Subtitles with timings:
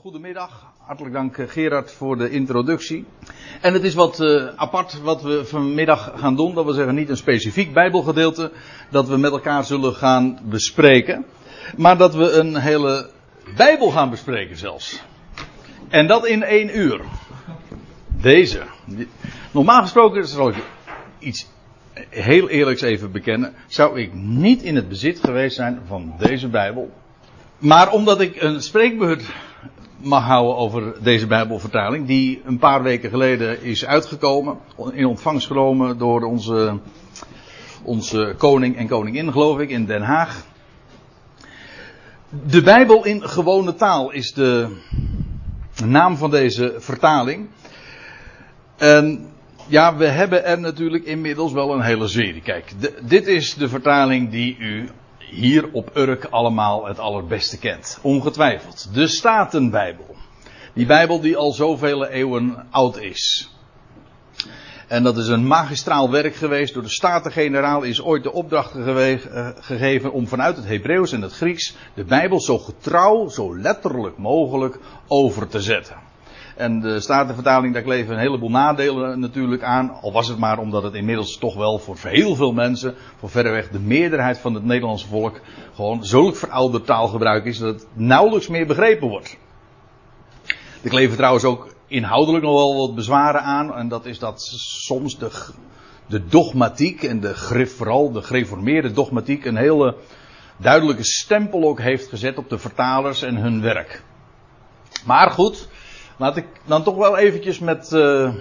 [0.00, 0.72] goedemiddag.
[0.78, 3.04] Hartelijk dank eh, Gerard voor de introductie.
[3.60, 6.54] En het is wat uh, apart wat we vanmiddag gaan doen.
[6.54, 8.52] Dat wil zeggen niet een specifiek bijbelgedeelte
[8.90, 11.24] dat we met elkaar zullen gaan bespreken.
[11.76, 13.10] Maar dat we een hele
[13.56, 15.02] bijbel gaan bespreken zelfs.
[15.88, 17.00] En dat in één uur.
[18.06, 18.62] Deze.
[19.50, 20.56] Normaal gesproken zal ik
[21.18, 21.48] iets
[22.08, 23.54] heel eerlijks even bekennen.
[23.66, 26.90] Zou ik niet in het bezit geweest zijn van deze bijbel.
[27.58, 29.24] Maar omdat ik een spreekbeurt
[30.00, 34.58] mag houden over deze Bijbelvertaling, die een paar weken geleden is uitgekomen,
[34.92, 36.78] in ontvangst genomen door onze,
[37.82, 40.44] onze koning en koningin, geloof ik, in Den Haag.
[42.46, 44.76] De Bijbel in gewone taal is de
[45.84, 47.48] naam van deze vertaling.
[48.76, 49.30] En
[49.66, 52.40] ja, we hebben er natuurlijk inmiddels wel een hele serie.
[52.40, 54.88] Kijk, dit is de vertaling die u
[55.30, 57.98] hier op Urk allemaal het allerbeste kent.
[58.02, 58.94] Ongetwijfeld.
[58.94, 60.16] De Statenbijbel.
[60.72, 63.50] Die Bijbel die al zoveel eeuwen oud is.
[64.88, 66.74] En dat is een magistraal werk geweest.
[66.74, 71.32] Door de Staten-Generaal is ooit de opdracht eh, gegeven om vanuit het Hebreeuws en het
[71.32, 76.09] Grieks de Bijbel zo getrouw, zo letterlijk mogelijk over te zetten.
[76.60, 79.90] En de Statenvertaling, daar kleven een heleboel nadelen natuurlijk aan.
[80.00, 83.68] Al was het maar omdat het inmiddels toch wel voor heel veel mensen, voor verreweg
[83.68, 85.40] de meerderheid van het Nederlandse volk,
[85.74, 89.36] gewoon zulk verouderd taalgebruik is dat het nauwelijks meer begrepen wordt.
[90.82, 93.74] Er kleven trouwens ook inhoudelijk nog wel wat bezwaren aan.
[93.74, 95.30] En dat is dat soms de,
[96.06, 99.96] de dogmatiek en de, vooral de gereformeerde dogmatiek een hele
[100.56, 104.02] duidelijke stempel ook heeft gezet op de vertalers en hun werk.
[105.04, 105.68] Maar goed,
[106.20, 108.34] Laat ik dan toch wel eventjes met, uh,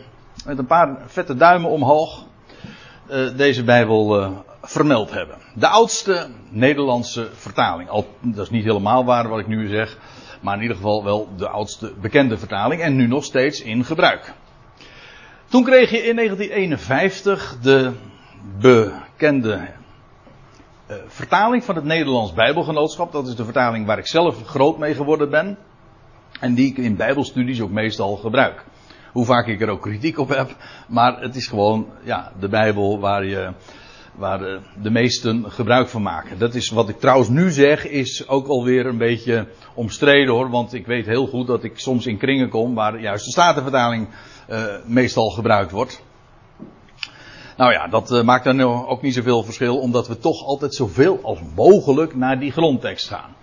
[0.46, 2.26] met een paar vette duimen omhoog
[3.10, 4.30] uh, deze Bijbel uh,
[4.62, 5.38] vermeld hebben.
[5.56, 7.90] De oudste Nederlandse vertaling.
[7.90, 9.98] Al, dat is niet helemaal waar wat ik nu zeg.
[10.42, 12.82] Maar in ieder geval wel de oudste bekende vertaling.
[12.82, 14.34] En nu nog steeds in gebruik.
[15.46, 17.92] Toen kreeg je in 1951 de
[18.60, 19.68] bekende
[21.08, 23.12] vertaling van het Nederlands Bijbelgenootschap.
[23.12, 25.58] Dat is de vertaling waar ik zelf groot mee geworden ben.
[26.40, 28.64] En die ik in bijbelstudies ook meestal gebruik.
[29.12, 30.56] Hoe vaak ik er ook kritiek op heb.
[30.88, 33.54] Maar het is gewoon ja, de bijbel waar, je,
[34.16, 36.40] waar de, de meesten gebruik van maken.
[36.40, 40.50] Dat is wat ik trouwens nu zeg is ook alweer een beetje omstreden hoor.
[40.50, 44.08] Want ik weet heel goed dat ik soms in kringen kom waar juist de Statenvertaling
[44.50, 46.04] uh, meestal gebruikt wordt.
[47.58, 51.20] Nou ja, dat uh, maakt dan ook niet zoveel verschil, omdat we toch altijd zoveel
[51.24, 53.36] als mogelijk naar die grondtekst gaan.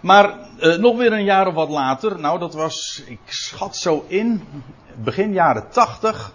[0.00, 4.04] Maar uh, nog weer een jaar of wat later, nou dat was, ik schat zo
[4.06, 4.42] in,
[5.02, 6.32] begin jaren 80,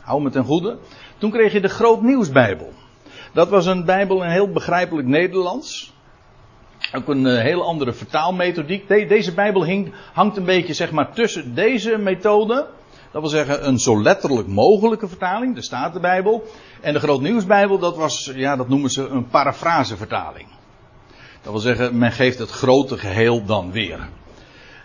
[0.00, 0.78] hou me ten goede,
[1.18, 2.72] toen kreeg je de Groot Nieuwsbijbel.
[3.32, 5.92] Dat was een bijbel in heel begrijpelijk Nederlands.
[6.94, 8.88] Ook een uh, heel andere vertaalmethodiek.
[8.88, 12.68] De, deze bijbel hing, hangt een beetje zeg maar tussen deze methode.
[13.12, 16.44] Dat wil zeggen een zo letterlijk mogelijke vertaling, de Statenbijbel.
[16.80, 20.48] En de Groot Nieuwsbijbel, dat was, ja dat noemen ze een parafrasevertaling.
[21.42, 24.08] Dat wil zeggen, men geeft het grote geheel dan weer.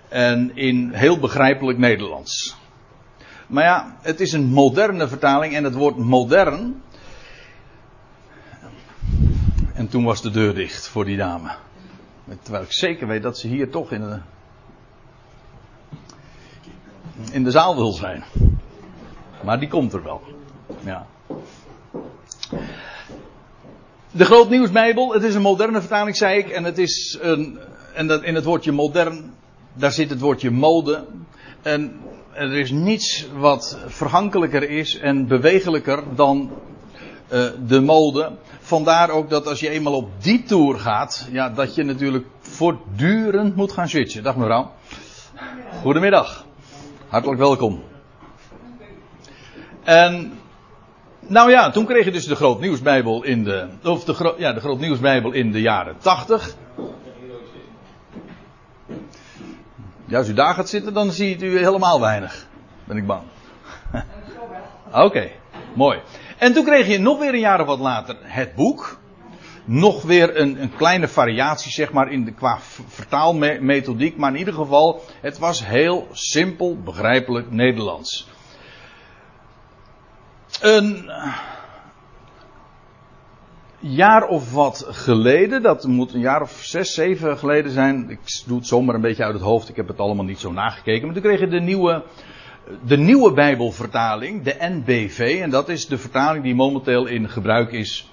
[0.10, 2.58] En in heel begrijpelijk Nederlands.
[3.48, 6.82] Maar ja, het is een moderne vertaling en het woord modern.
[9.74, 11.56] En toen was de deur dicht voor die dame.
[12.42, 14.20] Terwijl ik zeker weet dat ze hier toch in de,
[17.32, 18.24] in de zaal wil zijn.
[19.44, 20.22] Maar die komt er wel.
[20.84, 21.06] Ja.
[24.16, 26.50] De Groot Nieuwsbijbel, het is een moderne vertaling, zei ik.
[26.50, 27.60] En het is een,
[27.94, 29.34] en dat, in het woordje modern,
[29.74, 31.06] daar zit het woordje mode.
[31.62, 32.00] En
[32.34, 36.52] er is niets wat vergankelijker is en bewegelijker dan
[37.32, 38.32] uh, de mode.
[38.60, 43.56] Vandaar ook dat als je eenmaal op die tour gaat, ja, dat je natuurlijk voortdurend
[43.56, 44.24] moet gaan switchen.
[44.24, 44.72] Dag mevrouw.
[45.82, 46.46] Goedemiddag.
[47.08, 47.84] Hartelijk welkom.
[49.84, 50.34] En
[51.28, 54.60] nou ja, toen kreeg je dus de Groot Nieuwsbijbel in de, of de, ja, de
[54.60, 56.56] Groot Nieuwsbijbel in de jaren 80.
[60.06, 62.48] Ja, als u daar gaat zitten, dan ziet u helemaal weinig.
[62.84, 63.24] Ben ik bang.
[65.06, 65.32] Oké,
[65.74, 66.00] mooi.
[66.38, 69.00] En toen kreeg je nog weer een jaar of wat later het boek.
[69.68, 74.18] Nog weer een, een kleine variatie, zeg maar, in de, qua vertaalmethodiek.
[74.18, 78.28] Maar in ieder geval, het was heel simpel, begrijpelijk Nederlands.
[80.62, 81.10] Een
[83.80, 88.10] jaar of wat geleden, dat moet een jaar of zes, zeven geleden zijn.
[88.10, 90.52] Ik doe het zomaar een beetje uit het hoofd, ik heb het allemaal niet zo
[90.52, 91.06] nagekeken.
[91.06, 92.04] Maar toen kreeg je de nieuwe,
[92.86, 95.40] de nieuwe Bijbelvertaling, de NBV.
[95.42, 98.12] En dat is de vertaling die momenteel in gebruik is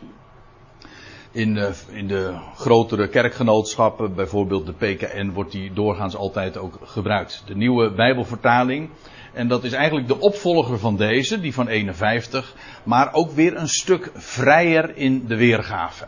[1.31, 7.43] In in de grotere kerkgenootschappen, bijvoorbeeld de PKN, wordt die doorgaans altijd ook gebruikt.
[7.47, 8.91] De nieuwe Bijbelvertaling.
[9.32, 12.55] En dat is eigenlijk de opvolger van deze, die van 51.
[12.82, 16.06] Maar ook weer een stuk vrijer in de weergave.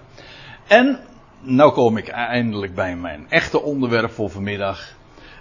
[0.67, 1.00] En,
[1.41, 4.94] nou kom ik eindelijk bij mijn echte onderwerp voor vanmiddag.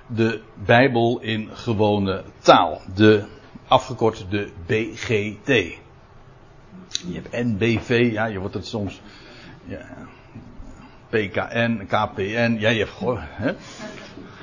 [0.07, 2.81] De Bijbel in gewone taal.
[2.95, 3.23] De,
[3.67, 5.47] afgekort de BGT.
[7.07, 9.01] Je hebt NBV, ja, je wordt het soms
[9.65, 9.79] ja,
[11.09, 13.53] PKN, KPN, ja, je hebt gewoon, hè,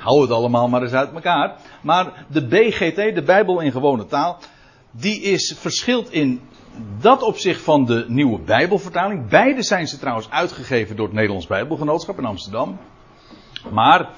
[0.01, 1.55] hou het allemaal maar eens uit elkaar.
[1.81, 4.37] Maar de BGT, de Bijbel in gewone taal,
[4.91, 6.41] die is verschilt in
[6.99, 9.29] dat opzicht van de nieuwe Bijbelvertaling.
[9.29, 12.79] Beide zijn ze trouwens uitgegeven door het Nederlands Bijbelgenootschap in Amsterdam.
[13.71, 14.09] Maar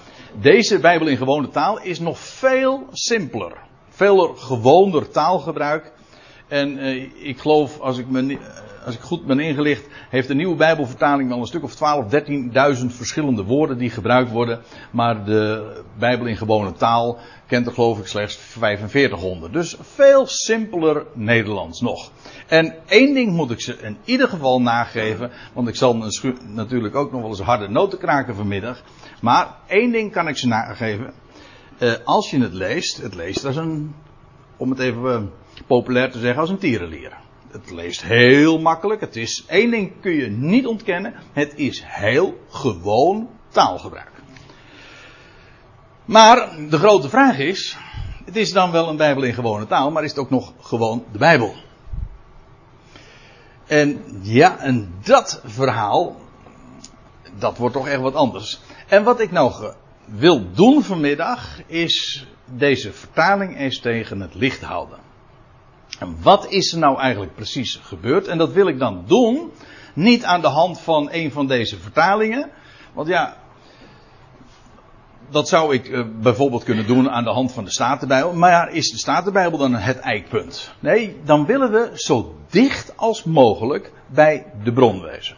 [0.42, 3.58] deze Bijbel in gewone taal is nog veel simpeler.
[3.90, 5.92] Veel gewoner taalgebruik.
[6.48, 8.38] En eh, ik geloof, als ik, me,
[8.86, 12.86] als ik goed ben ingelicht, heeft de nieuwe Bijbelvertaling wel een stuk of 12, 13.000
[12.86, 14.62] verschillende woorden die gebruikt worden.
[14.92, 19.54] Maar de Bijbel in gewone taal kent er geloof ik slechts 4500.
[19.54, 22.12] Dus veel simpeler Nederlands nog.
[22.48, 26.12] En één ding moet ik ze in ieder geval nageven, want ik zal
[26.48, 28.84] natuurlijk ook nog wel eens harde noten kraken vanmiddag.
[29.22, 31.14] Maar één ding kan ik ze nageven.
[31.80, 33.96] Uh, als je het leest, het leest als een,
[34.58, 35.22] om het even uh,
[35.68, 37.23] populair te zeggen, als een tierenlier.
[37.54, 39.02] Het leest heel makkelijk.
[39.02, 41.14] Het is, één ding kun je niet ontkennen.
[41.34, 44.12] Het is heel gewoon taalgebruik.
[46.06, 47.78] Maar de grote vraag is,
[48.26, 51.06] het is dan wel een Bijbel in gewone taal, maar is het ook nog gewoon
[51.12, 51.56] de Bijbel?
[53.66, 56.16] En ja, en dat verhaal,
[57.40, 58.60] dat wordt toch echt wat anders.
[58.88, 59.74] En wat ik nou
[60.06, 65.03] wil doen vanmiddag, is deze vertaling eens tegen het licht houden.
[66.22, 68.28] Wat is er nou eigenlijk precies gebeurd?
[68.28, 69.52] En dat wil ik dan doen,
[69.94, 72.50] niet aan de hand van een van deze vertalingen.
[72.94, 73.38] Want ja,
[75.30, 78.34] dat zou ik uh, bijvoorbeeld kunnen doen aan de hand van de Statenbijbel.
[78.34, 80.74] Maar is de Statenbijbel dan het eikpunt?
[80.80, 85.36] Nee, dan willen we zo dicht als mogelijk bij de bron wezen.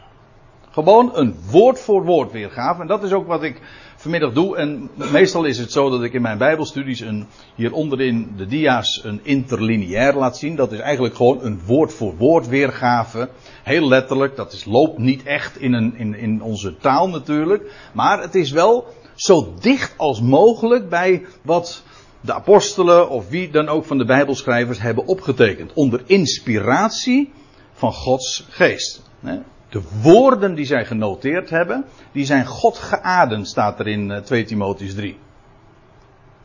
[0.71, 2.81] Gewoon een woord voor woord weergave.
[2.81, 3.61] En dat is ook wat ik
[4.05, 4.57] vanmiddag doe.
[4.57, 9.01] En meestal is het zo dat ik in mijn Bijbelstudies een, hier onderin de dia's
[9.03, 10.55] een interlineair laat zien.
[10.55, 13.29] Dat is eigenlijk gewoon een woord voor woord weergave.
[13.63, 14.35] Heel letterlijk.
[14.35, 17.71] Dat is, loopt niet echt in, een, in, in onze taal natuurlijk.
[17.93, 21.83] Maar het is wel zo dicht als mogelijk bij wat
[22.21, 25.73] de apostelen of wie dan ook van de Bijbelschrijvers hebben opgetekend.
[25.73, 27.31] Onder inspiratie
[27.73, 29.01] van Gods geest.
[29.75, 34.47] De woorden die zij genoteerd hebben, die zijn God geademd, staat er in 2 eh,
[34.47, 35.17] Timotheus 3.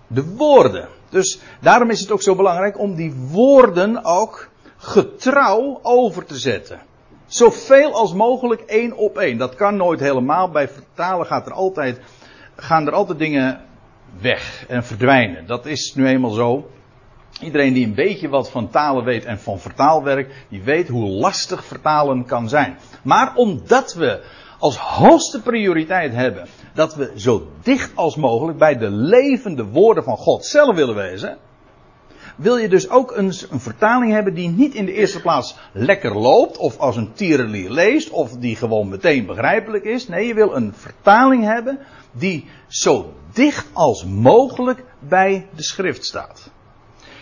[0.07, 0.89] De woorden.
[1.09, 6.81] Dus daarom is het ook zo belangrijk om die woorden ook getrouw over te zetten.
[7.27, 9.39] Zoveel als mogelijk één op één.
[9.39, 10.51] Dat kan nooit helemaal.
[10.51, 12.01] Bij vertalen gaat er altijd
[12.57, 13.61] gaan er altijd dingen
[14.21, 15.47] weg en verdwijnen.
[15.47, 16.71] Dat is nu eenmaal zo.
[17.41, 21.65] Iedereen die een beetje wat van talen weet en van vertaalwerk, die weet hoe lastig
[21.65, 22.79] vertalen kan zijn.
[23.03, 24.23] Maar omdat we
[24.59, 30.17] als hoogste prioriteit hebben dat we zo dicht als mogelijk bij de levende woorden van
[30.17, 31.39] God zelf willen wezen,
[32.37, 36.19] wil je dus ook een, een, vertaling hebben die niet in de eerste plaats lekker
[36.19, 40.09] loopt of als een tierenlier leest of die gewoon meteen begrijpelijk is.
[40.09, 41.79] Nee, je wil een vertaling hebben
[42.13, 46.51] die zo dicht als mogelijk bij de schrift staat.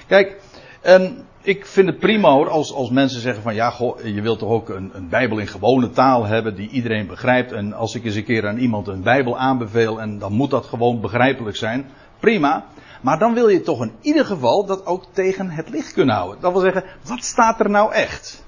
[0.09, 0.41] Kijk,
[0.81, 4.39] en ik vind het prima hoor, als, als mensen zeggen van ja, goh, je wilt
[4.39, 7.53] toch ook een, een Bijbel in gewone taal hebben die iedereen begrijpt.
[7.53, 10.67] En als ik eens een keer aan iemand een Bijbel aanbeveel en dan moet dat
[10.67, 11.91] gewoon begrijpelijk zijn.
[12.21, 12.67] Prima.
[13.01, 16.41] Maar dan wil je toch in ieder geval dat ook tegen het licht kunnen houden.
[16.41, 18.45] Dat wil zeggen, wat staat er nou echt?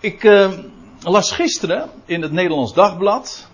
[0.00, 0.50] Ik uh,
[1.00, 3.48] las gisteren in het Nederlands Dagblad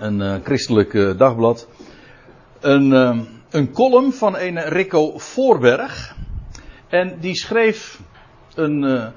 [0.00, 1.68] een uh, christelijk uh, dagblad,
[2.60, 3.18] een, uh,
[3.54, 6.16] een column van een Rico Voorberg.
[6.88, 8.00] En die schreef
[8.54, 9.12] een,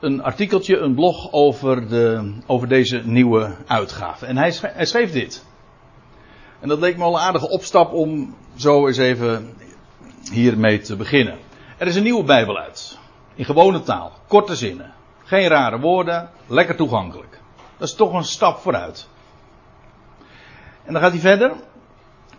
[0.00, 4.26] een artikeltje, een blog over, de, over deze nieuwe uitgave.
[4.26, 5.44] En hij schreef, hij schreef dit.
[6.60, 9.54] En dat leek me al een aardige opstap om zo eens even
[10.32, 11.38] hiermee te beginnen.
[11.78, 12.98] Er is een nieuwe Bijbel uit.
[13.34, 14.12] In gewone taal.
[14.28, 14.92] Korte zinnen.
[15.24, 16.30] Geen rare woorden.
[16.46, 17.40] Lekker toegankelijk.
[17.78, 19.08] Dat is toch een stap vooruit.
[20.84, 21.52] En dan gaat hij verder.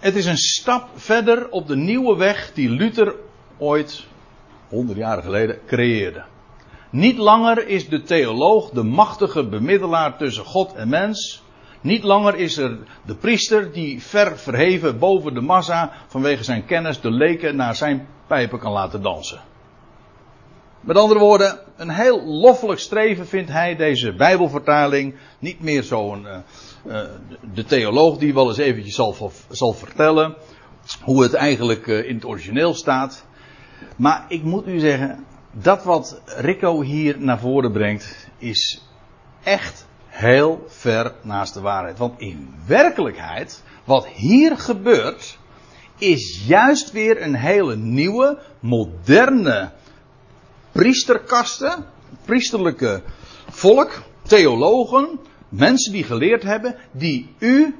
[0.01, 3.15] Het is een stap verder op de nieuwe weg die Luther
[3.57, 4.05] ooit,
[4.69, 6.23] honderd jaar geleden, creëerde.
[6.89, 11.43] Niet langer is de theoloog de machtige bemiddelaar tussen God en mens.
[11.81, 17.01] Niet langer is er de priester die ver verheven boven de massa vanwege zijn kennis
[17.01, 19.41] de leken naar zijn pijpen kan laten dansen.
[20.79, 25.15] Met andere woorden, een heel loffelijk streven vindt hij deze Bijbelvertaling.
[25.39, 26.37] Niet meer zo'n uh,
[27.53, 30.35] de theoloog die wel eens eventjes zal, zal vertellen
[31.03, 33.25] hoe het eigenlijk uh, in het origineel staat.
[33.95, 38.81] Maar ik moet u zeggen, dat wat Rico hier naar voren brengt, is
[39.43, 41.97] echt heel ver naast de waarheid.
[41.97, 45.37] Want in werkelijkheid, wat hier gebeurt,
[45.97, 49.71] is juist weer een hele nieuwe, moderne
[50.71, 51.85] priesterkasten,
[52.25, 53.01] priesterlijke
[53.49, 55.19] volk, theologen,
[55.51, 57.75] mensen die geleerd hebben, die u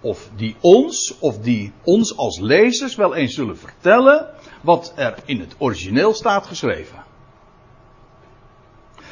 [0.00, 4.28] of die ons of die ons als lezers wel eens zullen vertellen
[4.62, 7.04] wat er in het origineel staat geschreven.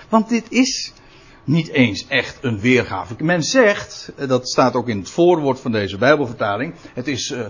[0.09, 0.93] Want dit is
[1.45, 3.15] niet eens echt een weergave.
[3.19, 7.47] Men zegt, dat staat ook in het voorwoord van deze Bijbelvertaling, het is uh,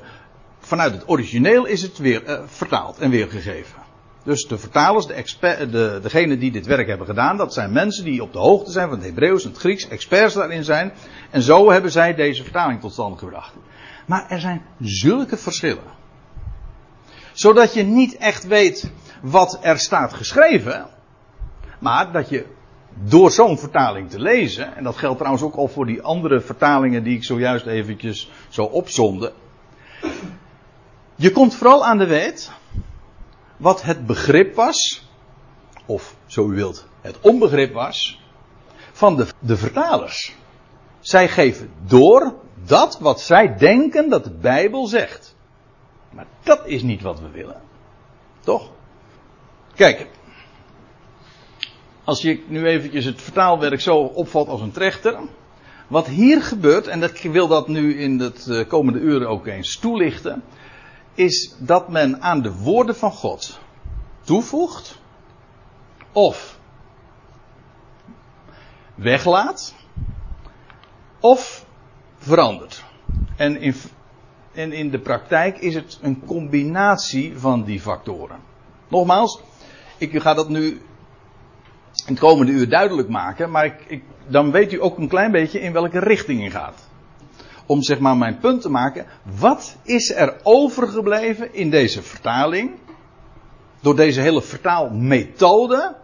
[0.58, 3.81] vanuit het origineel is het weer uh, vertaald en weergegeven.
[4.24, 8.22] Dus de vertalers, de de, degenen die dit werk hebben gedaan, dat zijn mensen die
[8.22, 10.92] op de hoogte zijn van het Hebreeuws en het Grieks, experts daarin zijn.
[11.30, 13.52] En zo hebben zij deze vertaling tot stand gebracht.
[14.06, 16.00] Maar er zijn zulke verschillen.
[17.32, 20.86] Zodat je niet echt weet wat er staat geschreven.
[21.78, 22.46] Maar dat je
[23.04, 27.02] door zo'n vertaling te lezen, en dat geldt trouwens ook al voor die andere vertalingen
[27.02, 29.32] die ik zojuist eventjes zo opzonde.
[31.14, 32.52] Je komt vooral aan de weet
[33.62, 35.08] wat het begrip was,
[35.86, 38.20] of zo u wilt, het onbegrip was,
[38.92, 40.34] van de, de vertalers.
[41.00, 45.36] Zij geven door dat wat zij denken dat de Bijbel zegt.
[46.10, 47.60] Maar dat is niet wat we willen.
[48.40, 48.70] Toch?
[49.74, 50.06] Kijk,
[52.04, 55.18] als je nu eventjes het vertaalwerk zo opvalt als een trechter.
[55.88, 59.78] Wat hier gebeurt, en ik wil dat nu in de eh, komende uren ook eens
[59.78, 60.42] toelichten
[61.14, 63.60] is dat men aan de woorden van God
[64.20, 65.00] toevoegt
[66.12, 66.58] of
[68.94, 69.74] weglaat
[71.20, 71.66] of
[72.18, 72.84] verandert.
[73.36, 73.74] En in,
[74.52, 78.40] en in de praktijk is het een combinatie van die factoren.
[78.88, 79.42] Nogmaals,
[79.98, 80.66] ik ga dat nu
[82.06, 85.30] in het komende uur duidelijk maken, maar ik, ik, dan weet u ook een klein
[85.30, 86.90] beetje in welke richting het gaat
[87.66, 89.06] om zeg maar mijn punt te maken.
[89.38, 92.78] Wat is er overgebleven in deze vertaling?
[93.80, 95.96] Door deze hele vertaalmethode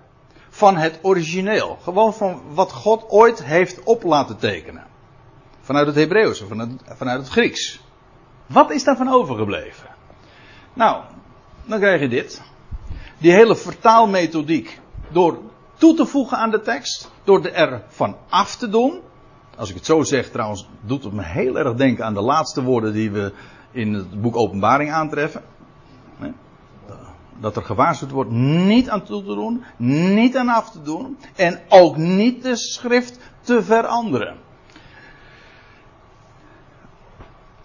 [0.51, 1.79] van het origineel.
[1.83, 4.87] Gewoon van wat God ooit heeft op laten tekenen.
[5.61, 7.81] Vanuit het Hebreeuws, vanuit, vanuit het Grieks.
[8.47, 9.89] Wat is daarvan overgebleven?
[10.73, 11.03] Nou,
[11.65, 12.43] dan krijg je dit.
[13.19, 14.81] Die hele vertaalmethodiek.
[15.09, 15.39] Door
[15.77, 17.11] toe te voegen aan de tekst.
[17.25, 19.01] Door er van af te doen.
[19.59, 22.63] Als ik het zo zeg trouwens, doet het me heel erg denken aan de laatste
[22.63, 23.33] woorden die we
[23.71, 25.43] in het boek Openbaring aantreffen.
[27.41, 29.65] Dat er gewaarschuwd wordt niet aan toe te doen,
[30.15, 34.37] niet aan af te doen en ook niet de schrift te veranderen.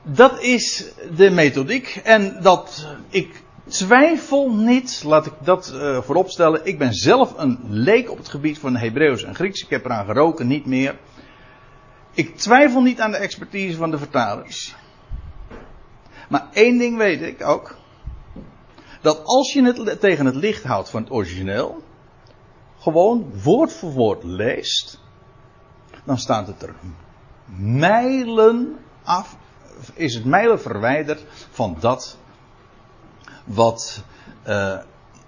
[0.04, 6.66] Dat is de methodiek en dat ik twijfel niet, laat ik dat uh, vooropstellen.
[6.66, 9.64] Ik ben zelf een leek op het gebied van Hebreeuws en Grieks.
[9.64, 10.96] Ik heb eraan geroken, niet meer.
[12.14, 14.76] Ik twijfel niet aan de expertise van de vertalers.
[16.30, 17.76] Maar één ding weet ik ook.
[19.02, 21.84] Dat als je het tegen het licht houdt van het origineel,
[22.78, 25.00] gewoon woord voor woord leest,
[26.04, 26.76] dan staat het er
[27.56, 29.38] mijlen af,
[29.94, 32.18] is het mijlen verwijderd van dat
[33.46, 34.04] wat
[34.48, 34.78] uh,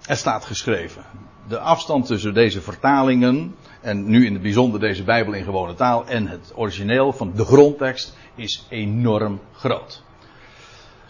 [0.06, 1.04] er staat geschreven.
[1.48, 6.06] De afstand tussen deze vertalingen en nu in het bijzonder deze Bijbel in gewone taal
[6.06, 10.02] en het origineel van de grondtekst is enorm groot.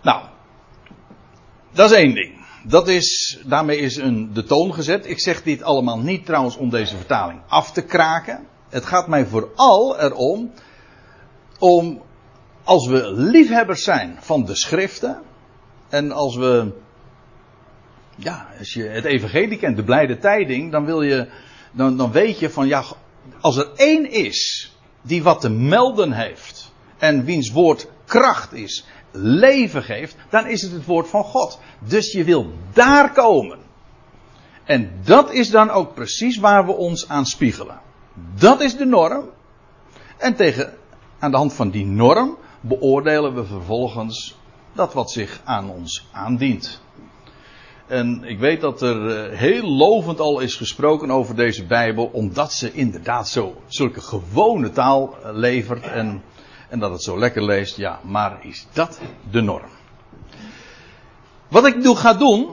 [0.03, 0.25] Nou,
[1.73, 2.45] dat is één ding.
[2.65, 5.09] Dat is, daarmee is een, de toon gezet.
[5.09, 8.47] Ik zeg dit allemaal niet trouwens om deze vertaling af te kraken.
[8.69, 10.53] Het gaat mij vooral erom,
[11.59, 12.03] om
[12.65, 15.23] als we liefhebbers zijn van de schriften,
[15.89, 16.73] en als we,
[18.17, 21.29] ja, als je het evangelie kent, de blijde tijding, dan wil je
[21.73, 22.85] dan, dan weet je van ja,
[23.41, 24.71] als er één is
[25.03, 30.73] die wat te melden heeft en wiens woord kracht is, leven geeft, dan is het
[30.73, 31.61] het woord van God.
[31.79, 33.59] Dus je wil daar komen.
[34.65, 37.81] En dat is dan ook precies waar we ons aan spiegelen.
[38.35, 39.31] Dat is de norm.
[40.17, 40.75] En tegen,
[41.19, 44.39] aan de hand van die norm beoordelen we vervolgens
[44.73, 46.81] dat wat zich aan ons aandient.
[47.87, 52.53] En ik weet dat er eh, heel lovend al is gesproken over deze Bijbel, omdat
[52.53, 56.23] ze inderdaad zo, zulke gewone taal eh, levert en,
[56.69, 57.77] en dat het zo lekker leest.
[57.77, 59.01] Ja, maar is dat
[59.31, 59.71] de norm?
[61.49, 62.49] Wat ik nu ga doen,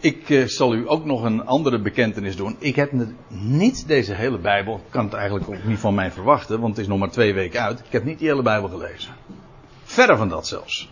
[0.00, 2.56] ik uh, zal u ook nog een andere bekentenis doen.
[2.58, 2.92] Ik heb
[3.28, 6.84] niet deze hele Bijbel, ik kan het eigenlijk ook niet van mij verwachten, want het
[6.84, 7.78] is nog maar twee weken uit.
[7.78, 9.14] Ik heb niet die hele Bijbel gelezen.
[9.84, 10.90] Verre van dat zelfs.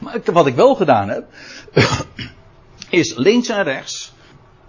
[0.00, 1.26] Maar wat ik wel gedaan heb,
[2.90, 4.12] is links en rechts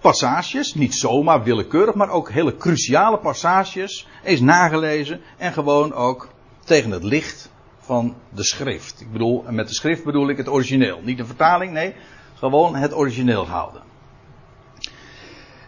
[0.01, 6.29] passages, niet zomaar willekeurig, maar ook hele cruciale passages, eens nagelezen en gewoon ook
[6.63, 7.49] tegen het licht
[7.79, 9.01] van de schrift.
[9.01, 10.99] Ik bedoel, met de schrift bedoel ik het origineel.
[11.03, 11.95] Niet de vertaling, nee,
[12.35, 13.81] gewoon het origineel houden.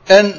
[0.04, 0.34] En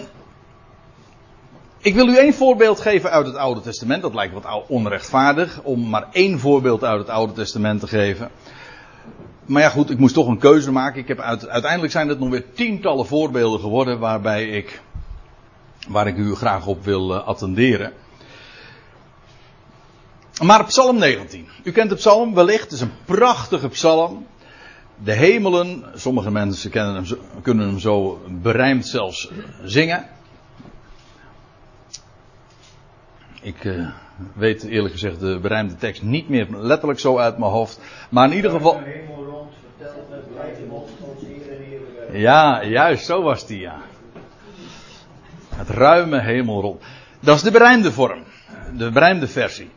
[1.79, 4.03] ik wil u één voorbeeld geven uit het Oude Testament.
[4.03, 8.31] Dat lijkt wat onrechtvaardig om maar één voorbeeld uit het Oude Testament te geven.
[9.47, 11.01] Maar ja, goed, ik moest toch een keuze maken.
[11.01, 14.83] Ik heb uit, uiteindelijk zijn het nog weer tientallen voorbeelden geworden waarbij ik,
[15.89, 17.93] waar ik u graag op wil uh, attenderen.
[20.43, 21.49] Maar Psalm 19.
[21.63, 22.63] U kent de psalm wellicht.
[22.63, 24.27] Het is een prachtige psalm.
[25.05, 29.31] De hemelen, sommige mensen kennen hem, kunnen hem zo berijmd zelfs
[29.65, 30.09] zingen.
[33.43, 33.89] Ik uh,
[34.35, 37.81] weet eerlijk gezegd de berijmde tekst niet meer letterlijk zo uit mijn hoofd.
[38.11, 38.81] Maar in ieder geval.
[42.13, 43.77] Ja, juist, zo was die, ja.
[45.55, 46.83] Het ruime hemelrond.
[47.21, 48.25] Dat is de berijmde vorm.
[48.77, 49.71] De berijmde versie.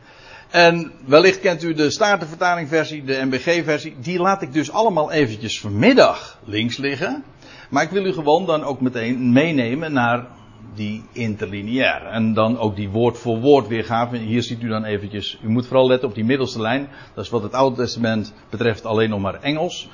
[0.50, 3.96] En wellicht kent u de Statenvertalingversie, de MBG-versie.
[4.00, 7.24] Die laat ik dus allemaal eventjes vanmiddag links liggen.
[7.70, 10.26] Maar ik wil u gewoon dan ook meteen meenemen naar
[10.74, 12.06] die interlineair.
[12.06, 14.16] En dan ook die woord voor woord weergave.
[14.16, 16.88] Hier ziet u dan eventjes, u moet vooral letten op die middelste lijn.
[17.14, 19.88] Dat is wat het Oude Testament betreft alleen nog maar Engels.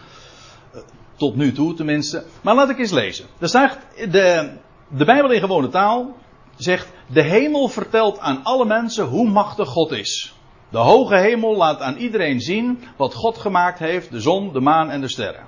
[1.16, 2.24] Tot nu toe tenminste.
[2.42, 3.26] Maar laat ik eens lezen.
[3.38, 4.50] Er staat, de,
[4.88, 6.16] de Bijbel in gewone taal
[6.56, 10.34] zegt, de hemel vertelt aan alle mensen hoe machtig God is.
[10.68, 14.90] De hoge hemel laat aan iedereen zien wat God gemaakt heeft, de zon, de maan
[14.90, 15.46] en de sterren.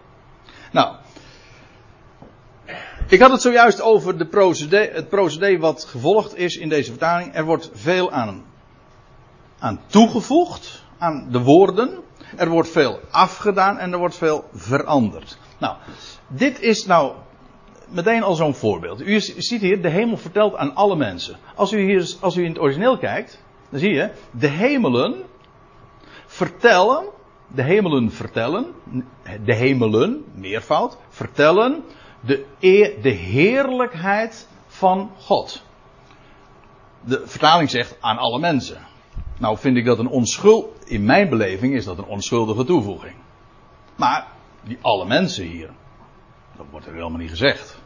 [0.73, 0.95] Nou,
[3.09, 7.35] ik had het zojuist over de procedé, het procedé wat gevolgd is in deze vertaling.
[7.35, 8.45] Er wordt veel aan,
[9.59, 12.03] aan toegevoegd, aan de woorden.
[12.37, 15.39] Er wordt veel afgedaan en er wordt veel veranderd.
[15.65, 15.77] Nou,
[16.27, 17.13] dit is nou
[17.89, 19.01] meteen al zo'n voorbeeld.
[19.01, 21.37] U ziet hier, de hemel vertelt aan alle mensen.
[21.55, 25.23] Als u, hier, als u in het origineel kijkt, dan zie je, de hemelen
[26.27, 27.05] vertellen,
[27.47, 28.67] de hemelen vertellen,
[29.45, 31.85] de hemelen, meervoud, vertellen
[32.21, 32.47] de,
[33.03, 35.63] de heerlijkheid van God.
[37.01, 38.79] De vertaling zegt aan alle mensen.
[39.39, 43.15] Nou vind ik dat een onschuld, in mijn beleving is dat een onschuldige toevoeging.
[43.97, 44.34] Maar
[44.67, 45.71] die alle mensen hier,
[46.57, 47.83] dat wordt er helemaal niet gezegd.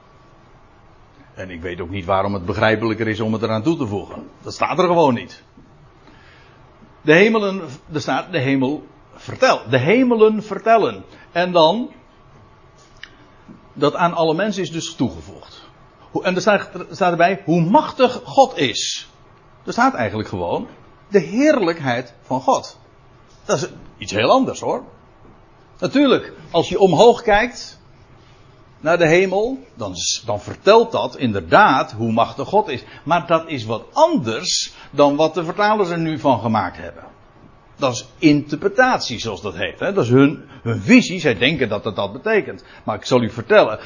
[1.34, 4.28] En ik weet ook niet waarom het begrijpelijker is om het eraan toe te voegen.
[4.42, 5.42] Dat staat er gewoon niet.
[7.00, 7.62] De hemelen,
[7.92, 9.60] er staat de hemel vertel.
[9.70, 11.04] De hemelen vertellen.
[11.32, 11.90] En dan,
[13.72, 15.66] dat aan alle mensen is dus toegevoegd.
[16.22, 19.08] En er staat, er staat erbij hoe machtig God is.
[19.64, 20.68] Er staat eigenlijk gewoon
[21.08, 22.78] de heerlijkheid van God.
[23.44, 24.84] Dat is iets heel anders hoor.
[25.78, 27.80] Natuurlijk, als je omhoog kijkt
[28.80, 29.94] naar de hemel, dan,
[30.26, 32.84] dan vertelt dat inderdaad hoe machtig God is.
[33.04, 37.04] Maar dat is wat anders dan wat de vertalers er nu van gemaakt hebben.
[37.76, 39.80] Dat is interpretatie, zoals dat heet.
[39.80, 39.92] Hè?
[39.92, 41.20] Dat is hun, hun visie.
[41.20, 42.64] Zij denken dat het dat betekent.
[42.84, 43.78] Maar ik zal u vertellen,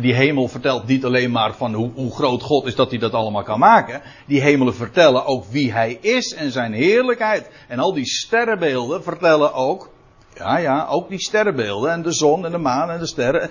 [0.00, 3.12] die hemel vertelt niet alleen maar van hoe, hoe, groot God is dat hij dat
[3.12, 4.02] allemaal kan maken.
[4.26, 7.50] Die hemelen vertellen ook wie hij is en zijn heerlijkheid.
[7.68, 9.90] En al die sterrenbeelden vertellen ook,
[10.38, 13.50] ja ja, ook die sterrenbeelden en de zon en de maan en de sterren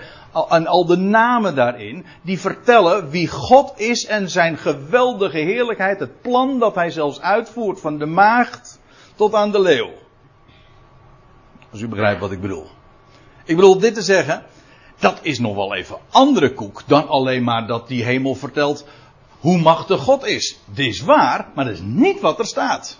[0.49, 6.21] en al de namen daarin, die vertellen wie God is en zijn geweldige heerlijkheid, het
[6.21, 8.79] plan dat hij zelfs uitvoert van de maagd
[9.15, 9.89] tot aan de leeuw.
[11.71, 12.67] Als u begrijpt wat ik bedoel.
[13.45, 14.43] Ik bedoel dit te zeggen,
[14.99, 18.85] dat is nog wel even andere koek dan alleen maar dat die hemel vertelt
[19.39, 20.59] hoe machtig God is.
[20.65, 22.99] Dit is waar, maar dat is niet wat er staat.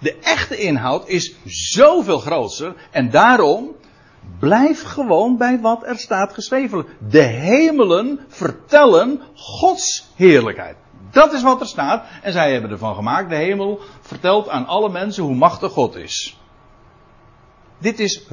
[0.00, 3.76] De echte inhoud is zoveel groter en daarom
[4.38, 6.86] blijf gewoon bij wat er staat geschreven.
[7.08, 10.76] De hemelen vertellen Gods heerlijkheid.
[11.10, 12.04] Dat is wat er staat.
[12.22, 13.30] En zij hebben ervan gemaakt.
[13.30, 16.38] De hemel vertelt aan alle mensen hoe machtig God is.
[17.78, 18.26] Dit is,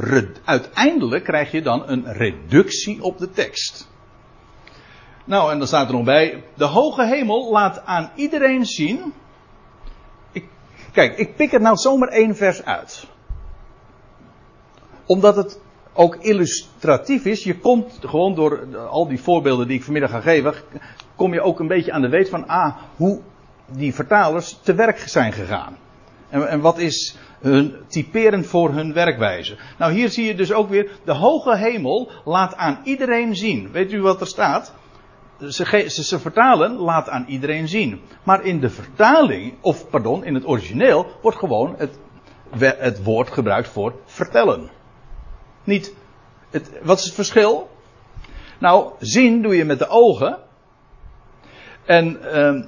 [0.44, 3.90] uiteindelijk krijg je dan een reductie op de tekst.
[5.26, 9.14] Nou, en dan staat er nog bij, de hoge hemel laat aan iedereen zien.
[10.98, 13.08] Kijk, ik pik er nou zomaar één vers uit.
[15.06, 15.60] Omdat het
[15.94, 17.44] ook illustratief is.
[17.44, 20.54] Je komt gewoon door al die voorbeelden die ik vanmiddag ga geven,
[21.16, 23.22] kom je ook een beetje aan de weet van, ah, hoe
[23.66, 25.78] die vertalers te werk zijn gegaan.
[26.30, 29.58] En, en wat is hun typerend voor hun werkwijze?
[29.78, 33.72] Nou, hier zie je dus ook weer, de hoge hemel laat aan iedereen zien.
[33.72, 34.74] Weet u wat er staat?
[35.40, 38.02] Ze, ze, vertalen, laat aan iedereen zien.
[38.24, 42.00] Maar in de vertaling, of pardon, in het origineel, wordt gewoon het,
[42.60, 44.70] het woord gebruikt voor vertellen.
[45.64, 45.94] Niet,
[46.50, 47.70] het, wat is het verschil?
[48.60, 50.38] Nou, zien doe je met de ogen.
[51.86, 52.64] En uh,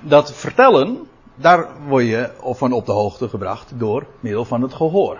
[0.00, 5.18] dat vertellen, daar word je van op de hoogte gebracht door middel van het gehoor.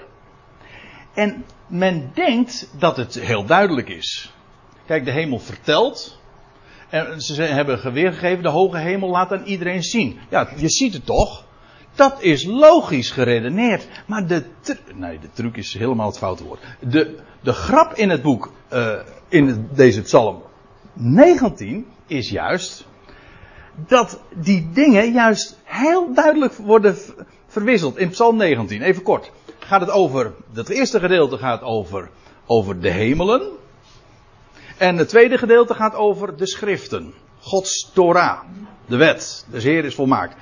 [1.15, 4.33] En men denkt dat het heel duidelijk is.
[4.87, 6.23] Kijk, de hemel vertelt.
[6.95, 10.19] En ze hebben weergegeven, de hoge hemel laat aan iedereen zien.
[10.31, 11.45] Ja, je ziet het toch?
[11.95, 13.89] Dat is logisch geredeneerd.
[14.07, 14.45] Maar de,
[14.95, 16.61] nee, de truc is helemaal het foute woord.
[16.81, 18.93] De, de grap in het boek, uh,
[19.29, 20.43] in deze psalm
[20.93, 22.87] 19, is juist
[23.87, 26.97] dat die dingen juist heel duidelijk worden
[27.47, 27.97] verwisseld.
[27.97, 32.11] In Psalm 19, even kort, gaat het over, het eerste gedeelte gaat over,
[32.47, 33.63] over de hemelen.
[34.77, 37.15] En het tweede gedeelte gaat over de schriften.
[37.41, 38.41] Gods Torah,
[38.87, 40.37] de wet, de Heer is volmaakt.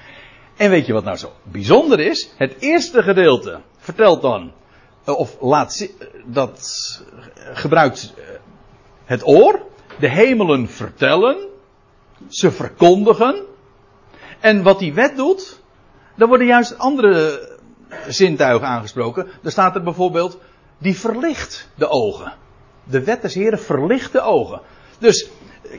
[0.57, 2.31] En weet je wat nou zo bijzonder is?
[2.37, 4.53] Het eerste gedeelte vertelt dan,
[5.05, 5.89] eh, of laat
[6.27, 7.03] dat
[7.53, 8.25] gebruikt eh,
[9.05, 9.63] het oor,
[9.99, 11.37] de hemelen vertellen,
[12.29, 13.43] ze verkondigen.
[14.41, 15.61] En wat die wet doet,
[16.17, 17.49] dan worden juist andere
[18.09, 19.27] zintuigen aangesproken.
[19.43, 20.39] Er staat er bijvoorbeeld,
[20.79, 22.33] die verlicht de ogen.
[22.85, 24.61] De wet des Heren verlicht de ogen.
[24.99, 25.31] Dus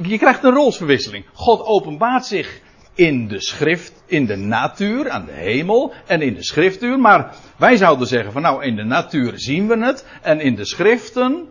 [0.01, 1.25] je krijgt een rolsverwisseling.
[1.33, 2.61] God openbaart zich
[2.93, 6.99] in de schrift, in de natuur, aan de hemel en in de schriftuur.
[6.99, 10.65] Maar wij zouden zeggen van nou, in de natuur zien we het en in de
[10.65, 11.47] schriften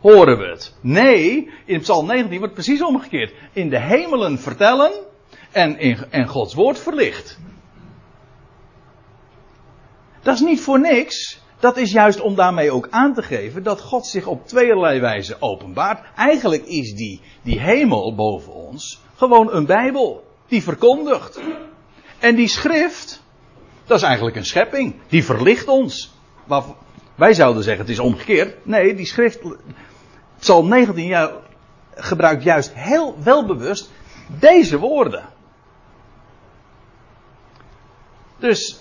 [0.00, 0.74] horen we het.
[0.80, 3.32] Nee, in Psalm 19 wordt precies omgekeerd.
[3.52, 4.92] In de hemelen vertellen
[5.50, 7.38] en, in, en Gods woord verlicht.
[10.22, 11.41] Dat is niet voor niks.
[11.62, 15.36] Dat is juist om daarmee ook aan te geven dat God zich op tweeërlei wijze
[15.40, 16.04] openbaart.
[16.16, 20.24] Eigenlijk is die, die hemel boven ons gewoon een Bijbel.
[20.46, 21.40] Die verkondigt.
[22.18, 23.22] En die schrift,
[23.86, 24.94] dat is eigenlijk een schepping.
[25.08, 26.14] Die verlicht ons.
[27.14, 28.66] wij zouden zeggen het is omgekeerd.
[28.66, 29.40] Nee, die schrift
[30.38, 31.32] Psalm 19 ja,
[31.94, 33.90] gebruikt juist heel welbewust
[34.26, 35.24] deze woorden.
[38.38, 38.80] Dus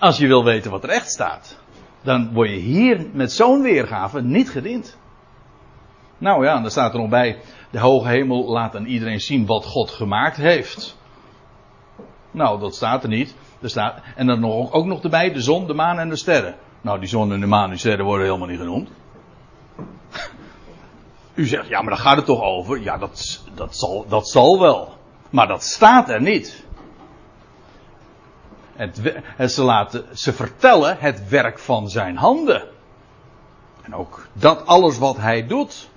[0.00, 1.58] als je wil weten wat er echt staat,
[2.02, 4.98] dan word je hier met zo'n weergave niet gediend.
[6.18, 7.38] Nou ja, dan staat er nog bij:
[7.70, 10.98] de hoge hemel laat aan iedereen zien wat God gemaakt heeft.
[12.30, 13.34] Nou, dat staat er niet.
[13.60, 16.56] Er staat, en dan nog, ook nog erbij de zon, de maan en de sterren.
[16.80, 18.90] Nou, die zon en de maan en de sterren worden helemaal niet genoemd.
[21.34, 22.82] U zegt, ja, maar daar gaat het toch over?
[22.82, 24.94] Ja, dat, dat, zal, dat zal wel.
[25.30, 26.66] Maar dat staat er niet.
[28.80, 32.68] Het, ze, laten, ze vertellen het werk van zijn handen.
[33.82, 35.90] En ook dat alles wat hij doet.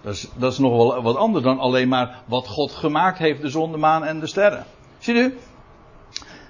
[0.00, 3.40] Dat is, dat is nog wel wat anders dan alleen maar wat God gemaakt heeft,
[3.40, 4.64] de zon, de maan en de sterren.
[4.98, 5.38] Ziet u?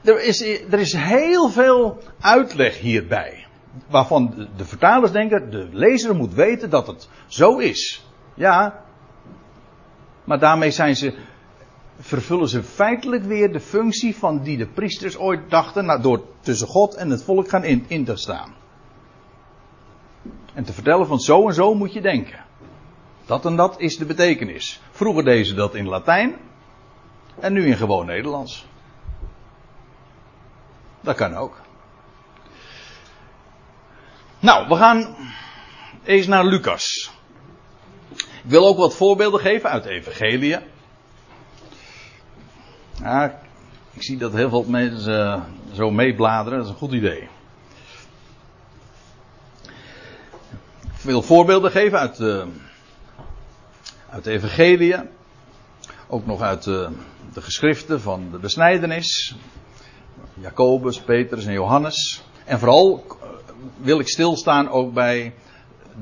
[0.05, 3.47] Er is, er is heel veel uitleg hierbij
[3.87, 8.05] waarvan de vertalers denken, de lezer moet weten dat het zo is.
[8.35, 8.85] Ja,
[10.25, 11.15] maar daarmee zijn ze,
[11.99, 16.67] vervullen ze feitelijk weer de functie van die de priesters ooit dachten, nou, door tussen
[16.67, 18.55] God en het volk gaan in, te staan.
[20.55, 22.45] En te vertellen van zo en zo moet je denken.
[23.27, 24.81] Dat en dat is de betekenis.
[24.91, 26.37] Vroeger deden ze dat in Latijn
[27.41, 28.67] en nu in gewoon Nederlands.
[31.01, 31.61] Dat kan ook.
[34.39, 35.17] Nou, we gaan
[36.05, 37.11] eens naar Lucas.
[38.17, 40.59] Ik wil ook wat voorbeelden geven uit de Evangelie.
[43.03, 43.41] Ja,
[43.93, 47.29] ik zie dat heel veel mensen zo meebladeren, dat is een goed idee.
[50.83, 52.47] Ik wil voorbeelden geven uit de,
[54.11, 54.97] uit de Evangelie.
[56.09, 56.89] Ook nog uit de,
[57.33, 59.37] de geschriften van de besnijdenis.
[60.35, 62.23] Jacobus, Petrus en Johannes.
[62.45, 63.07] En vooral
[63.77, 65.35] wil ik stilstaan ook bij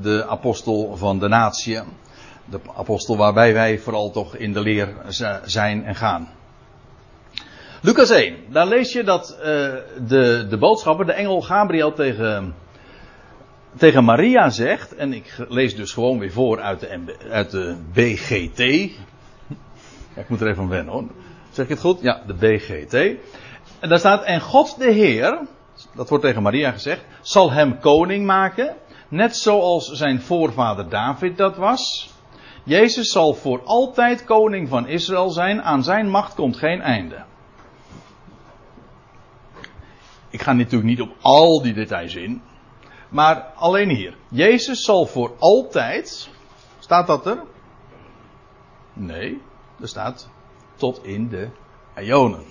[0.00, 1.80] de apostel van de natie.
[2.44, 4.94] De apostel waarbij wij vooral toch in de leer
[5.44, 6.28] zijn en gaan.
[7.84, 9.44] Lucas 1, daar lees je dat uh,
[10.08, 12.54] de, de boodschapper, de engel Gabriel tegen,
[13.76, 18.58] tegen Maria zegt, en ik lees dus gewoon weer voor uit de, uit de BGT.
[20.16, 21.04] Ik moet er even aan wennen hoor.
[21.50, 22.00] Zeg ik het goed?
[22.00, 22.94] Ja, de BGT.
[23.80, 25.40] En daar staat, en God de Heer,
[25.94, 28.76] dat wordt tegen Maria gezegd, zal hem koning maken,
[29.08, 32.10] net zoals zijn voorvader David dat was.
[32.64, 37.32] Jezus zal voor altijd koning van Israël zijn, aan zijn macht komt geen einde.
[40.34, 42.42] Ik ga natuurlijk niet op al die details in.
[43.08, 44.16] Maar alleen hier.
[44.28, 46.30] Jezus zal voor altijd.
[46.78, 47.42] Staat dat er?
[48.92, 49.40] Nee,
[49.80, 50.28] er staat
[50.76, 51.48] tot in de
[51.96, 52.44] Ionen.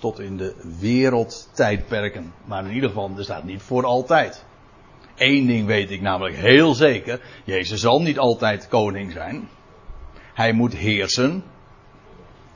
[0.00, 2.32] Tot in de wereldtijdperken.
[2.44, 4.44] Maar in ieder geval, er staat niet voor altijd.
[5.16, 7.20] Eén ding weet ik namelijk heel zeker.
[7.44, 9.48] Jezus zal niet altijd koning zijn.
[10.34, 11.44] Hij moet heersen.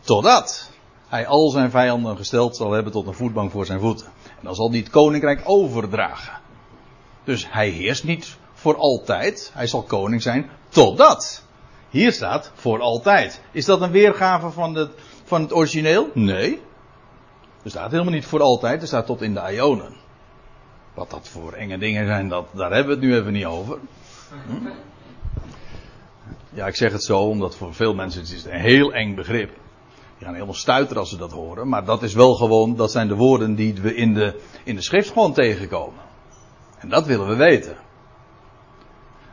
[0.00, 0.73] Totdat
[1.14, 4.06] hij al zijn vijanden gesteld zal hebben tot een voetbank voor zijn voeten.
[4.06, 6.40] En dan zal hij het koninkrijk overdragen.
[7.24, 9.50] Dus hij heerst niet voor altijd.
[9.54, 11.44] Hij zal koning zijn totdat.
[11.90, 13.40] Hier staat voor altijd.
[13.52, 14.90] Is dat een weergave van het,
[15.24, 16.10] van het origineel?
[16.14, 16.60] Nee.
[17.62, 18.80] Er staat helemaal niet voor altijd.
[18.80, 19.94] Er staat tot in de Ionen.
[20.94, 23.78] Wat dat voor enge dingen zijn, dat, daar hebben we het nu even niet over.
[24.46, 24.68] Hm?
[26.50, 29.62] Ja, ik zeg het zo, omdat voor veel mensen het is een heel eng begrip.
[30.18, 31.68] Die gaan helemaal stuiteren als ze dat horen.
[31.68, 34.82] Maar dat is wel gewoon, dat zijn de woorden die we in de, in de
[34.82, 36.02] schrift gewoon tegenkomen.
[36.78, 37.76] En dat willen we weten.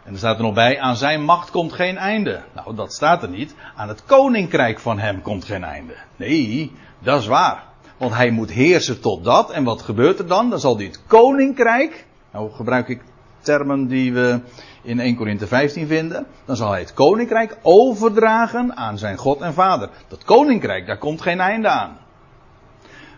[0.03, 2.43] En er staat er nog bij, aan zijn macht komt geen einde.
[2.53, 3.55] Nou, dat staat er niet.
[3.75, 5.93] Aan het koninkrijk van hem komt geen einde.
[6.15, 7.63] Nee, dat is waar.
[7.97, 9.51] Want hij moet heersen tot dat.
[9.51, 10.49] En wat gebeurt er dan?
[10.49, 12.05] Dan zal het koninkrijk.
[12.31, 13.01] Nou gebruik ik
[13.41, 14.39] termen die we
[14.81, 16.25] in 1 Korinthe 15 vinden.
[16.45, 19.89] Dan zal hij het koninkrijk overdragen aan zijn God en Vader.
[20.07, 21.97] Dat koninkrijk, daar komt geen einde aan.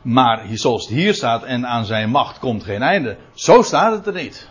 [0.02, 3.18] Maar zoals het hier staat, en aan zijn macht komt geen einde.
[3.34, 4.50] Zo staat het er niet.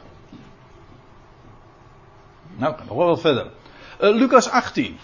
[2.57, 3.51] Nou, nog wel wat verder.
[4.01, 4.99] Uh, Lucas 18.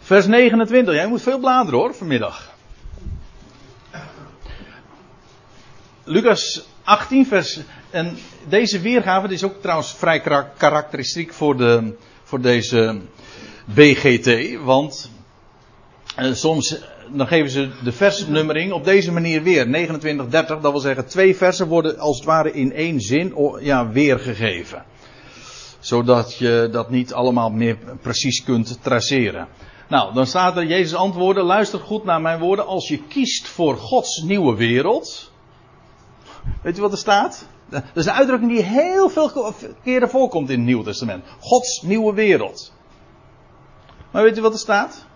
[0.00, 0.94] Vers 29.
[0.94, 2.50] Jij moet veel bladeren hoor, vanmiddag.
[6.04, 7.60] Lucas 18, vers.
[7.92, 8.16] En
[8.48, 10.20] deze weergave is ook trouwens vrij
[10.56, 13.00] karakteristiek voor, de, voor deze
[13.64, 14.58] BGT.
[14.64, 15.10] Want
[16.18, 19.68] uh, soms dan geven ze de versnummering op deze manier weer.
[19.68, 23.88] 29, 30, dat wil zeggen twee versen worden als het ware in één zin ja,
[23.88, 24.84] weergegeven.
[25.78, 29.48] Zodat je dat niet allemaal meer precies kunt traceren.
[29.88, 32.66] Nou, dan staat er Jezus antwoorden, luister goed naar mijn woorden.
[32.66, 35.30] Als je kiest voor Gods nieuwe wereld.
[36.62, 37.46] Weet je wat er staat?
[37.72, 41.24] Dat is een uitdrukking die heel veel keren voorkomt in het Nieuwe Testament.
[41.40, 42.72] Gods nieuwe wereld.
[44.10, 45.06] Maar weet je wat er staat?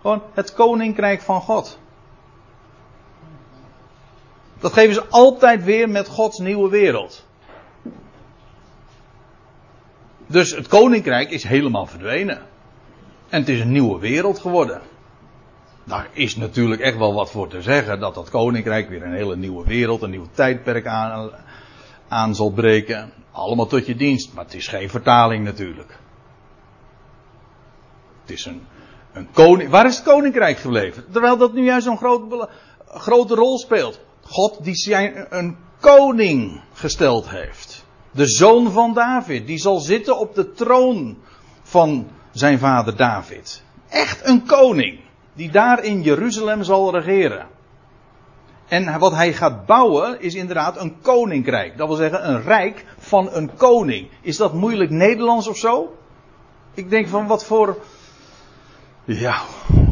[0.00, 1.78] Gewoon het koninkrijk van God.
[4.58, 7.24] Dat geven ze altijd weer met Gods nieuwe wereld.
[10.26, 12.38] Dus het koninkrijk is helemaal verdwenen.
[13.28, 14.80] En het is een nieuwe wereld geworden.
[15.84, 19.36] Daar is natuurlijk echt wel wat voor te zeggen dat dat koninkrijk weer een hele
[19.36, 21.30] nieuwe wereld, een nieuw tijdperk aan,
[22.08, 23.12] aan zal breken.
[23.32, 25.98] Allemaal tot je dienst, maar het is geen vertaling natuurlijk.
[28.20, 28.66] Het is een,
[29.12, 31.04] een koning, waar is het koninkrijk gebleven?
[31.12, 31.98] Terwijl dat nu juist zo'n
[32.86, 34.00] grote rol speelt.
[34.22, 37.84] God die zijn een koning gesteld heeft.
[38.10, 41.18] De zoon van David, die zal zitten op de troon
[41.62, 43.62] van zijn vader David.
[43.88, 45.00] Echt een koning,
[45.34, 47.46] die daar in Jeruzalem zal regeren.
[48.68, 51.78] En wat hij gaat bouwen is inderdaad een koninkrijk.
[51.78, 54.08] Dat wil zeggen een rijk van een koning.
[54.20, 55.96] Is dat moeilijk Nederlands of zo?
[56.74, 57.78] Ik denk van wat voor
[59.04, 59.42] ja,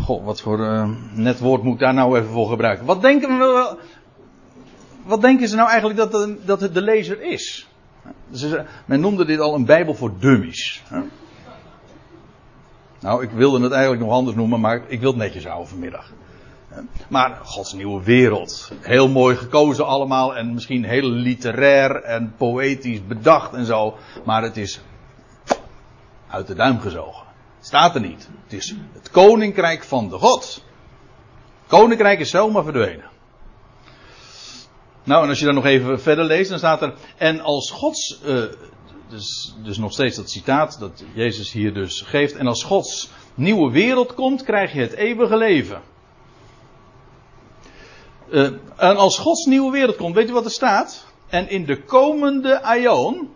[0.01, 2.87] god, wat voor uh, net woord moet ik daar nou even voor gebruiken?
[2.87, 3.77] Wat denken we,
[5.03, 7.69] wat denken ze nou eigenlijk dat, dat het de lezer is?
[8.29, 10.83] Dus, men noemde dit al een Bijbel voor dummies.
[13.01, 16.13] Nou, ik wilde het eigenlijk nog anders noemen, maar ik wil het netjes houden vanmiddag.
[17.09, 18.73] Maar Gods nieuwe wereld.
[18.81, 23.97] Heel mooi gekozen allemaal en misschien heel literair en poëtisch bedacht en zo.
[24.25, 24.81] Maar het is
[26.29, 27.27] uit de duim gezogen.
[27.61, 28.29] Staat er niet.
[28.43, 30.65] Het is het koninkrijk van de God.
[31.67, 33.13] Koninkrijk is zomaar verdwenen.
[35.05, 36.95] Nou, en als je dan nog even verder leest, dan staat er.
[37.17, 38.21] En als Gods.
[38.27, 38.45] Uh,
[39.09, 42.37] dus, dus nog steeds dat citaat dat Jezus hier dus geeft.
[42.37, 45.83] En als Gods nieuwe wereld komt, krijg je het eeuwige leven.
[48.31, 48.43] Uh,
[48.77, 51.07] en als Gods nieuwe wereld komt, weet je wat er staat?
[51.29, 53.35] En in de komende aion.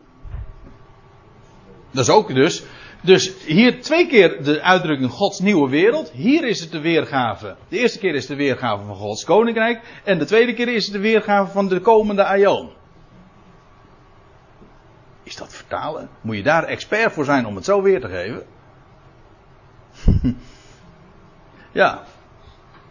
[1.90, 2.64] Dat is ook dus
[3.00, 6.10] dus hier twee keer de uitdrukking Gods nieuwe wereld.
[6.10, 7.56] Hier is het de weergave.
[7.68, 10.00] De eerste keer is de weergave van Gods koninkrijk.
[10.04, 12.70] En de tweede keer is het de weergave van de komende aion.
[15.22, 16.08] Is dat vertalen?
[16.20, 18.46] Moet je daar expert voor zijn om het zo weer te geven?
[21.72, 22.04] ja.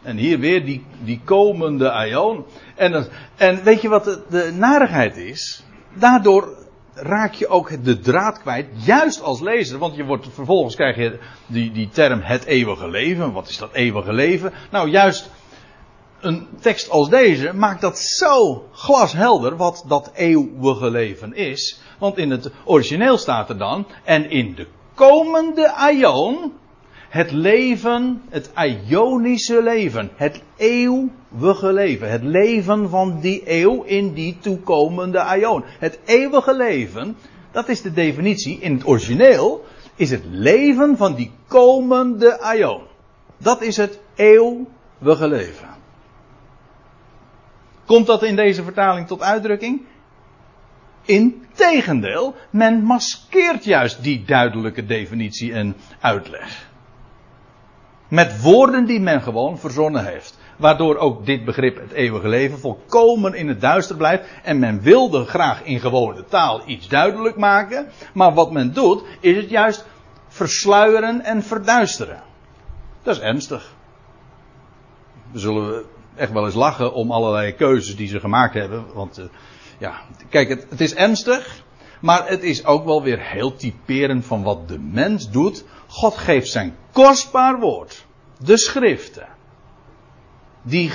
[0.07, 2.45] En hier weer die, die komende aion.
[2.75, 5.63] En, en weet je wat de, de narigheid is?
[5.93, 6.57] Daardoor
[6.93, 9.77] raak je ook de draad kwijt, juist als lezer.
[9.79, 13.31] Want je wordt, vervolgens krijg je die, die term het eeuwige leven.
[13.31, 14.53] Wat is dat eeuwige leven?
[14.71, 15.31] Nou, juist
[16.21, 21.81] een tekst als deze maakt dat zo glashelder wat dat eeuwige leven is.
[21.99, 26.53] Want in het origineel staat er dan, en in de komende aion,
[27.09, 34.37] het leven, het ionische leven, het eeuwige leven, het leven van die eeuw in die
[34.39, 35.63] toekomende aion.
[35.79, 37.17] Het eeuwige leven,
[37.51, 39.65] dat is de definitie in het origineel,
[39.95, 42.81] is het leven van die komende aion.
[43.37, 45.75] Dat is het eeuwige leven.
[47.85, 49.81] Komt dat in deze vertaling tot uitdrukking?
[51.05, 56.67] Integendeel, men maskeert juist die duidelijke definitie en uitleg.
[58.07, 60.37] Met woorden die men gewoon verzonnen heeft.
[60.57, 64.23] Waardoor ook dit begrip, het eeuwige leven, volkomen in het duister blijft.
[64.43, 67.87] En men wilde graag in gewone taal iets duidelijk maken.
[68.13, 69.85] Maar wat men doet, is het juist
[70.27, 72.21] versluieren en verduisteren.
[73.03, 73.73] Dat is ernstig.
[75.31, 75.83] We zullen
[76.15, 78.85] echt wel eens lachen om allerlei keuzes die ze gemaakt hebben.
[78.93, 79.25] Want uh,
[79.77, 81.65] ja, kijk, het is ernstig.
[81.99, 85.65] Maar het is ook wel weer heel typerend van wat de mens doet.
[85.88, 88.05] God geeft zijn kostbaar woord.
[88.39, 89.27] De schriften.
[90.62, 90.91] Die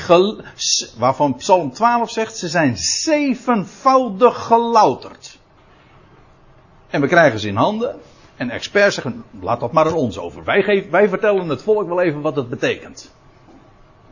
[0.99, 5.39] waarvan Psalm 12 zegt, ze zijn zevenvoudig gelouterd.
[6.91, 8.01] En we krijgen ze in handen.
[8.37, 10.45] En experts zeggen, laat dat maar aan ons over.
[10.45, 13.15] Wij, wij vertellen het volk wel even wat het betekent.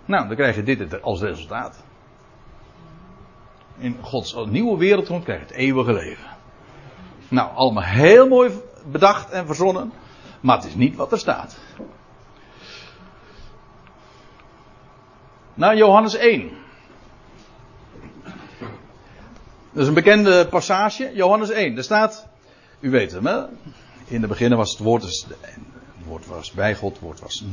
[0.05, 1.83] Nou, dan krijg je dit als resultaat.
[3.79, 6.40] In Gods nieuwe wereld krijg je het eeuwige leven.
[7.31, 8.51] Nou, allemaal heel mooi
[8.87, 9.93] bedacht en verzonnen.
[10.41, 11.57] Maar het is niet wat er staat.
[15.55, 16.51] Nou, Johannes 1.
[19.73, 21.11] Dat is een bekende passage.
[21.15, 21.75] Johannes 1.
[21.75, 22.27] Daar staat,
[22.81, 23.45] u weet hem hè.
[24.07, 27.45] In het begin was het woord, dus het woord was bij God, het woord was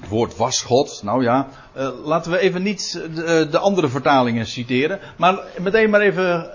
[0.00, 1.00] het woord was God.
[1.02, 5.00] Nou ja, uh, laten we even niet de, eh, de, andere vertalingen citeren.
[5.16, 6.50] Maar meteen maar even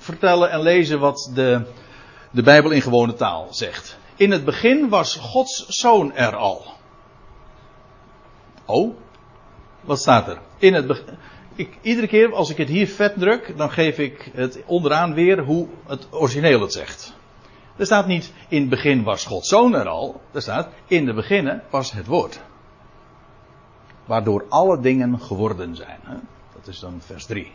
[0.00, 1.62] vertellen en lezen wat de,
[2.30, 3.98] de Bijbel in gewone taal zegt.
[4.16, 6.64] In het begin was Gods zoon er al.
[8.64, 8.94] Oh,
[9.80, 10.38] wat staat er?
[10.58, 11.02] In het.
[11.54, 15.38] Ik, iedere keer als ik het hier vet druk, dan geef ik het onderaan weer
[15.38, 17.14] hoe het origineel het zegt.
[17.76, 20.20] Er staat niet in het begin was Gods zoon er al.
[20.32, 22.40] Er staat in het begin was het woord
[24.10, 26.00] waardoor alle dingen geworden zijn.
[26.54, 27.52] Dat is dan vers 3.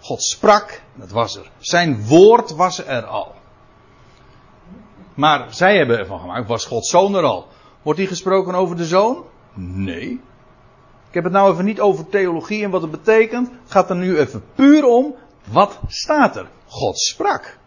[0.00, 1.50] God sprak, dat was er.
[1.58, 3.34] Zijn woord was er al.
[5.14, 7.46] Maar zij hebben ervan gemaakt, was Gods zoon er al.
[7.82, 9.24] Wordt hier gesproken over de zoon?
[9.54, 10.10] Nee.
[11.08, 13.50] Ik heb het nou even niet over theologie en wat het betekent.
[13.62, 15.14] Het gaat er nu even puur om,
[15.50, 16.48] wat staat er?
[16.66, 17.58] God sprak.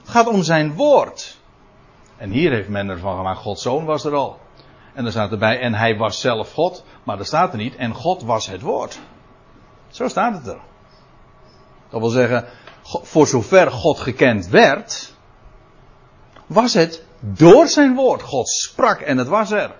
[0.00, 1.38] Het gaat om zijn woord.
[2.16, 4.38] En hier heeft men ervan gemaakt, Gods zoon was er al.
[4.94, 6.84] En er staat erbij, en hij was zelf God.
[7.02, 9.00] Maar er staat er niet, en God was het woord.
[9.94, 10.60] Zo staat het er.
[11.90, 12.44] Dat wil zeggen,
[12.82, 15.14] voor zover God gekend werd,
[16.46, 18.22] was het door zijn woord.
[18.22, 19.74] God sprak en het was er.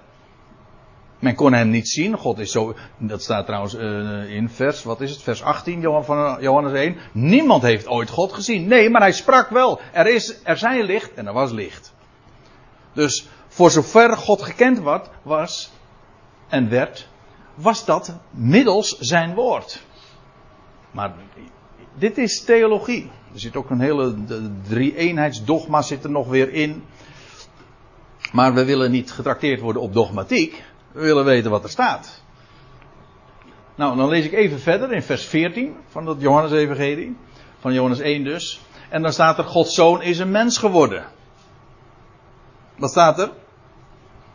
[1.19, 2.19] Men kon hem niet zien.
[2.19, 2.75] God is zo.
[2.99, 4.83] Dat staat trouwens uh, in vers.
[4.83, 5.23] Wat is het?
[5.23, 6.97] Vers 18 van Johannes 1.
[7.13, 8.67] Niemand heeft ooit God gezien.
[8.67, 9.81] Nee, maar hij sprak wel.
[9.93, 11.95] Er, is, er zijn licht en er was licht.
[12.93, 14.81] Dus voor zover God gekend
[15.23, 15.73] was
[16.49, 17.09] en werd,
[17.55, 19.83] was dat middels zijn woord.
[20.95, 21.15] Maar
[21.99, 23.11] dit is theologie.
[23.33, 24.15] Er zit ook een hele
[24.69, 26.85] drie-eenheidsdogma zit er nog weer in.
[28.33, 30.63] Maar we willen niet getrakteerd worden op dogmatiek.
[30.93, 32.23] We willen weten wat er staat.
[33.75, 37.17] Nou, dan lees ik even verder in vers 14 van dat Johannes-evangelie.
[37.59, 38.61] Van Johannes 1 dus.
[38.89, 41.05] En dan staat er, Gods zoon is een mens geworden.
[42.77, 43.31] Wat staat er?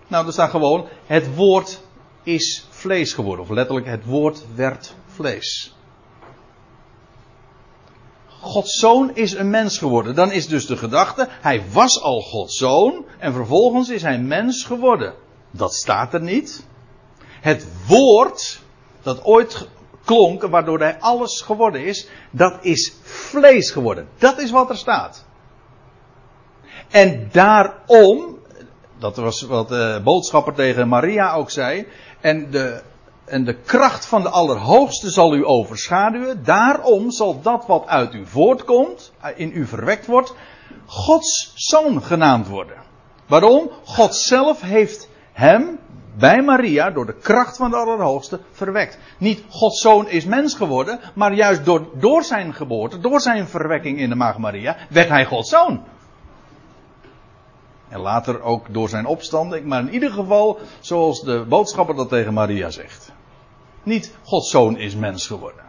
[0.08, 1.82] Nou, er staat gewoon: het woord
[2.24, 3.46] is vlees geworden.
[3.46, 5.74] Of letterlijk, het woord werd vlees.
[8.40, 10.16] Gods zoon is een mens geworden.
[10.16, 14.64] Dan is dus de gedachte, hij was al Gods zoon en vervolgens is hij mens
[14.64, 15.14] geworden.
[15.52, 16.66] Dat staat er niet.
[17.42, 18.62] Het woord
[19.02, 19.68] dat ooit
[20.06, 24.08] klonk, waardoor hij alles geworden is, dat is vlees geworden.
[24.18, 25.26] Dat is wat er staat.
[26.90, 28.40] En daarom
[29.00, 31.88] dat was wat de boodschapper tegen Maria ook zei.
[32.22, 32.82] En de,
[33.30, 36.44] en de kracht van de Allerhoogste zal u overschaduwen.
[36.44, 40.34] Daarom zal dat wat uit u voortkomt, in u verwekt wordt,
[40.86, 42.76] Gods zoon genaamd worden.
[43.28, 43.70] Waarom?
[43.84, 45.80] God zelf heeft hem
[46.18, 48.98] bij Maria door de kracht van de Allerhoogste verwekt.
[49.18, 54.00] Niet Gods zoon is mens geworden, maar juist door, door zijn geboorte, door zijn verwekking
[54.00, 55.84] in de maag Maria, werd hij Gods zoon.
[57.90, 59.66] En later ook door zijn opstanding.
[59.66, 63.12] Maar in ieder geval zoals de boodschapper dat tegen Maria zegt.
[63.90, 65.64] Niet Gods zoon is mens geworden.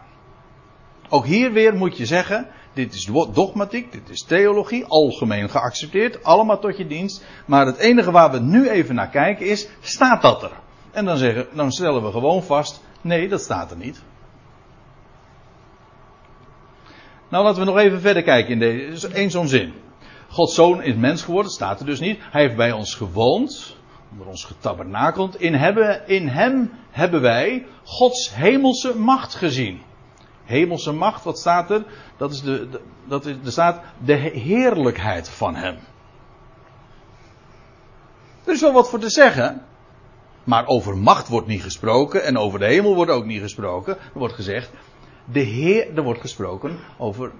[1.08, 6.58] Ook hier weer moet je zeggen, dit is dogmatiek, dit is theologie, algemeen geaccepteerd, allemaal
[6.58, 7.24] tot je dienst.
[7.46, 10.52] Maar het enige waar we nu even naar kijken is, staat dat er?
[10.90, 14.02] En dan, zeggen, stellen we gewoon vast, nee, dat staat er niet.
[17.28, 19.72] Nou, laten we nog even verder kijken in deze, één zo'n zin.
[20.28, 22.18] Gods zoon is mens geworden, staat er dus niet.
[22.20, 23.76] Hij heeft bij ons gewoond,
[24.12, 25.40] onder ons getabernakeld.
[25.40, 29.80] In, hebben, in hem hebben wij Gods hemelse macht gezien.
[30.44, 31.84] Hemelse macht, wat staat er?
[32.16, 35.78] Dat is de, dat is, er staat de heerlijkheid van hem.
[38.44, 39.64] Er is wel wat voor te zeggen.
[40.44, 43.96] Maar over macht wordt niet gesproken en over de hemel wordt ook niet gesproken.
[43.96, 44.70] Er wordt gezegd,
[45.24, 47.32] de Heer, er wordt gesproken over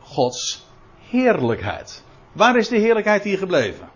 [0.00, 0.66] Gods
[1.08, 2.04] heerlijkheid.
[2.32, 3.88] Waar is de heerlijkheid hier gebleven?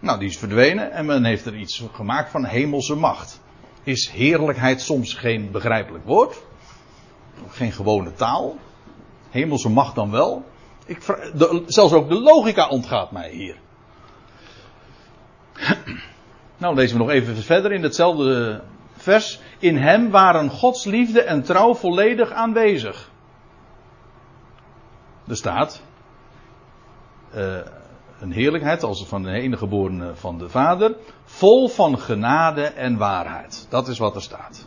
[0.00, 3.40] Nou, die is verdwenen en men heeft er iets gemaakt van hemelse macht.
[3.82, 6.42] Is heerlijkheid soms geen begrijpelijk woord?
[7.48, 8.56] Geen gewone taal?
[9.30, 10.44] Hemelse macht dan wel?
[10.86, 11.02] Ik,
[11.66, 13.56] zelfs ook de logica ontgaat mij hier.
[16.56, 18.62] Nou, lezen we nog even verder in hetzelfde
[18.96, 19.40] vers.
[19.58, 23.10] In hem waren Gods liefde en trouw volledig aanwezig.
[25.28, 25.82] Er staat.
[27.34, 27.58] Uh,
[28.20, 30.94] een heerlijkheid als van de enige geboren van de Vader.
[31.24, 33.66] Vol van genade en waarheid.
[33.68, 34.66] Dat is wat er staat.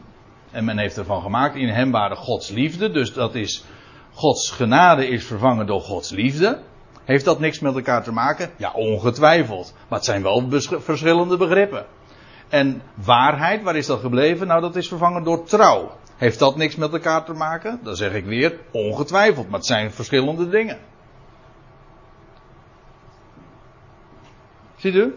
[0.52, 1.56] En men heeft ervan gemaakt.
[1.56, 2.92] In hem waren Gods liefde.
[2.92, 3.66] Dus dat is.
[4.14, 6.60] Gods genade is vervangen door Gods liefde.
[7.04, 8.50] Heeft dat niks met elkaar te maken?
[8.58, 9.74] Ja, ongetwijfeld.
[9.90, 10.50] Maar het zijn wel
[10.80, 11.86] verschillende begrippen.
[12.50, 14.48] En waarheid, waar is dat gebleven?
[14.48, 15.92] Nou, dat is vervangen door trouw.
[16.18, 17.80] Heeft dat niks met elkaar te maken?
[17.84, 19.50] Dan zeg ik weer, ongetwijfeld.
[19.50, 20.78] Maar het zijn verschillende dingen.
[24.84, 25.14] Ziet u?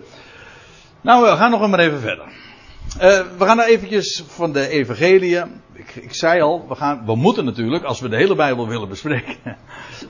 [1.01, 2.25] Nou, we gaan nog maar even verder.
[2.25, 5.39] Uh, we gaan nou eventjes van de evangelie.
[5.73, 8.89] Ik, ik, zei al, we, gaan, we moeten natuurlijk, als we de hele Bijbel willen
[8.89, 9.57] bespreken,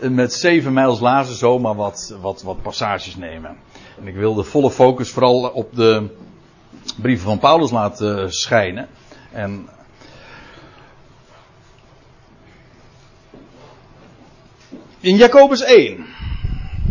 [0.20, 3.56] met zeven mijls lazen zomaar wat, wat, wat passages nemen.
[4.00, 6.08] En ik wil de volle focus vooral op de
[6.96, 8.88] brieven van Paulus laten schijnen.
[9.32, 9.68] En
[15.00, 16.06] in Jacobus 1,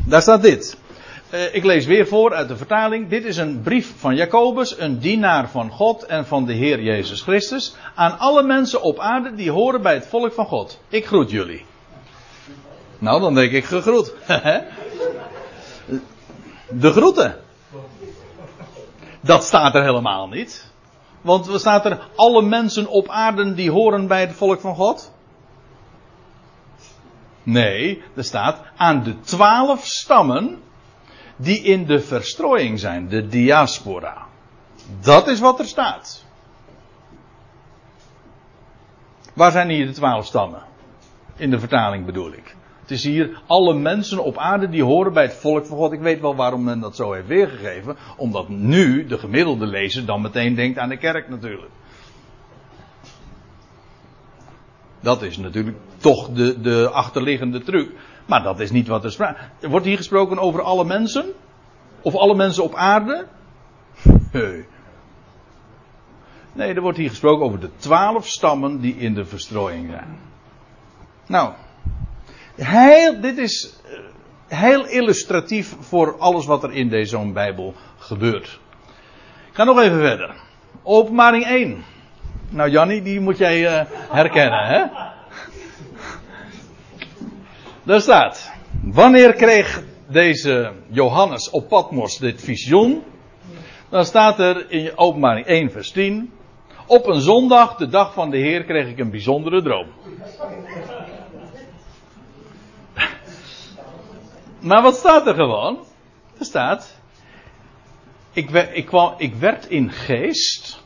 [0.05, 0.83] daar staat dit.
[1.29, 3.09] Uh, ik lees weer voor uit de vertaling.
[3.09, 7.21] Dit is een brief van Jacobus, een dienaar van God en van de Heer Jezus
[7.21, 7.75] Christus.
[7.95, 10.79] Aan alle mensen op aarde die horen bij het volk van God.
[10.89, 11.65] Ik groet jullie.
[12.99, 14.13] Nou, dan denk ik gegroet.
[16.69, 17.35] de groeten.
[19.21, 20.71] Dat staat er helemaal niet.
[21.21, 25.13] Want er staat er alle mensen op aarde die horen bij het volk van God?
[27.43, 30.63] Nee, er staat aan de twaalf stammen
[31.35, 34.27] die in de verstrooiing zijn, de diaspora.
[35.01, 36.25] Dat is wat er staat.
[39.33, 40.63] Waar zijn hier de twaalf stammen?
[41.35, 42.55] In de vertaling bedoel ik.
[42.81, 45.91] Het is hier alle mensen op aarde die horen bij het volk van God.
[45.91, 47.97] Ik weet wel waarom men dat zo heeft weergegeven.
[48.17, 51.71] Omdat nu de gemiddelde lezer dan meteen denkt aan de kerk natuurlijk.
[54.99, 57.91] Dat is natuurlijk toch de, de achterliggende truc.
[58.25, 59.39] Maar dat is niet wat er sprake.
[59.61, 61.25] Wordt hier gesproken over alle mensen?
[62.01, 63.25] Of alle mensen op aarde?
[64.31, 64.65] Nee.
[66.53, 70.17] Nee, er wordt hier gesproken over de twaalf stammen die in de verstrooiing zijn.
[71.27, 71.53] Nou,
[72.55, 78.59] heel, dit is eh, heel illustratief voor alles wat er in deze Bijbel gebeurt.
[79.49, 80.35] Ik ga nog even verder.
[80.83, 81.83] Openbaring 1.
[82.49, 84.83] Nou, Jannie, die moet jij uh, herkennen, hè?
[87.85, 88.51] Daar staat.
[88.81, 93.03] Wanneer kreeg deze Johannes op Patmos dit visioen?
[93.89, 96.31] Dan staat er in openbaring 1 vers 10.
[96.87, 99.87] Op een zondag, de dag van de Heer, kreeg ik een bijzondere droom.
[104.59, 105.77] Maar wat staat er gewoon?
[106.39, 106.99] Er staat.
[108.33, 110.83] Ik, ik, kwam, ik werd in geest.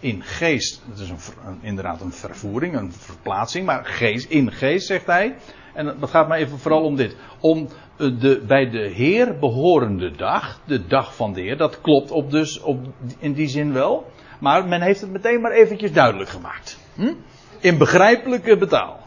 [0.00, 1.18] In geest, dat is een,
[1.60, 5.36] inderdaad een vervoering, een verplaatsing, maar geest, in geest zegt hij.
[5.72, 7.16] En dat gaat maar even vooral om dit.
[7.40, 12.30] Om de bij de Heer behorende dag, de dag van de Heer, dat klopt op
[12.30, 12.78] dus op,
[13.18, 14.10] in die zin wel.
[14.38, 16.78] Maar men heeft het meteen maar eventjes duidelijk gemaakt.
[16.94, 17.12] Hm?
[17.60, 19.00] In begrijpelijke betaal.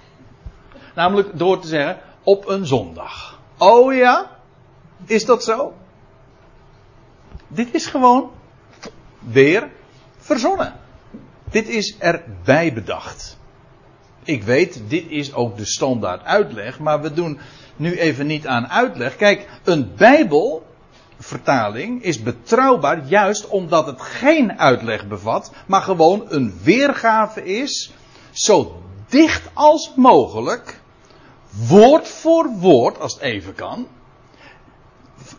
[0.96, 3.40] Namelijk door te zeggen, op een zondag.
[3.58, 4.30] Oh ja?
[5.06, 5.74] Is dat zo?
[7.48, 8.32] Dit is gewoon
[9.20, 9.70] weer
[10.18, 10.74] verzonnen.
[11.50, 13.38] Dit is erbij bedacht.
[14.26, 17.40] Ik weet, dit is ook de standaard uitleg, maar we doen
[17.76, 19.16] nu even niet aan uitleg.
[19.16, 20.66] Kijk, een Bijbel
[21.20, 27.94] vertaling is betrouwbaar juist omdat het geen uitleg bevat, maar gewoon een weergave is,
[28.32, 30.80] zo dicht als mogelijk,
[31.68, 33.88] woord voor woord, als het even kan,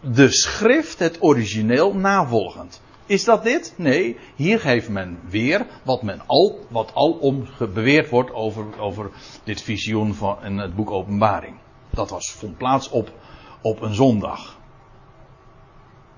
[0.00, 2.80] de schrift, het origineel navolgend.
[3.06, 3.74] Is dat dit?
[3.76, 9.10] Nee, hier geeft men weer wat, men al, wat alom beweerd wordt over, over
[9.44, 11.56] dit visioen van in het boek Openbaring.
[11.90, 13.12] Dat was, vond plaats op,
[13.60, 14.58] op een zondag.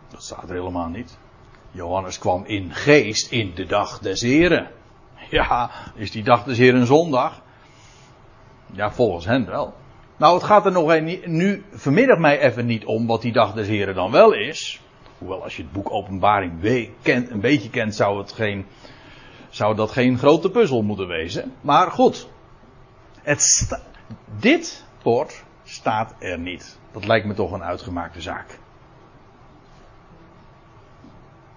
[0.09, 1.19] Dat staat er helemaal niet.
[1.71, 4.71] Johannes kwam in geest in de dag des Heren.
[5.31, 7.43] Ja, is die dag des Heren een zondag?
[8.73, 9.75] Ja, volgens hen wel.
[10.17, 13.55] Nou, het gaat er nog een, nu vanmiddag mij even niet om wat die dag
[13.55, 14.81] des Heren dan wel is.
[15.19, 16.53] Hoewel als je het boek Openbaring
[17.03, 18.67] kent, een beetje kent, zou, het geen,
[19.49, 21.53] zou dat geen grote puzzel moeten wezen.
[21.61, 22.29] Maar goed,
[23.23, 23.69] het
[24.39, 26.79] dit woord staat er niet.
[26.93, 28.59] Dat lijkt me toch een uitgemaakte zaak.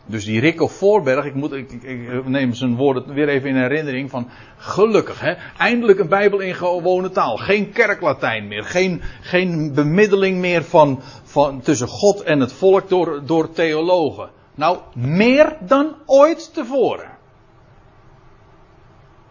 [0.06, 3.56] Dus die Rick of Voorberg, ik, moet, ik, ik, neem zijn woorden weer even in
[3.56, 7.38] herinnering van gelukkig, hè, eindelijk een Bijbel in gewone taal.
[7.38, 13.22] Geen kerklatijn meer, geen, geen bemiddeling meer van, van, tussen God en het volk door,
[13.26, 14.30] door theologen.
[14.56, 17.10] Nou, meer dan ooit tevoren.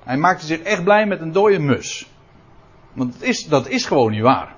[0.04, 2.06] Hij maakte zich echt blij met een dode mus.
[2.92, 4.54] Want is, dat is gewoon niet waar.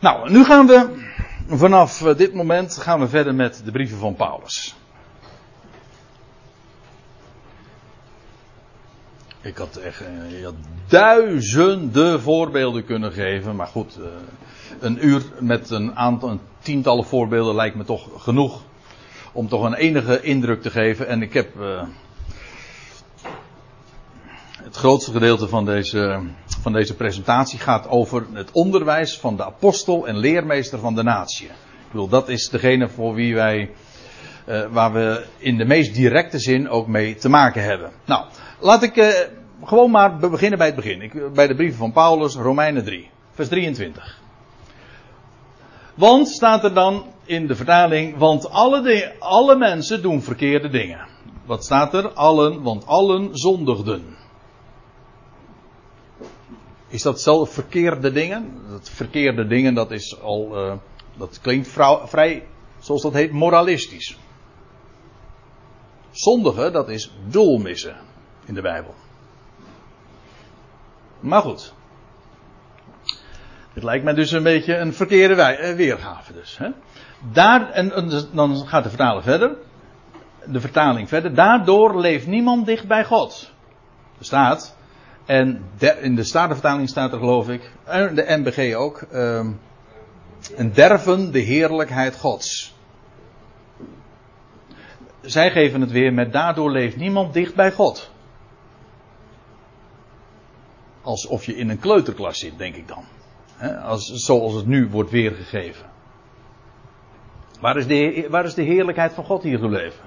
[0.00, 0.99] Nou, nu gaan we
[1.50, 4.74] vanaf eh, dit moment gaan we verder met de brieven van Paulus.
[9.40, 10.48] Ik had echt eh,
[10.86, 14.06] duizenden voorbeelden kunnen geven, maar goed, eh,
[14.80, 18.62] een uur met een aantal, een tientallen voorbeelden lijkt me toch genoeg
[19.32, 21.08] om toch een enige indruk te geven.
[21.08, 21.48] En ik heb
[24.70, 26.20] het grootste gedeelte van deze
[26.62, 31.46] van deze presentatie gaat over het onderwijs van de apostel en leermeester van de natie.
[31.46, 33.70] Ik bedoel, dat is degene voor wie wij,
[34.48, 37.90] uh, waar we in de meest directe zin ook mee te maken hebben.
[38.04, 38.24] Nou,
[38.60, 39.08] laat ik uh,
[39.64, 41.02] gewoon maar beginnen bij het begin.
[41.02, 44.18] Ik, bij de brieven van Paulus, Romeinen 3, vers 23.
[45.94, 51.06] Want staat er dan in de vertaling, want alle, de, alle mensen doen verkeerde dingen.
[51.46, 52.08] Wat staat er?
[52.08, 54.18] Allen, want allen zondigden.
[56.90, 58.60] Is dat zelf verkeerde dingen?
[58.68, 60.74] Dat verkeerde dingen, dat is al, uh,
[61.16, 61.68] dat klinkt
[62.04, 62.46] vrij,
[62.78, 64.18] zoals dat heet, moralistisch.
[66.10, 67.96] Zondigen, dat is doelmissen
[68.44, 68.94] in de Bijbel.
[71.20, 71.74] Maar goed.
[73.72, 76.58] Het lijkt mij dus een beetje een verkeerde eh, weergave dus.
[76.58, 76.68] Hè?
[77.32, 79.56] Daar, en, en dan gaat de vertaler verder.
[80.44, 81.34] De vertaling verder.
[81.34, 83.52] Daardoor leeft niemand dicht bij God.
[84.18, 84.76] Er staat,
[85.30, 85.64] en
[86.00, 89.60] in de Statenvertaling staat er geloof ik, en de NBG ook, um,
[90.56, 92.74] een derven de heerlijkheid Gods.
[95.20, 98.10] Zij geven het weer met daardoor leeft niemand dicht bij God.
[101.02, 103.04] Alsof je in een kleuterklas zit, denk ik dan.
[103.82, 105.86] als, zoals het nu wordt weergegeven.
[107.60, 110.04] Waar is de, waar is de heerlijkheid van God hier gebleven?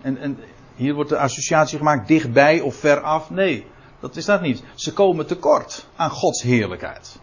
[0.00, 0.38] En, en
[0.78, 3.30] hier wordt de associatie gemaakt dichtbij of ver af.
[3.30, 3.66] Nee,
[4.00, 4.62] dat is dat niet.
[4.74, 7.20] Ze komen tekort aan Gods heerlijkheid.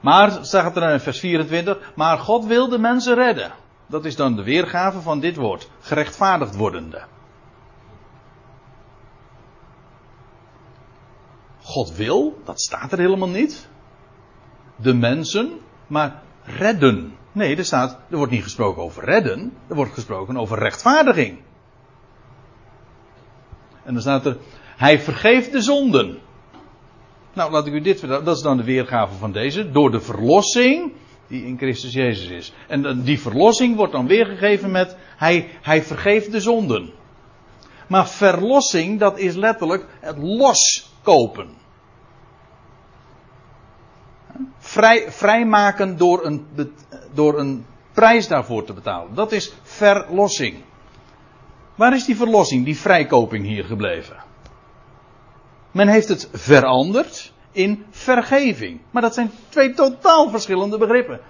[0.00, 3.52] Maar, staat er in vers 24, maar God wil de mensen redden.
[3.86, 7.02] Dat is dan de weergave van dit woord, gerechtvaardigd wordende.
[11.62, 13.68] God wil, dat staat er helemaal niet.
[14.76, 17.16] De mensen, maar redden.
[17.32, 21.38] Nee, er staat, er wordt niet gesproken over redden, er wordt gesproken over rechtvaardiging.
[23.84, 24.36] En dan staat er,
[24.76, 26.18] hij vergeeft de zonden.
[27.32, 28.24] Nou, laat ik u dit vertellen.
[28.24, 29.70] Dat is dan de weergave van deze.
[29.70, 30.92] Door de verlossing
[31.26, 32.52] die in Christus Jezus is.
[32.68, 36.92] En die verlossing wordt dan weergegeven met, hij, hij vergeeft de zonden.
[37.88, 41.48] Maar verlossing, dat is letterlijk het loskopen.
[44.58, 46.46] Vrij, vrijmaken door een,
[47.14, 49.14] door een prijs daarvoor te betalen.
[49.14, 50.56] Dat is verlossing.
[51.74, 54.16] Waar is die verlossing, die vrijkoping hier gebleven?
[55.70, 58.80] Men heeft het veranderd in vergeving.
[58.90, 61.20] Maar dat zijn twee totaal verschillende begrippen.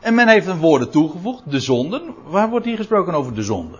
[0.00, 2.14] En men heeft een woorden toegevoegd, de zonden.
[2.24, 3.78] Waar wordt hier gesproken over de zonde?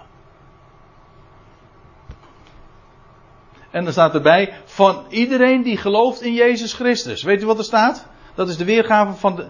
[3.70, 7.22] En dan staat erbij, van iedereen die gelooft in Jezus Christus.
[7.22, 8.06] Weet u wat er staat?
[8.34, 9.48] Dat is de weergave van de,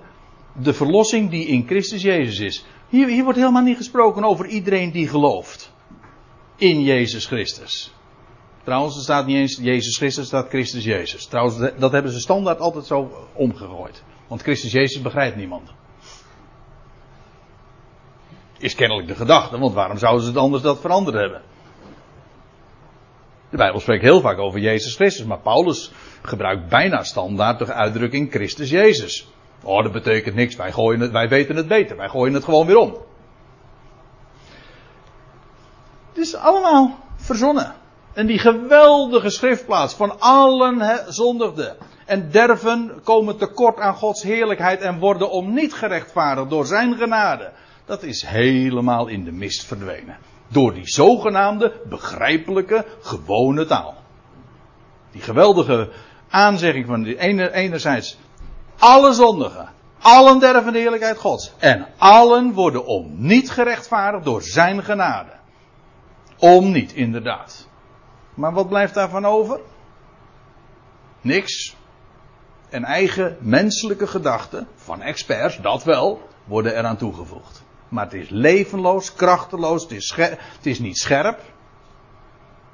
[0.52, 2.64] de verlossing die in Christus Jezus is.
[2.88, 5.74] Hier, hier wordt helemaal niet gesproken over iedereen die gelooft
[6.56, 7.94] in Jezus Christus.
[8.64, 11.26] Trouwens, er staat niet eens Jezus Christus, er staat Christus Jezus.
[11.26, 14.02] Trouwens, dat hebben ze standaard altijd zo omgegooid.
[14.28, 15.70] Want Christus Jezus begrijpt niemand.
[18.58, 21.42] Is kennelijk de gedachte, want waarom zouden ze het anders dat veranderd hebben?
[23.50, 25.92] De Bijbel spreekt heel vaak over Jezus Christus, maar Paulus
[26.22, 29.28] gebruikt bijna standaard de uitdrukking Christus Jezus.
[29.62, 32.76] Oh, dat betekent niks, wij, het, wij weten het beter, wij gooien het gewoon weer
[32.76, 32.96] om.
[36.16, 37.74] Het is allemaal verzonnen.
[38.12, 44.98] En die geweldige schriftplaats van allen zondigden en derven komen tekort aan Gods heerlijkheid en
[44.98, 47.52] worden om niet gerechtvaardigd door zijn genade.
[47.84, 50.16] Dat is helemaal in de mist verdwenen.
[50.48, 53.94] Door die zogenaamde begrijpelijke, gewone taal.
[55.12, 55.90] Die geweldige
[56.28, 58.18] aanzegging van die ene, enerzijds
[58.78, 59.68] alle zondigen,
[60.00, 61.52] allen derven de heerlijkheid Gods.
[61.58, 65.35] En allen worden om niet gerechtvaardigd door zijn genade.
[66.38, 67.68] Om niet, inderdaad.
[68.34, 69.60] Maar wat blijft daarvan over?
[71.20, 71.76] Niks.
[72.70, 77.64] En eigen menselijke gedachten, van experts, dat wel, worden eraan toegevoegd.
[77.88, 81.40] Maar het is levenloos, krachteloos, het is, het is niet scherp.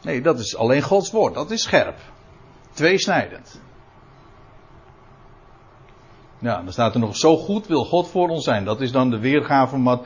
[0.03, 1.99] Nee, dat is alleen Gods woord, dat is scherp.
[2.73, 3.61] Tweesnijdend.
[6.39, 8.65] Ja, dan staat er nog zo goed wil God voor ons zijn.
[8.65, 10.01] Dat is dan de weergave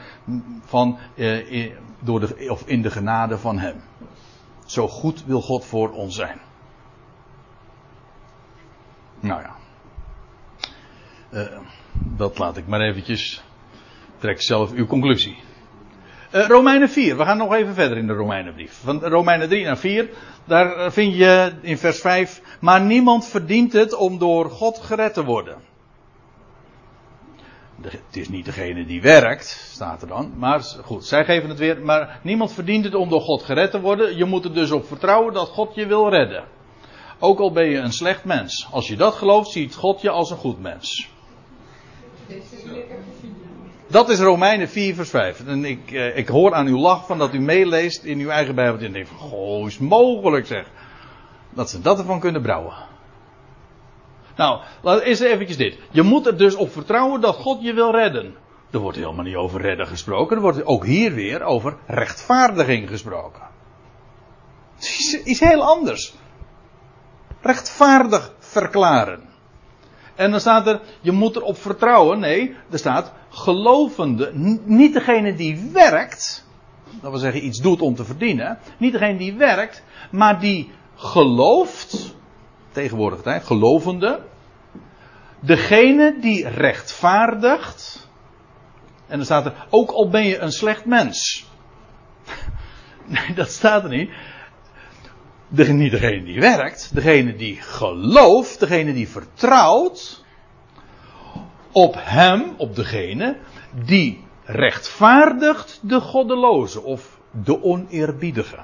[0.65, 3.83] van, eh, door de, of in de genade van Hem.
[4.67, 6.41] Zo goed wil God voor ons zijn.
[9.21, 9.57] Nou ja.
[11.31, 11.59] Uh,
[11.93, 13.45] dat laat ik maar eventjes.
[14.19, 15.39] Trek zelf uw conclusie.
[16.33, 18.81] Uh, Romeinen 4, we gaan nog even verder in de Romeinenbrief.
[18.83, 20.09] Van Romeinen 3 naar 4,
[20.45, 22.43] daar vind je in vers 5.
[22.61, 25.57] Maar niemand verdient het om door God gered te worden
[27.83, 30.33] het is niet degene die werkt, staat er dan.
[30.37, 31.81] Maar goed, zij geven het weer.
[31.83, 34.17] Maar niemand verdient het om door God gered te worden.
[34.17, 36.45] Je moet er dus op vertrouwen dat God je wil redden.
[37.19, 38.69] Ook al ben je een slecht mens.
[38.71, 41.11] Als je dat gelooft, ziet God je als een goed mens.
[43.87, 45.47] Dat is Romeinen 4 vers 5.
[45.47, 48.55] En ik, eh, ik hoor aan uw lach van dat u meeleest in uw eigen
[48.55, 48.87] Bijbel.
[48.87, 50.71] En denkt van, goh, is mogelijk zeg.
[51.51, 52.75] Dat ze dat ervan kunnen brouwen.
[54.37, 54.61] Nou,
[55.01, 55.79] eens eventjes dit.
[55.91, 58.35] Je moet er dus op vertrouwen dat God je wil redden.
[58.71, 60.37] Er wordt helemaal niet over redden gesproken.
[60.37, 63.43] Er wordt ook hier weer over rechtvaardiging gesproken.
[64.75, 66.15] Het is, is heel anders.
[67.41, 69.29] Rechtvaardig verklaren.
[70.15, 72.19] En dan staat er, je moet erop vertrouwen.
[72.19, 74.31] Nee, er staat gelovende.
[74.65, 76.47] Niet degene die werkt.
[77.01, 78.59] Dat wil zeggen iets doet om te verdienen.
[78.79, 79.85] Niet degene die werkt.
[80.11, 82.17] Maar die gelooft
[82.77, 84.21] tegenwoordig tijd, gelovende.
[85.41, 88.09] Degene die rechtvaardigt.
[89.07, 91.45] En dan staat er, ook al ben je een slecht mens.
[93.09, 94.11] Nee, dat staat er niet.
[95.49, 100.25] De, niet degene die werkt, degene die gelooft, degene die vertrouwt
[101.73, 103.37] op hem, op degene
[103.85, 108.59] die rechtvaardigt de goddeloze of de oneerbiedige.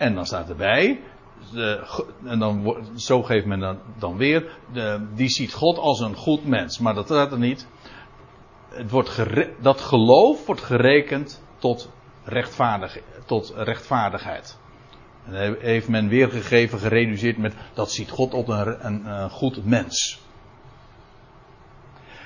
[0.00, 1.00] En dan staat erbij,
[1.52, 1.86] de,
[2.24, 6.46] en dan, zo geeft men dan, dan weer, de, die ziet God als een goed
[6.46, 6.78] mens.
[6.78, 7.66] Maar dat staat er niet.
[8.68, 9.22] Het wordt
[9.60, 11.90] dat geloof wordt gerekend tot,
[12.24, 14.58] rechtvaardig, tot rechtvaardigheid.
[15.24, 20.20] En heeft men weergegeven, gereduceerd met dat ziet God op een, een, een goed mens.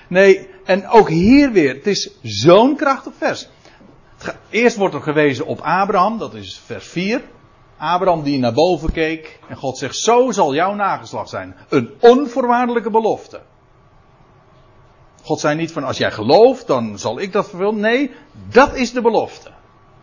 [0.09, 3.49] Nee, en ook hier weer, het is zo'n krachtig vers.
[4.51, 7.23] Eerst wordt er gewezen op Abraham, dat is vers 4.
[7.79, 11.57] Abraham die naar boven keek en God zegt, zo zal jouw nageslacht zijn.
[11.69, 13.41] Een onvoorwaardelijke belofte.
[15.23, 17.81] God zei niet van als jij gelooft, dan zal ik dat vervullen.
[17.81, 18.11] Nee,
[18.49, 19.51] dat is de belofte.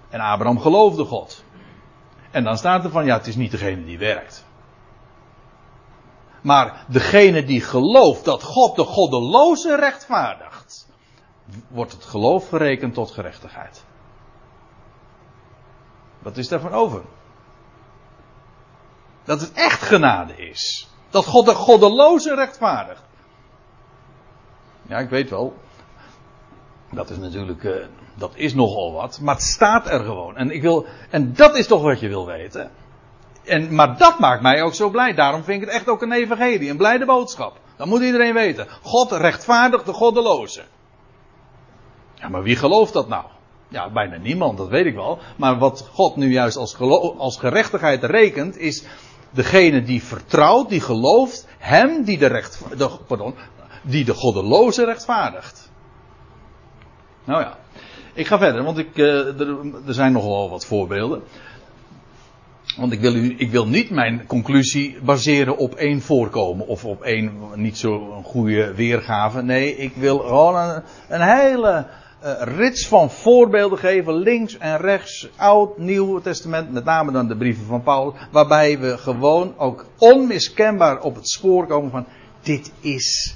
[0.10, 1.44] En Abraham geloofde God.
[2.32, 4.46] En dan staat er van, ja, het is niet degene die werkt.
[6.42, 10.88] Maar degene die gelooft dat God de goddeloze rechtvaardigt,
[11.68, 13.84] wordt het geloof gerekend tot gerechtigheid.
[16.20, 17.02] Wat is daarvan over?
[19.32, 20.88] Dat het echt genade is.
[21.10, 23.04] Dat God de goddeloze rechtvaardigt.
[24.88, 25.54] Ja, ik weet wel.
[26.90, 29.20] Dat is natuurlijk, uh, dat is nogal wat.
[29.22, 30.38] Maar het staat er gewoon.
[30.38, 32.72] En ik wil, en dat is toch wat je wil weten.
[33.44, 35.14] En, maar dat maakt mij ook zo blij.
[35.14, 37.60] Daarom vind ik het echt ook een evangelie, een blijde boodschap.
[37.76, 38.68] Dat moet iedereen weten.
[38.82, 40.64] God rechtvaardigt de goddeloze.
[42.14, 43.26] Ja, maar wie gelooft dat nou?
[43.68, 45.20] Ja, bijna niemand, dat weet ik wel.
[45.38, 46.80] Maar wat God nu juist als,
[47.18, 48.86] als gerechtigheid rekent, is
[49.32, 52.62] degene die vertrouwt, die gelooft, hem die de, recht,
[53.08, 53.36] pardon,
[53.82, 55.70] die de goddeloze rechtvaardigt.
[57.24, 57.58] Nou ja,
[58.14, 59.58] ik ga verder, want ik, uh, er,
[59.88, 61.22] er, zijn nogal wat voorbeelden.
[62.78, 67.02] Want ik wil, u, ik wil niet mijn conclusie baseren op één voorkomen of op
[67.02, 69.42] één niet zo goede weergave.
[69.42, 71.88] Nee, ik wil gewoon een, een hele
[72.40, 77.66] rits van voorbeelden geven, links en rechts, oud, nieuw testament, met name dan de brieven
[77.66, 82.06] van Paulus, waarbij we gewoon ook onmiskenbaar op het spoor komen van,
[82.42, 83.36] dit is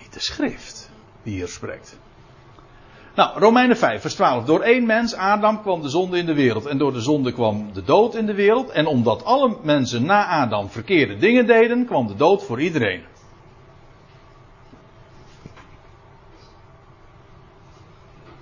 [0.00, 0.90] niet de schrift
[1.22, 1.98] die hier spreekt.
[3.14, 4.44] Nou, Romeinen 5, vers 12.
[4.44, 6.66] Door één mens, Adam, kwam de zonde in de wereld.
[6.66, 8.70] En door de zonde kwam de dood in de wereld.
[8.70, 13.02] En omdat alle mensen na Adam verkeerde dingen deden, kwam de dood voor iedereen.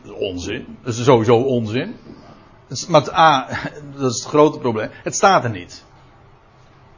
[0.02, 0.78] Dat is onzin.
[0.82, 1.96] Dat is sowieso onzin.
[2.88, 3.48] Maar het, A,
[3.96, 4.90] dat is het grote probleem.
[4.92, 5.84] Het staat er niet.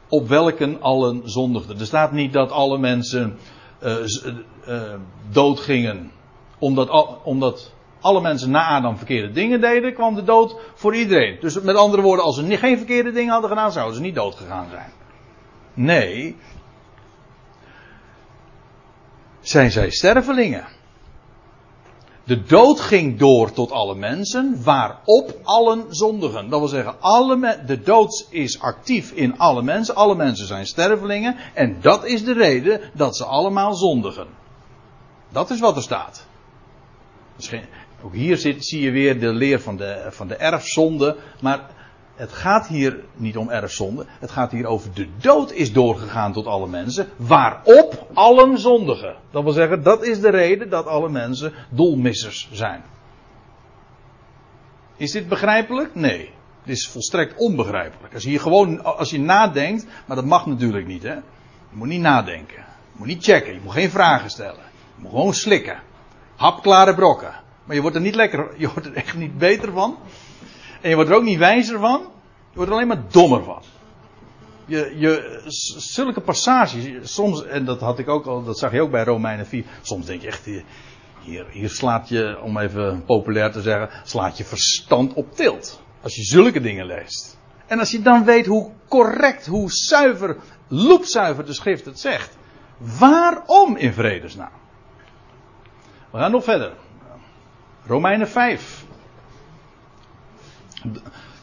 [0.09, 1.79] Op welken allen zondigden.
[1.79, 3.37] Er staat niet dat alle mensen
[3.83, 3.95] uh,
[4.67, 4.93] uh,
[5.31, 6.11] doodgingen
[6.59, 6.89] omdat,
[7.23, 11.37] omdat alle mensen na Adam verkeerde dingen deden, kwam de dood voor iedereen.
[11.39, 14.35] Dus met andere woorden, als ze geen verkeerde dingen hadden gedaan, zouden ze niet dood
[14.35, 14.91] gegaan zijn.
[15.73, 16.35] Nee.
[19.39, 20.65] Zijn zij stervelingen?
[22.29, 26.49] De dood ging door tot alle mensen, waarop allen zondigen.
[26.49, 29.95] Dat wil zeggen, alle de dood is actief in alle mensen.
[29.95, 31.35] Alle mensen zijn stervelingen.
[31.53, 34.27] En dat is de reden dat ze allemaal zondigen.
[35.29, 36.27] Dat is wat er staat.
[38.03, 41.15] Ook hier zie je weer de leer van de, van de erfzonde.
[41.41, 41.69] Maar
[42.19, 44.05] het gaat hier niet om erfzonde.
[44.19, 47.07] Het gaat hier over de dood is doorgegaan tot alle mensen.
[47.15, 49.15] Waarop allen zondigen.
[49.31, 52.83] Dat wil zeggen, dat is de reden dat alle mensen doelmissers zijn.
[54.95, 55.95] Is dit begrijpelijk?
[55.95, 56.31] Nee.
[56.61, 58.13] Het is volstrekt onbegrijpelijk.
[58.13, 61.13] Als je hier gewoon, als je nadenkt, maar dat mag natuurlijk niet, hè.
[61.13, 62.57] Je moet niet nadenken.
[62.57, 63.53] Je moet niet checken.
[63.53, 64.63] Je moet geen vragen stellen.
[64.95, 65.81] Je moet gewoon slikken
[66.39, 67.33] hapklare brokken.
[67.63, 69.97] Maar je wordt er niet lekker, je wordt er echt niet beter van.
[70.81, 71.99] En je wordt er ook niet wijzer van.
[72.49, 73.63] Je wordt er alleen maar dommer van.
[74.65, 75.41] Je, je,
[75.77, 79.45] zulke passages, soms, en dat had ik ook al, dat zag je ook bij Romeinen
[79.47, 79.65] 4.
[79.81, 80.45] Soms denk je echt,
[81.21, 85.81] hier, hier slaat je, om even populair te zeggen, slaat je verstand op tilt.
[86.01, 87.37] Als je zulke dingen leest.
[87.67, 92.37] En als je dan weet hoe correct, hoe zuiver, loepzuiver de schrift het zegt.
[92.77, 94.51] Waarom in vredesnaam?
[96.11, 96.73] We gaan nog verder.
[97.85, 98.85] Romeinen 5.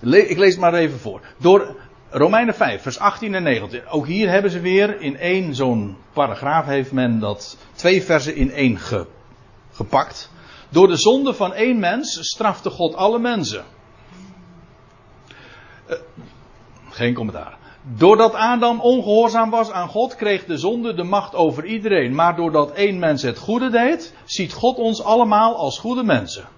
[0.00, 1.20] Ik lees het maar even voor.
[1.38, 1.76] Door
[2.10, 3.88] Romeinen 5, vers 18 en 19.
[3.88, 8.50] Ook hier hebben ze weer in één zo'n paragraaf heeft men dat twee versen in
[8.50, 8.78] één
[9.72, 10.30] gepakt.
[10.68, 13.64] Door de zonde van één mens strafte God alle mensen.
[15.88, 15.96] Uh,
[16.90, 17.58] geen commentaar.
[17.82, 22.14] Doordat Adam ongehoorzaam was aan God, kreeg de zonde de macht over iedereen.
[22.14, 26.48] Maar doordat één mens het goede deed, ziet God ons allemaal als goede mensen.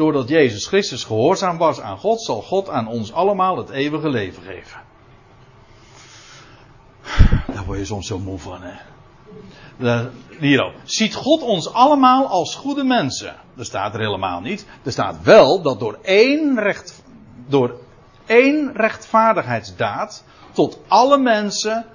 [0.00, 4.42] Doordat Jezus Christus gehoorzaam was aan God, zal God aan ons allemaal het eeuwige leven
[4.42, 4.80] geven.
[7.54, 10.08] Daar word je soms zo moe van, hè.
[10.38, 10.74] Hier ook.
[10.84, 13.36] Ziet God ons allemaal als goede mensen?
[13.54, 14.66] Dat staat er helemaal niet.
[14.82, 17.02] Er staat wel dat door één, recht,
[17.46, 17.80] door
[18.26, 21.86] één rechtvaardigheidsdaad tot alle mensen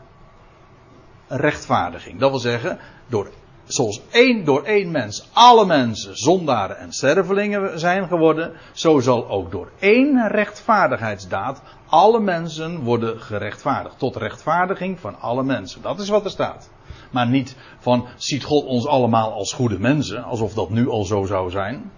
[1.27, 2.19] rechtvaardiging.
[2.19, 3.29] Dat wil zeggen, door,
[3.65, 9.51] zoals één, door één mens alle mensen zondaren en stervelingen zijn geworden, zo zal ook
[9.51, 13.99] door één rechtvaardigheidsdaad alle mensen worden gerechtvaardigd.
[13.99, 15.81] Tot rechtvaardiging van alle mensen.
[15.81, 16.69] Dat is wat er staat.
[17.11, 21.25] Maar niet van, ziet God ons allemaal als goede mensen, alsof dat nu al zo
[21.25, 21.91] zou zijn.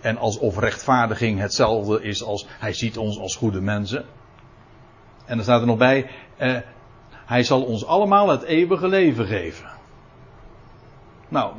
[0.00, 4.04] En alsof rechtvaardiging hetzelfde is als hij ziet ons als goede mensen.
[5.24, 6.56] En dan staat er nog bij, eh,
[7.26, 9.77] hij zal ons allemaal het eeuwige leven geven.
[11.28, 11.52] Nou,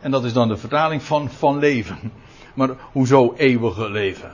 [0.00, 1.98] en dat is dan de vertaling van, van leven.
[2.54, 4.32] Maar hoezo eeuwige leven?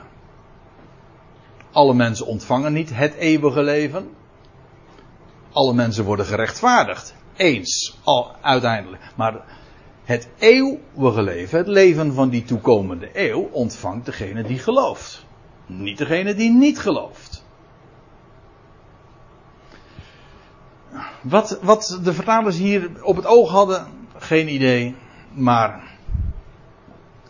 [1.71, 4.09] Alle mensen ontvangen niet het eeuwige leven.
[5.51, 7.15] Alle mensen worden gerechtvaardigd.
[7.35, 9.01] Eens, al, uiteindelijk.
[9.15, 9.41] Maar
[10.03, 15.25] het eeuwige leven, het leven van die toekomende eeuw, ontvangt degene die gelooft.
[15.65, 17.45] Niet degene die niet gelooft.
[21.21, 24.95] Wat, wat de vertalers hier op het oog hadden, geen idee.
[25.33, 25.83] Maar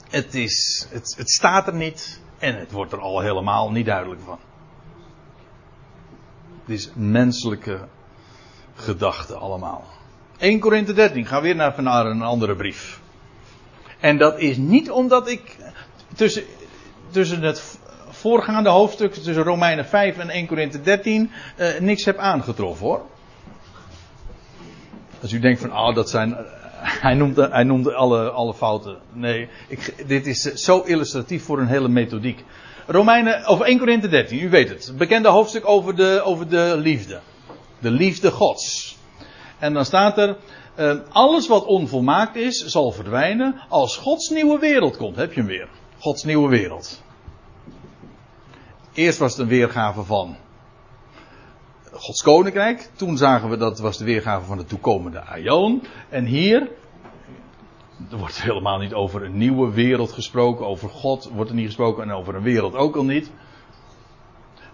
[0.09, 4.21] het, is, het, het staat er niet en het wordt er al helemaal niet duidelijk
[4.25, 4.39] van.
[6.61, 7.87] Het is menselijke
[8.75, 9.85] gedachten allemaal.
[10.37, 12.99] 1 Korinthe 13, ga weer naar, een andere brief.
[13.99, 15.57] En dat is niet omdat ik
[16.15, 16.43] tussen,
[17.11, 17.79] tussen het
[18.09, 23.01] voorgaande hoofdstuk, tussen Romeinen 5 en 1 Korinthe 13, uh, niks heb aangetroffen hoor.
[25.21, 26.37] Als u denkt van, ah, dat zijn.
[27.05, 28.97] Hij noemde, hij alle, alle fouten.
[29.13, 32.43] Nee, ik, dit is zo illustratief voor een hele methodiek.
[32.87, 34.85] Romeinen, of 1 Korinthe 13, u weet het.
[34.87, 37.19] Het bekende hoofdstuk over de, over de liefde.
[37.79, 38.97] De liefde gods.
[39.59, 40.37] En dan staat er,
[40.79, 45.15] uh, alles wat onvolmaakt is, zal verdwijnen als Gods nieuwe wereld komt.
[45.15, 45.67] Heb je hem weer.
[45.99, 47.01] Gods nieuwe wereld.
[48.93, 50.35] Eerst was het een weergave van
[51.93, 52.89] Gods koninkrijk.
[52.95, 55.83] Toen zagen we dat was de weergave van de toekomende Aion.
[56.09, 56.69] En hier,
[58.11, 60.65] er wordt helemaal niet over een nieuwe wereld gesproken.
[60.65, 63.31] Over God wordt er niet gesproken en over een wereld ook al niet.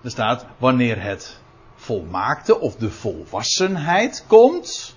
[0.04, 1.42] Er staat, wanneer het
[1.76, 4.96] volmaakte of de volwassenheid komt,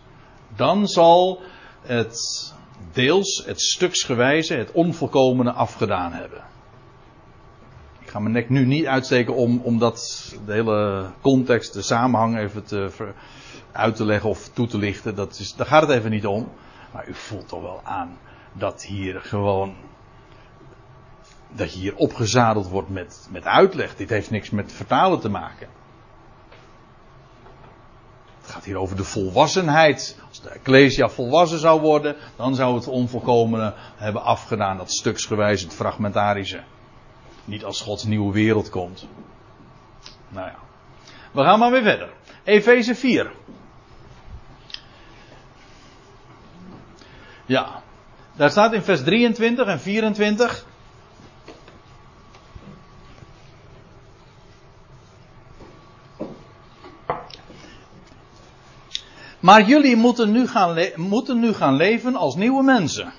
[0.57, 1.41] dan zal
[1.81, 2.55] het
[2.93, 6.52] deels het stuksgewijze, het onvolkomene afgedaan hebben.
[8.13, 12.39] Ik ga mijn nek nu niet uitsteken om, om dat, de hele context, de samenhang
[12.39, 12.91] even te,
[13.73, 15.15] uit te leggen of toe te lichten.
[15.15, 16.49] Dat is, daar gaat het even niet om.
[16.93, 18.19] Maar u voelt toch wel aan
[18.53, 19.75] dat hier gewoon.
[21.53, 23.97] Dat je hier opgezadeld wordt met, met uitleg.
[23.97, 25.69] Dit heeft niks met vertalen te maken.
[28.41, 30.19] Het gaat hier over de volwassenheid.
[30.29, 34.77] Als de Ecclesia volwassen zou worden, dan zou het onvolkomene hebben afgedaan.
[34.77, 36.63] Dat stuksgewijs, het fragmentarische.
[37.45, 39.07] Niet als Gods nieuwe wereld komt.
[40.29, 40.59] Nou ja.
[41.33, 42.13] We gaan maar weer verder.
[42.45, 43.33] Efeze 4.
[47.47, 47.83] Ja.
[48.37, 50.67] Daar staat in vers 23 en 24.
[59.41, 63.13] Maar jullie moeten nu, gaan moeten nu gaan leven als nieuwe mensen.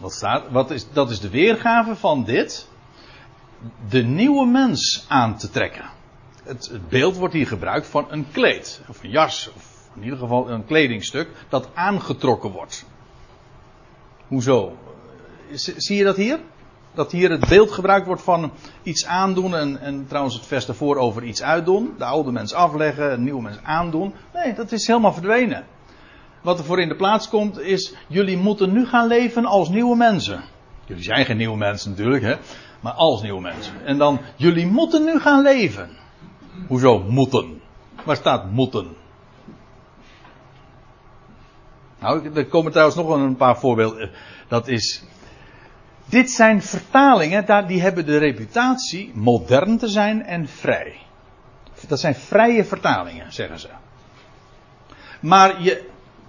[0.00, 2.68] Wat staat, wat is, dat is de weergave van dit.
[3.88, 5.84] De nieuwe mens aan te trekken.
[6.44, 8.80] Het, beeld wordt hier gebruikt van een kleed.
[8.88, 9.50] Of een jas.
[9.56, 11.28] Of in ieder geval een kledingstuk.
[11.48, 12.84] Dat aangetrokken wordt.
[14.26, 14.76] Hoezo?
[15.52, 16.40] Zie je dat hier?
[16.94, 19.56] Dat hier het beeld gebruikt wordt van iets aandoen.
[19.56, 21.94] En, en trouwens het vers daarvoor over iets uitdoen.
[21.98, 23.12] De oude mens afleggen.
[23.12, 24.14] Een nieuwe mens aandoen.
[24.34, 25.66] Nee, dat is helemaal verdwenen.
[26.42, 29.96] Wat er voor in de plaats komt is, jullie moeten nu gaan leven als nieuwe
[29.96, 30.42] mensen.
[30.86, 32.36] Jullie zijn geen nieuwe mensen natuurlijk, hè.
[32.80, 33.84] Maar als nieuwe mensen.
[33.84, 35.90] En dan, jullie moeten nu gaan leven.
[36.66, 37.60] Hoezo moeten?
[38.04, 38.96] Waar staat moeten?
[42.00, 44.10] Nou, er komen trouwens nog een paar voorbeelden.
[44.48, 45.02] Dat is.
[46.04, 50.96] Dit zijn vertalingen, die hebben de reputatie modern te zijn en vrij.
[51.88, 53.68] Dat zijn vrije vertalingen, zeggen ze.
[55.20, 55.88] Maar je,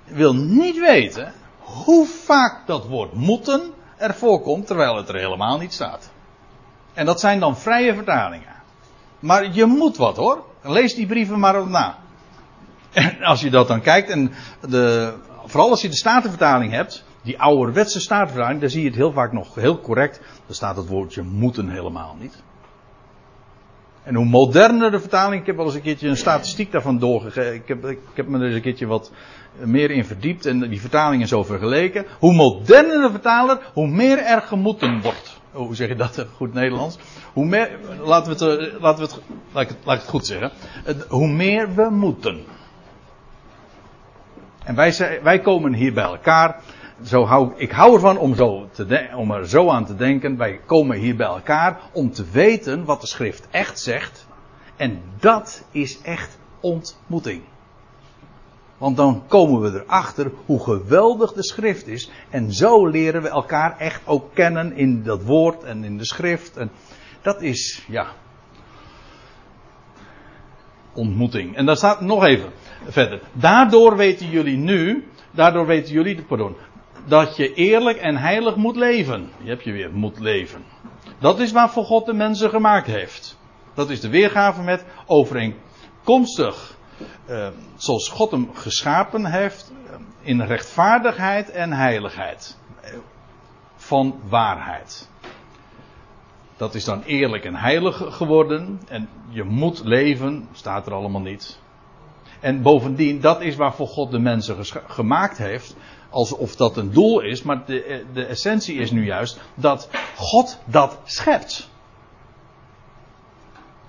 [0.10, 3.62] wil niet weten hoe vaak dat woord moeten
[3.98, 6.10] er voorkomt, terwijl het er helemaal niet staat.
[6.94, 8.56] En dat zijn dan vrije vertalingen.
[9.20, 10.44] Maar je moet wat hoor.
[10.62, 11.98] Lees die brieven maar op na.
[12.92, 14.32] En als je dat dan kijkt, en
[14.70, 15.14] de,
[15.46, 19.32] vooral als je de Statenvertaling hebt, die ouderwetse Statenvertaling, daar zie je het heel vaak
[19.32, 20.20] nog heel correct.
[20.20, 22.44] Daar staat het woordje moeten helemaal niet.
[24.10, 27.54] En hoe moderner de vertaling, ik heb wel eens een keertje een statistiek daarvan doorgegeven.
[27.54, 29.12] Ik heb, ik heb me er eens een keertje wat
[29.58, 32.06] meer in verdiept en die vertalingen zo vergeleken.
[32.20, 35.40] Hoe moderner de vertaler, hoe meer er gemoeten wordt.
[35.54, 36.98] Oh, hoe zeg je dat goed Nederlands?
[37.34, 40.10] Hoe meer, laten we het, eh, laten we het, laat ik het, laat ik het
[40.10, 40.52] goed zeggen.
[41.08, 42.44] Hoe meer we moeten.
[44.64, 46.62] En wij, wij komen hier bij elkaar.
[47.04, 50.38] Zo hou, ik hou ervan om, zo te om er zo aan te denken.
[50.38, 54.28] Wij komen hier bij elkaar om te weten wat de schrift echt zegt.
[54.76, 57.42] En dat is echt ontmoeting.
[58.78, 62.12] Want dan komen we erachter hoe geweldig de schrift is.
[62.30, 66.58] En zo leren we elkaar echt ook kennen in dat woord en in de schrift.
[66.58, 66.72] En
[67.22, 68.08] dat is, ja.
[70.94, 71.56] Ontmoeting.
[71.56, 72.52] En daar staat nog even
[72.88, 73.22] verder.
[73.34, 75.08] Daardoor weten jullie nu.
[75.32, 76.56] Daardoor weten jullie, pardon.
[77.10, 79.30] Dat je eerlijk en heilig moet leven.
[79.42, 80.64] Je hebt je weer, moet leven.
[81.20, 83.38] Dat is waarvoor God de mensen gemaakt heeft.
[83.74, 86.78] Dat is de weergave met overeenkomstig
[87.30, 89.74] uh, zoals God hem geschapen heeft,
[90.22, 92.58] in rechtvaardigheid en heiligheid.
[93.76, 95.10] Van waarheid.
[96.58, 98.80] Dat is dan eerlijk en heilig geworden.
[98.88, 101.60] En je moet leven, staat er allemaal niet.
[102.40, 105.76] En bovendien, dat is waarvoor God de mensen gemaakt heeft.
[106.10, 111.00] Alsof dat een doel is, maar de, de essentie is nu juist dat God dat
[111.04, 111.70] schept.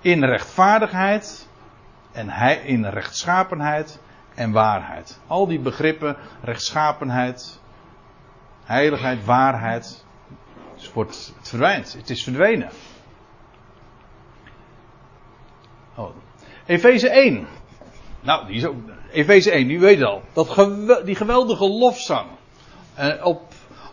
[0.01, 1.47] In rechtvaardigheid
[2.11, 3.99] en hij in rechtschapenheid
[4.35, 5.19] en waarheid.
[5.27, 7.59] Al die begrippen, rechtschapenheid,
[8.63, 10.05] heiligheid, waarheid,
[10.75, 11.93] het, wordt, verdwijnt.
[11.93, 12.69] Het is verdwenen.
[15.95, 16.15] Oh.
[16.65, 17.47] Efeze 1.
[18.21, 18.75] Nou, die is ook.
[19.11, 20.21] Efeze 1, u weet het al.
[20.33, 22.27] Dat die geweldige lofzang.
[22.99, 23.41] Uh, op,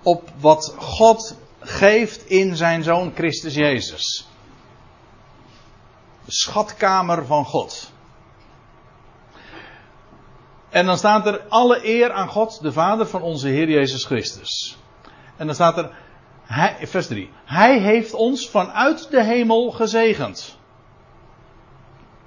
[0.03, 4.29] op wat God geeft in zijn zoon Christus Jezus.
[6.25, 7.93] De schatkamer van God.
[10.69, 14.79] En dan staat er alle eer aan God, de Vader van onze Heer Jezus Christus.
[15.37, 15.91] En dan staat er,
[16.43, 20.57] hij, vers 3, Hij heeft ons vanuit de hemel gezegend.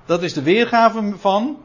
[0.05, 1.57] Dat is de weergave van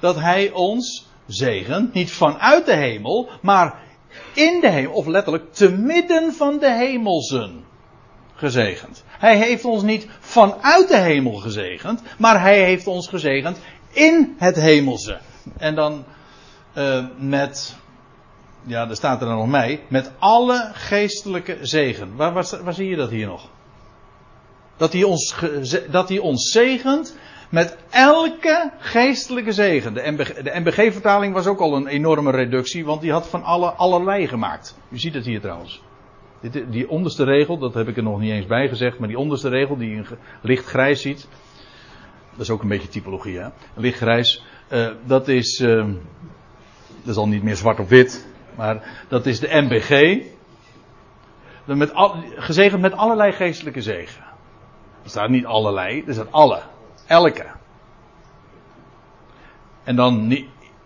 [0.00, 3.80] dat Hij ons zegent, niet vanuit de hemel, maar
[4.34, 7.64] in de hemel, of letterlijk te midden van de hemelsen
[8.34, 9.04] gezegend.
[9.06, 13.58] Hij heeft ons niet vanuit de hemel gezegend, maar hij heeft ons gezegend
[13.90, 15.18] in het hemelse.
[15.56, 16.04] En dan
[16.74, 17.76] uh, met,
[18.62, 22.16] ja, daar staat er dan nog mij, met alle geestelijke zegen.
[22.16, 23.48] Waar, waar, waar zie je dat hier nog?
[24.76, 25.34] Dat hij ons,
[25.90, 27.16] dat hij ons zegent
[27.48, 29.94] met elke geestelijke zegen.
[29.94, 33.70] De, MBG, de MBG-vertaling was ook al een enorme reductie, want die had van alle,
[33.70, 34.78] allerlei gemaakt.
[34.88, 35.82] U ziet het hier trouwens.
[36.68, 39.48] Die onderste regel, dat heb ik er nog niet eens bij gezegd, maar die onderste
[39.48, 40.04] regel die je
[40.40, 41.28] licht grijs ziet.
[42.30, 43.48] Dat is ook een beetje typologie, hè?
[43.74, 45.60] Lichtgrijs, uh, dat is.
[45.60, 45.86] Uh,
[47.00, 48.26] dat is al niet meer zwart op wit,
[48.56, 50.22] maar dat is de MBG.
[51.64, 51.92] Met
[52.36, 54.24] gezegend met allerlei geestelijke zegen.
[55.02, 56.62] Er staat niet allerlei, er staat alle.
[57.08, 57.46] Elke.
[59.84, 60.32] En dan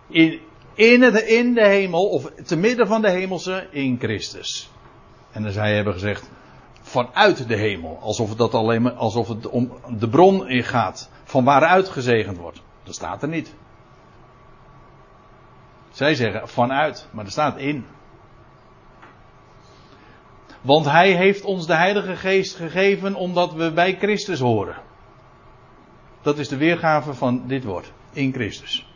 [0.08, 0.40] in,
[0.74, 4.70] in, in de hemel, of te midden van de hemelse, in Christus.
[5.32, 6.30] En dan zij hebben gezegd,
[6.80, 7.98] vanuit de hemel.
[8.00, 11.10] Alsof het, dat alleen maar, alsof het om de bron in gaat.
[11.24, 12.62] Van waaruit gezegend wordt.
[12.82, 13.54] Dat staat er niet.
[15.90, 17.86] Zij zeggen vanuit, maar er staat in.
[20.60, 24.76] Want hij heeft ons de Heilige Geest gegeven omdat we bij Christus horen.
[26.22, 27.92] Dat is de weergave van dit woord.
[28.12, 28.86] In Christus.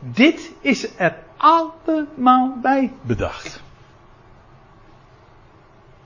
[0.00, 3.62] Dit is er allemaal bij bedacht.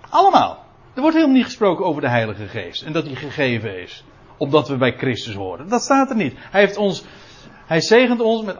[0.09, 0.65] Allemaal.
[0.95, 2.83] Er wordt helemaal niet gesproken over de Heilige Geest.
[2.83, 4.05] En dat die gegeven is.
[4.37, 5.69] Omdat we bij Christus horen.
[5.69, 6.35] Dat staat er niet.
[6.37, 7.05] Hij heeft ons.
[7.67, 8.59] Hij zegent ons met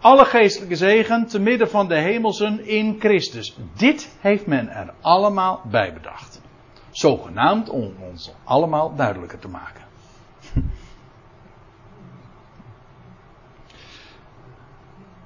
[0.00, 3.56] alle geestelijke zegen te midden van de hemelsen in Christus.
[3.76, 6.40] Dit heeft men er allemaal bij bedacht.
[6.90, 9.91] Zogenaamd om ons allemaal duidelijker te maken.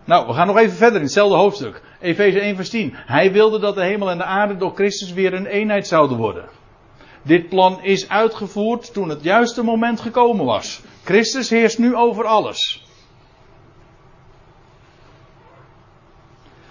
[0.07, 1.83] Nou, we gaan nog even verder in hetzelfde hoofdstuk.
[2.01, 2.93] Efeze 1 vers 10.
[2.95, 6.49] Hij wilde dat de hemel en de aarde door Christus weer een eenheid zouden worden.
[7.23, 10.81] Dit plan is uitgevoerd toen het juiste moment gekomen was.
[11.05, 12.85] Christus heerst nu over alles.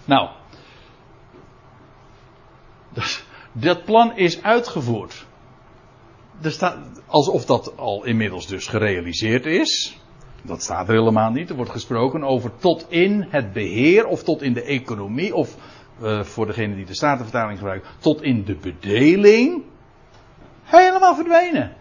[0.06, 0.30] Nou,
[3.52, 5.26] dat plan is uitgevoerd.
[6.42, 10.00] Er staat, alsof dat al inmiddels dus gerealiseerd is.
[10.46, 11.50] Dat staat er helemaal niet.
[11.50, 15.56] Er wordt gesproken over tot in het beheer of tot in de economie of
[16.02, 19.64] uh, voor degene die de Statenvertaling gebruikt, tot in de bedeling.
[20.64, 21.74] Helemaal verdwenen.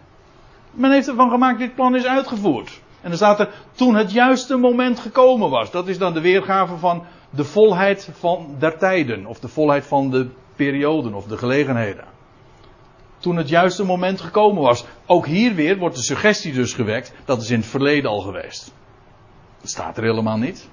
[0.71, 2.81] Men heeft ervan gemaakt, dit plan is uitgevoerd.
[3.01, 5.71] En dan staat er, toen het juiste moment gekomen was.
[5.71, 9.25] Dat is dan de weergave van de volheid van der tijden.
[9.25, 12.14] Of de volheid van de perioden of de gelegenheden.
[13.25, 14.85] Toen het juiste moment gekomen was.
[15.05, 17.13] Ook hier weer wordt de suggestie dus gewekt.
[17.25, 18.73] Dat is in het verleden al geweest.
[19.61, 20.69] Dat staat er helemaal niet.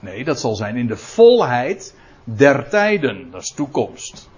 [0.00, 3.30] Nee, dat zal zijn in de volheid der tijden.
[3.30, 4.30] Dat is toekomst.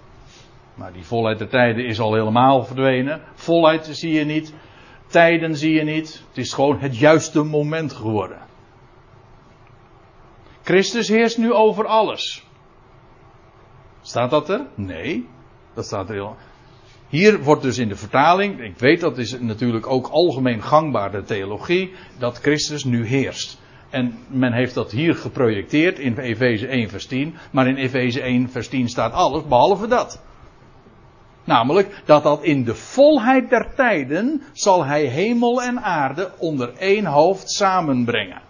[0.74, 3.20] Maar die volheid der tijden is al helemaal verdwenen.
[3.34, 4.54] Volheid zie je niet.
[5.06, 6.22] Tijden zie je niet.
[6.28, 8.38] Het is gewoon het juiste moment geworden.
[10.62, 12.46] Christus heerst nu over alles.
[14.00, 14.66] Staat dat er?
[14.74, 15.28] Nee.
[15.74, 16.36] Dat staat er heel.
[17.10, 21.92] Hier wordt dus in de vertaling, ik weet dat is natuurlijk ook algemeen gangbare theologie,
[22.18, 23.60] dat Christus nu heerst.
[23.90, 28.50] En men heeft dat hier geprojecteerd in Efeze 1 vers 10, maar in Efeze 1
[28.50, 30.22] vers 10 staat alles behalve dat.
[31.44, 37.06] Namelijk dat dat in de volheid der tijden zal hij hemel en aarde onder één
[37.06, 38.42] hoofd samenbrengen.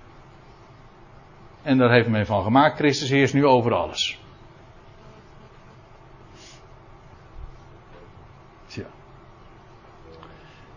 [1.63, 4.19] En daar heeft men van gemaakt, Christus heerst nu over alles.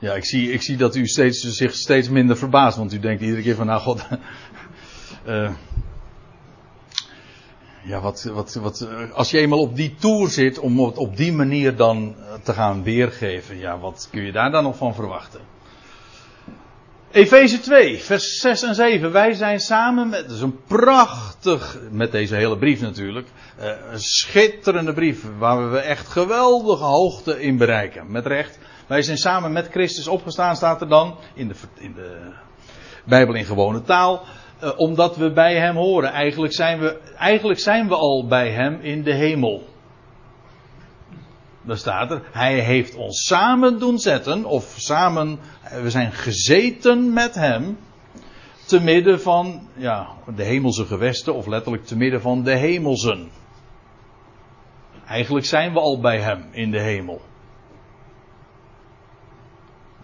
[0.04, 3.22] Ja, ik zie, ik zie dat u steeds, zich steeds minder verbaast, want u denkt
[3.22, 4.06] iedere keer van, nou god,
[5.28, 5.52] uh,
[7.92, 11.34] ja, wat, wat, wat, als je eenmaal op die tour zit om het op die
[11.34, 15.40] manier dan te gaan weergeven, ja, wat kun je daar dan nog van verwachten?
[17.12, 19.12] Efeze 2, vers 6 en 7.
[19.12, 23.28] Wij zijn samen met, dat is een prachtig, met deze hele brief natuurlijk,
[23.92, 28.12] een schitterende brief waar we echt geweldige hoogte in bereiken.
[28.12, 28.60] Met recht.
[28.94, 32.32] Wij zijn samen met Christus opgestaan, staat er dan, in de, in de
[33.06, 34.24] Bijbel in gewone taal,
[34.64, 36.12] uh, omdat we bij Hem horen.
[36.12, 39.68] Eigenlijk zijn, we, eigenlijk zijn we al bij Hem in de hemel.
[41.62, 45.40] Daar staat er, hij heeft ons samen doen zetten, of samen,
[45.82, 47.78] we zijn gezeten met hem,
[48.66, 53.30] te midden van, ja, de hemelse gewesten, of letterlijk te midden van de hemelsen.
[55.08, 57.22] Eigenlijk zijn we al bij hem in de hemel.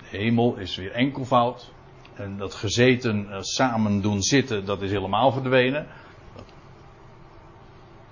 [0.10, 1.72] Hemel is weer enkelvoud.
[2.14, 5.88] En dat gezeten eh, samen doen zitten, dat is helemaal verdwenen.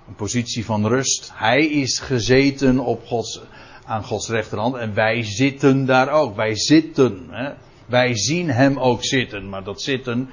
[0.07, 1.31] Een positie van rust.
[1.33, 3.41] Hij is gezeten op Gods,
[3.85, 4.75] aan Gods rechterhand.
[4.75, 6.35] En wij zitten daar ook.
[6.35, 7.27] Wij zitten.
[7.29, 7.53] Hè.
[7.85, 9.49] Wij zien hem ook zitten.
[9.49, 10.29] Maar dat zitten.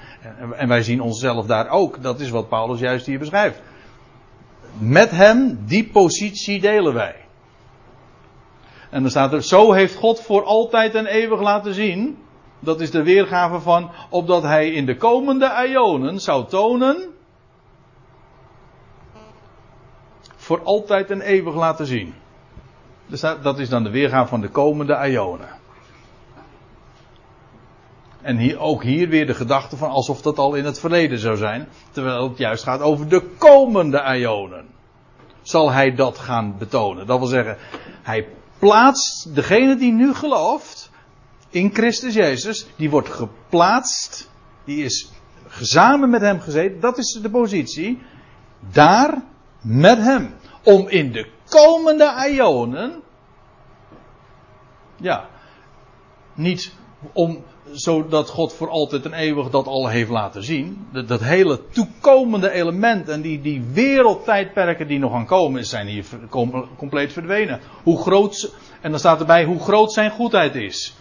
[0.56, 2.02] En wij zien onszelf daar ook.
[2.02, 3.60] Dat is wat Paulus juist hier beschrijft.
[4.78, 7.23] Met hem, die positie delen wij.
[8.94, 12.18] En dan staat er, zo heeft God voor altijd en eeuwig laten zien.
[12.58, 17.14] Dat is de weergave van, opdat hij in de komende ionen zou tonen.
[20.36, 22.14] Voor altijd en eeuwig laten zien.
[23.06, 25.48] Dus dat is dan de weergave van de komende ionen.
[28.22, 31.36] En hier, ook hier weer de gedachte van alsof dat al in het verleden zou
[31.36, 31.68] zijn.
[31.90, 34.66] Terwijl het juist gaat over de komende ionen.
[35.42, 37.06] Zal hij dat gaan betonen.
[37.06, 37.56] Dat wil zeggen,
[38.02, 38.26] hij
[38.58, 40.90] plaatst degene die nu gelooft
[41.50, 44.30] in Christus Jezus, die wordt geplaatst,
[44.64, 45.10] die is
[45.46, 48.02] gezamen met hem gezeten, dat is de positie,
[48.72, 49.22] daar
[49.60, 50.34] met hem.
[50.62, 53.02] Om in de komende ionen,
[54.96, 55.28] ja,
[56.34, 56.72] niet
[57.12, 60.86] om zodat God voor altijd en eeuwig dat al heeft laten zien.
[61.06, 66.04] Dat, hele toekomende element en die, die wereldtijdperken die nog gaan komen, zijn hier
[66.76, 67.60] compleet verdwenen.
[67.82, 70.94] Hoe groot, en dan staat erbij hoe groot zijn goedheid is.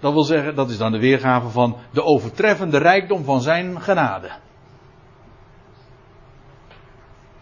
[0.00, 4.30] Dat wil zeggen, dat is dan de weergave van de overtreffende rijkdom van zijn genade.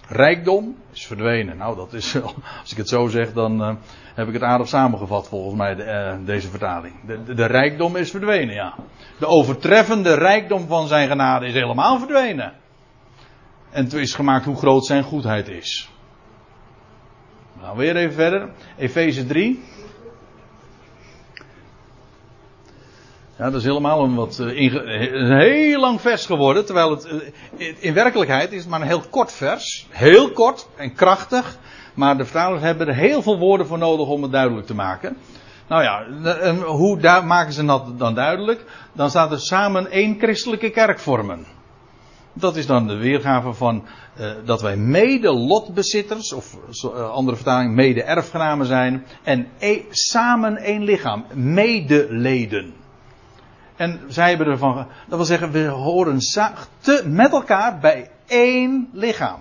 [0.08, 1.56] Rijkdom is verdwenen.
[1.56, 2.16] Nou, dat is,
[2.60, 3.74] als ik het zo zeg, dan uh,
[4.14, 6.94] heb ik het aardig samengevat volgens mij, de, uh, deze vertaling.
[7.06, 8.74] De, de, rijkdom is verdwenen, ja.
[9.18, 12.52] De overtreffende rijkdom van zijn genade is helemaal verdwenen.
[13.70, 15.90] En het is gemaakt hoe groot zijn goedheid is.
[17.60, 18.50] Nou, weer even verder.
[18.76, 19.62] Efeze 3.
[23.38, 24.60] Ja, dat is helemaal een wat uh,
[25.12, 27.06] een heel lang vers geworden, terwijl het
[27.58, 31.58] uh, in werkelijkheid is het maar een heel kort vers, heel kort en krachtig,
[31.94, 35.16] maar de vertalers hebben er heel veel woorden voor nodig om het duidelijk te maken.
[35.68, 36.06] Nou ja,
[36.40, 38.64] en hoe maken ze dat dan duidelijk?
[38.92, 41.46] Dan staat er samen één christelijke kerk vormen.
[42.32, 43.84] Dat is dan de weergave van
[44.44, 46.56] dat wij mede lotbezitters, of
[47.12, 49.06] andere vertaling, mede erfgenamen zijn.
[49.22, 52.74] En e samen één lichaam, medeleden.
[53.76, 54.74] En zij hebben ervan.
[55.08, 56.18] Dat wil zeggen, we horen
[56.80, 59.40] te, met elkaar bij één lichaam.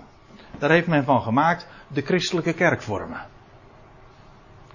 [0.58, 3.26] Daar heeft men van gemaakt de christelijke kerkvormen.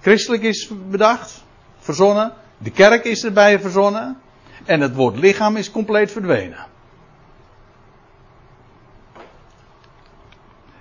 [0.00, 1.44] Christelijk is bedacht,
[1.78, 2.32] verzonnen.
[2.58, 4.20] De kerk is erbij verzonnen.
[4.64, 6.66] En het woord lichaam is compleet verdwenen.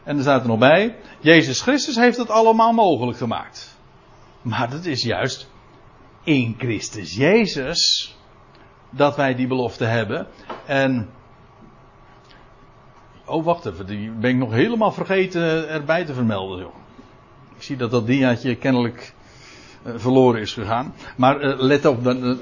[0.03, 3.77] En er staat er nog bij: Jezus Christus heeft het allemaal mogelijk gemaakt.
[4.41, 5.49] Maar dat is juist
[6.23, 8.15] in Christus Jezus
[8.91, 10.27] dat wij die belofte hebben.
[10.65, 11.09] En.
[13.25, 16.59] Oh, wacht even, die ben ik nog helemaal vergeten erbij te vermelden.
[16.59, 16.75] Joh.
[17.55, 19.13] Ik zie dat dat diaatje kennelijk
[19.85, 20.93] uh, verloren is gegaan.
[21.17, 22.37] Maar uh, let op, uh,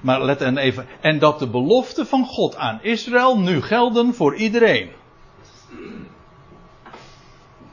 [0.00, 0.86] maar let en even.
[1.00, 4.90] En dat de belofte van God aan Israël nu gelden voor iedereen.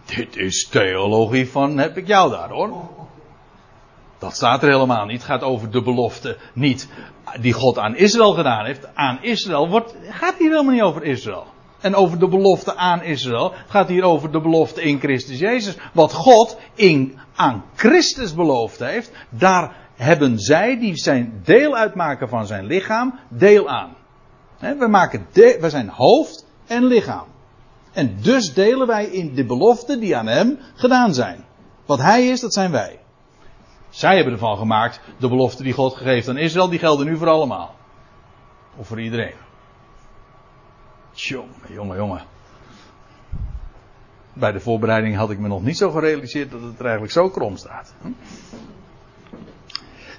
[0.05, 2.89] Dit is theologie van heb ik jou daar hoor.
[4.19, 5.21] Dat staat er helemaal niet.
[5.21, 6.89] Het gaat over de belofte niet
[7.39, 8.87] die God aan Israël gedaan heeft.
[8.93, 11.45] Aan Israël wordt, gaat hier helemaal niet over Israël.
[11.81, 13.51] En over de belofte aan Israël.
[13.53, 15.77] Het gaat hier over de belofte in Christus Jezus.
[15.93, 19.11] Wat God in, aan Christus beloofd heeft.
[19.29, 23.95] Daar hebben zij, die zijn deel uitmaken van zijn lichaam, deel aan.
[24.59, 27.25] we, maken we zijn hoofd en lichaam.
[27.93, 31.45] En dus delen wij in de beloften die aan hem gedaan zijn.
[31.85, 32.99] Wat hij is, dat zijn wij.
[33.97, 37.27] Zij hebben ervan gemaakt, de belofte die God gegeven aan Israël, die gelden nu voor
[37.27, 37.75] allemaal.
[38.75, 39.35] Of voor iedereen.
[41.13, 42.21] Tjonge, jongen, jongen.
[44.33, 47.29] Bij de voorbereiding had ik me nog niet zo gerealiseerd dat het er eigenlijk zo
[47.29, 47.93] krom staat.
[48.01, 48.07] Hm?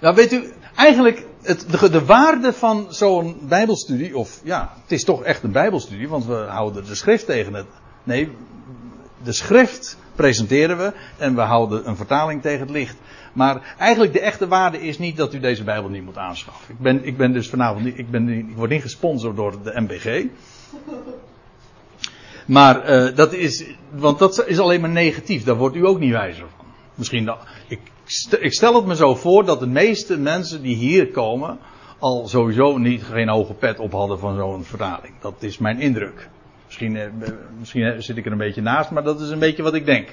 [0.00, 5.04] Nou, weet u, eigenlijk het, de, de waarde van zo'n Bijbelstudie, of ja, het is
[5.04, 7.66] toch echt een Bijbelstudie, want we houden de schrift tegen het.
[8.02, 8.30] Nee,
[9.22, 12.96] de schrift presenteren we en we houden een vertaling tegen het licht.
[13.38, 16.74] Maar eigenlijk de echte waarde is niet dat u deze Bijbel niet moet aanschaffen.
[16.74, 19.80] Ik ben, ik ben dus vanavond niet, ik, ben, ik word niet gesponsord door de
[19.80, 20.24] MBG.
[22.46, 25.44] Maar uh, dat is, want dat is alleen maar negatief.
[25.44, 26.66] Daar wordt u ook niet wijzer van.
[26.94, 27.38] Misschien dat,
[27.68, 27.80] ik
[28.40, 31.58] ik stel het me zo voor dat de meeste mensen die hier komen.
[31.98, 35.14] al sowieso niet geen hoge pet op hadden van zo'n vertaling.
[35.20, 36.28] Dat is mijn indruk.
[36.66, 37.10] Misschien, eh,
[37.58, 40.08] misschien zit ik er een beetje naast, maar dat is een beetje wat ik denk.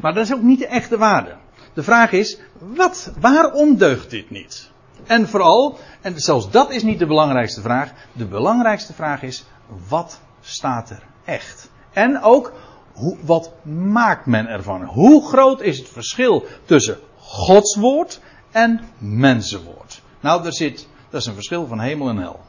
[0.00, 1.34] Maar dat is ook niet de echte waarde.
[1.74, 4.70] De vraag is, wat, waarom deugt dit niet?
[5.06, 7.92] En vooral, en zelfs dat is niet de belangrijkste vraag.
[8.12, 9.44] De belangrijkste vraag is,
[9.88, 11.70] wat staat er echt?
[11.92, 12.52] En ook,
[12.92, 14.84] hoe, wat maakt men ervan?
[14.84, 18.20] Hoe groot is het verschil tussen Gods woord
[18.50, 20.02] en mensenwoord?
[20.20, 22.40] Nou, er zit, dat is een verschil van hemel en hel.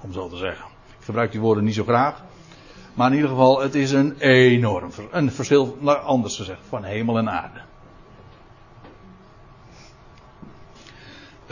[0.00, 0.64] Om zo te zeggen.
[0.98, 2.22] Ik gebruik die woorden niet zo graag.
[2.94, 7.18] Maar in ieder geval, het is een enorm een verschil, nou, anders gezegd, van hemel
[7.18, 7.60] en aarde.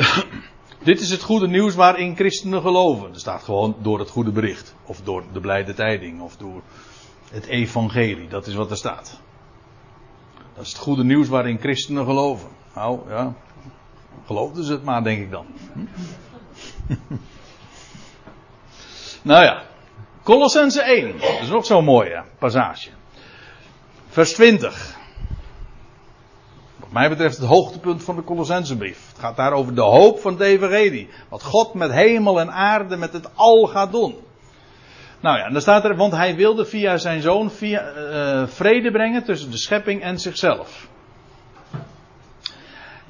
[0.82, 3.12] Dit is het goede nieuws waarin christenen geloven.
[3.12, 4.74] Er staat gewoon door het goede bericht.
[4.84, 6.20] Of door de blijde tijding.
[6.20, 6.62] Of door
[7.30, 8.28] het evangelie.
[8.28, 9.20] Dat is wat er staat.
[10.54, 12.48] Dat is het goede nieuws waarin christenen geloven.
[12.74, 13.34] Nou ja,
[14.26, 15.46] geloofden ze het maar, denk ik dan.
[19.22, 19.62] Nou ja,
[20.22, 21.18] Colossense 1.
[21.18, 22.90] Dat is ook zo'n mooie passage.
[24.08, 24.98] Vers 20.
[26.90, 29.08] Wat mij betreft het hoogtepunt van de Colossensebrief.
[29.08, 31.08] Het gaat daar over de hoop van evangelie.
[31.28, 34.14] Wat God met hemel en aarde, met het al gaat doen.
[35.20, 38.90] Nou ja, en dan staat er, want hij wilde via zijn zoon via, uh, vrede
[38.90, 40.88] brengen tussen de schepping en zichzelf.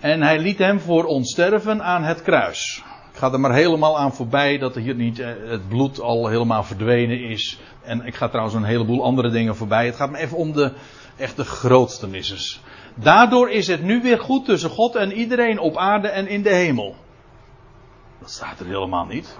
[0.00, 2.82] En hij liet hem voor ons sterven aan het kruis.
[3.12, 6.28] Ik ga er maar helemaal aan voorbij dat er hier niet uh, het bloed al
[6.28, 7.58] helemaal verdwenen is.
[7.82, 9.86] En ik ga trouwens een heleboel andere dingen voorbij.
[9.86, 10.72] Het gaat me even om de
[11.16, 12.60] echte grootste misses.
[12.94, 16.54] Daardoor is het nu weer goed tussen God en iedereen op aarde en in de
[16.54, 16.94] hemel.
[18.20, 19.38] Dat staat er helemaal niet.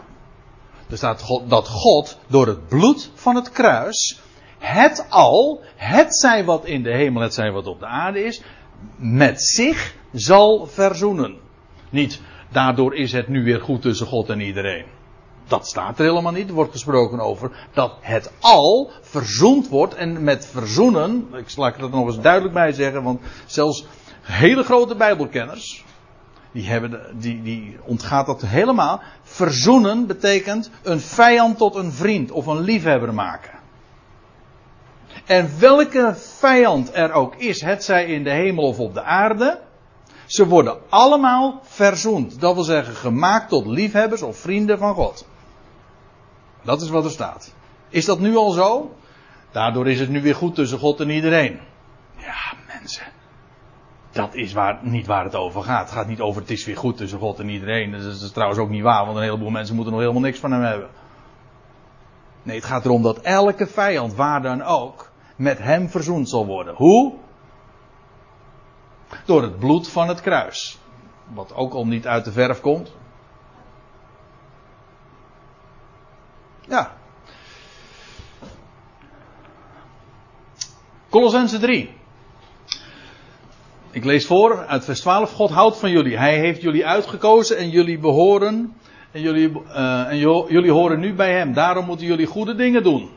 [0.90, 4.20] Er staat God, dat God door het bloed van het kruis
[4.60, 8.42] het al, het zij wat in de hemel, het zij wat op de aarde is,
[8.96, 11.38] met zich zal verzoenen.
[11.90, 14.84] Niet, daardoor is het nu weer goed tussen God en iedereen.
[15.50, 16.48] Dat staat er helemaal niet.
[16.48, 19.94] Er wordt gesproken over dat het al verzoend wordt.
[19.94, 23.86] En met verzoenen, ik zal er nog eens duidelijk bij zeggen, want zelfs
[24.20, 25.84] hele grote Bijbelkenners,
[26.52, 29.00] die, hebben, die, die ontgaat dat helemaal.
[29.22, 33.58] Verzoenen betekent een vijand tot een vriend of een liefhebber maken.
[35.26, 39.60] En welke vijand er ook is, het zij in de hemel of op de aarde,
[40.26, 42.40] ze worden allemaal verzoend.
[42.40, 45.28] Dat wil zeggen, gemaakt tot liefhebbers of vrienden van God.
[46.62, 47.54] Dat is wat er staat.
[47.88, 48.94] Is dat nu al zo?
[49.50, 51.60] Daardoor is het nu weer goed tussen God en iedereen.
[52.16, 53.06] Ja, mensen.
[54.12, 55.80] Dat is waar, niet waar het over gaat.
[55.80, 57.90] Het gaat niet over het is weer goed tussen God en iedereen.
[57.90, 60.52] Dat is, trouwens ook niet waar, want een heleboel mensen moeten nog helemaal niks van
[60.52, 60.88] hem hebben.
[62.42, 66.74] Nee, het gaat erom dat elke vijand, waar dan ook, met hem verzoend zal worden.
[66.74, 67.14] Hoe?
[69.24, 70.78] Door het bloed van het kruis.
[71.34, 72.96] Wat ook al niet uit de verf komt.
[76.70, 76.90] Ja.
[81.08, 81.90] Colossense 3.
[83.90, 85.32] Ik lees voor uit vers 12.
[85.32, 86.18] God houdt van jullie.
[86.18, 88.74] Hij heeft jullie uitgekozen en jullie behoren.
[89.10, 90.18] En jullie, uh, en
[90.48, 91.52] jullie horen nu bij hem.
[91.52, 93.10] Daarom moeten jullie goede dingen doen.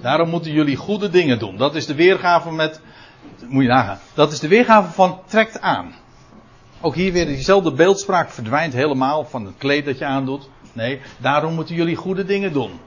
[0.00, 1.56] Daarom moeten jullie goede dingen doen.
[1.56, 2.80] Dat is de weergave met.
[3.48, 3.98] Moet je nagaan.
[4.14, 5.94] Dat is de weergave van trekt aan.
[6.80, 10.48] Ook hier weer diezelfde beeldspraak verdwijnt helemaal van het kleed dat je aandoet.
[10.72, 12.80] Nee, daarom moeten jullie goede dingen doen.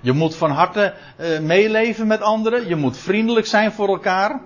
[0.00, 2.68] Je moet van harte uh, meeleven met anderen.
[2.68, 4.40] Je moet vriendelijk zijn voor elkaar.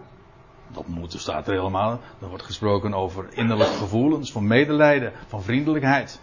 [0.72, 2.00] Dat moet, er staat er helemaal.
[2.20, 6.20] Er wordt gesproken over innerlijke gevoelens, van medelijden, van vriendelijkheid.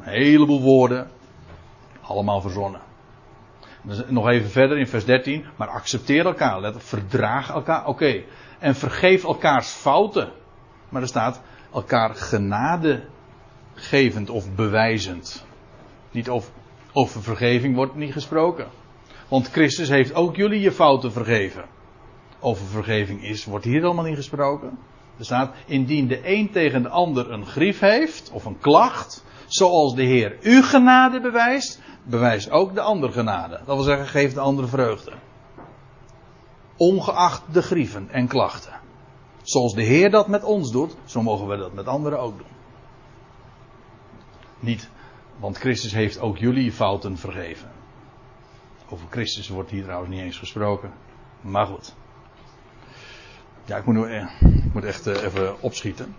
[0.00, 1.10] Een heleboel woorden.
[2.00, 2.80] Allemaal verzonnen.
[3.82, 5.44] Dus nog even verder in vers 13.
[5.56, 6.60] Maar accepteer elkaar.
[6.60, 7.86] Let op, verdraag elkaar.
[7.86, 8.22] Oké.
[8.58, 10.32] En vergeef elkaars fouten.
[10.88, 13.04] Maar er staat elkaar genade
[13.76, 15.44] gevend of bewijzend.
[16.10, 16.52] Niet over,
[16.92, 18.66] over vergeving wordt niet gesproken.
[19.28, 21.64] Want Christus heeft ook jullie je fouten vergeven.
[22.40, 24.78] Over vergeving is, wordt hier allemaal niet gesproken.
[25.18, 29.94] Er staat, indien de een tegen de ander een grief heeft, of een klacht, zoals
[29.94, 33.60] de Heer u genade bewijst, bewijst ook de ander genade.
[33.66, 35.12] Dat wil zeggen, geef de ander vreugde.
[36.76, 38.72] Ongeacht de grieven en klachten.
[39.42, 42.46] Zoals de Heer dat met ons doet, zo mogen we dat met anderen ook doen.
[44.60, 44.88] Niet,
[45.38, 47.70] want Christus heeft ook jullie fouten vergeven.
[48.88, 50.92] Over Christus wordt hier trouwens niet eens gesproken.
[51.40, 51.94] Maar goed.
[53.64, 54.26] Ja, ik moet, nu, eh,
[54.72, 56.16] moet echt eh, even opschieten.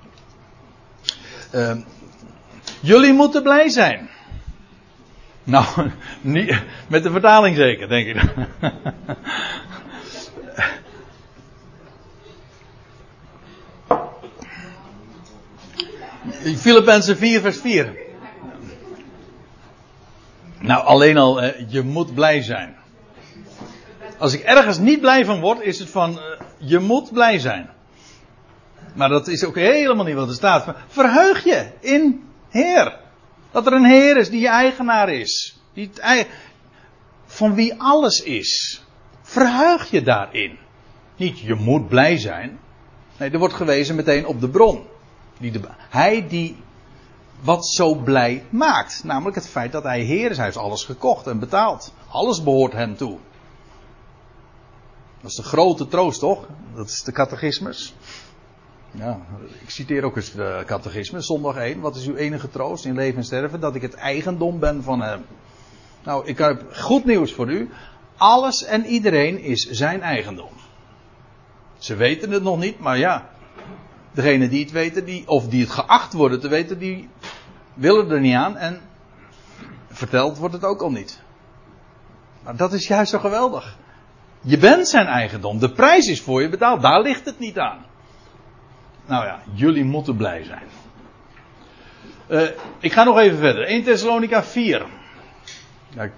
[1.52, 1.82] Ehm,
[2.80, 4.10] jullie moeten blij zijn.
[5.44, 5.66] Nou,
[6.22, 8.22] niet, met de vertaling zeker, denk ik.
[16.58, 18.07] Filippenzen 4, vers 4.
[20.60, 22.76] Nou, alleen al, je moet blij zijn.
[24.18, 26.24] Als ik ergens niet blij van word, is het van, eh,
[26.58, 27.70] je moet blij zijn.
[28.94, 30.76] Maar dat is ook helemaal niet wat er staat.
[30.88, 33.00] Verheug je in Heer.
[33.52, 35.60] Dat er een Heer is die je eigenaar is.
[35.74, 35.90] Die
[37.26, 38.84] van wie alles is.
[39.22, 40.58] Verheug je daarin.
[41.16, 42.60] Niet je moet blij zijn.
[43.18, 44.84] Nee, er wordt gewezen meteen op de bron.
[45.40, 45.60] Die de,
[45.90, 46.56] hij die
[47.42, 49.04] wat zo blij maakt.
[49.04, 50.36] Namelijk het feit dat hij Heer is.
[50.36, 51.94] Hij heeft alles gekocht en betaald.
[52.08, 53.18] Alles behoort hem toe.
[55.22, 56.48] Dat is de grote troost, toch?
[56.76, 57.96] Dat is de catechismus.
[59.62, 61.80] Ik citeer ook eens de catechismus, zondag 1.
[61.80, 63.60] Wat is uw enige troost in leven en sterven?
[63.60, 65.26] Dat ik het eigendom ben van hem.
[66.04, 67.70] Nou, ik heb goed nieuws voor u.
[68.18, 70.50] Alles en iedereen is zijn eigendom.
[71.78, 73.30] Ze weten het nog niet, maar ja.
[74.18, 77.10] Degene die het weten, die, of die het geacht worden te weten, die
[77.74, 78.58] willen er niet aan.
[78.58, 78.82] En
[79.90, 81.22] verteld wordt het ook al niet.
[82.44, 83.78] Maar dat is juist zo geweldig.
[84.42, 85.60] Je bent zijn eigendom.
[85.60, 86.82] De prijs is voor je betaald.
[86.82, 87.86] Daar ligt het niet aan.
[89.06, 90.68] Nou ja, jullie moeten blij zijn.
[92.30, 92.50] Uh,
[92.80, 93.64] ik ga nog even verder.
[93.64, 94.86] 1 Thessalonica 4.
[95.90, 96.12] Ja, ik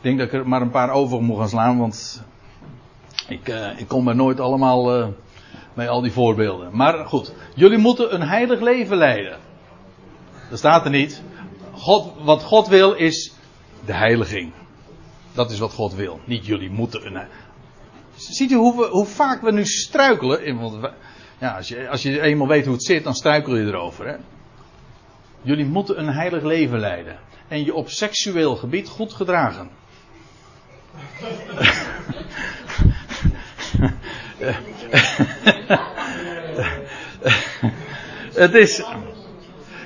[0.00, 2.24] denk dat ik er maar een paar over moet gaan slaan, want
[3.28, 5.06] ik, uh, ik kom er nooit allemaal uh,
[5.76, 6.76] bij al die voorbeelden.
[6.76, 9.38] Maar goed, jullie moeten een heilig leven leiden.
[10.50, 11.22] Dat staat er niet.
[11.72, 13.32] God, wat God wil is
[13.84, 14.52] de heiliging.
[15.32, 16.20] Dat is wat God wil.
[16.24, 17.26] Niet jullie moeten een.
[18.14, 20.58] Ziet u hoe, hoe vaak we nu struikelen?
[20.58, 20.90] Want
[21.38, 24.06] ja, als, je, als je eenmaal weet hoe het zit, dan struikel je erover.
[24.06, 24.16] Hè?
[25.42, 27.18] Jullie moeten een heilig leven leiden.
[27.48, 29.70] En je op seksueel gebied goed gedragen.
[38.44, 38.82] het is.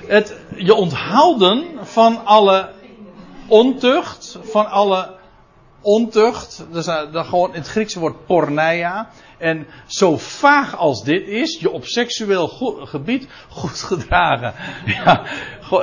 [0.06, 2.68] Het, je onthouden van alle
[3.46, 5.18] ontucht, van alle
[5.80, 6.66] ontucht.
[6.72, 9.10] Dat is gewoon het Griekse woord porneia.
[9.38, 12.48] En zo vaag als dit is, je op seksueel
[12.84, 14.54] gebied goed gedragen.
[15.04, 15.22] Ja,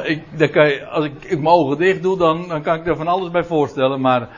[0.04, 3.08] ik, kan als ik, ik mijn ogen dicht doe, dan, dan kan ik er van
[3.08, 4.02] alles bij voorstellen.
[4.02, 4.30] Maar,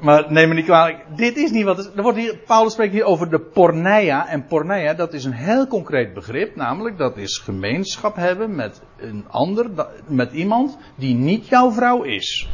[0.00, 1.04] maar neem me niet kwalijk.
[1.16, 1.96] Dit is niet wat.
[1.96, 4.28] Er wordt hier, Paulus spreekt hier over de porneia.
[4.28, 6.56] En porneia, dat is een heel concreet begrip.
[6.56, 9.70] Namelijk, dat is gemeenschap hebben met een ander,
[10.06, 12.48] met iemand die niet jouw vrouw is.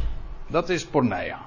[0.47, 1.39] Dat is porneia.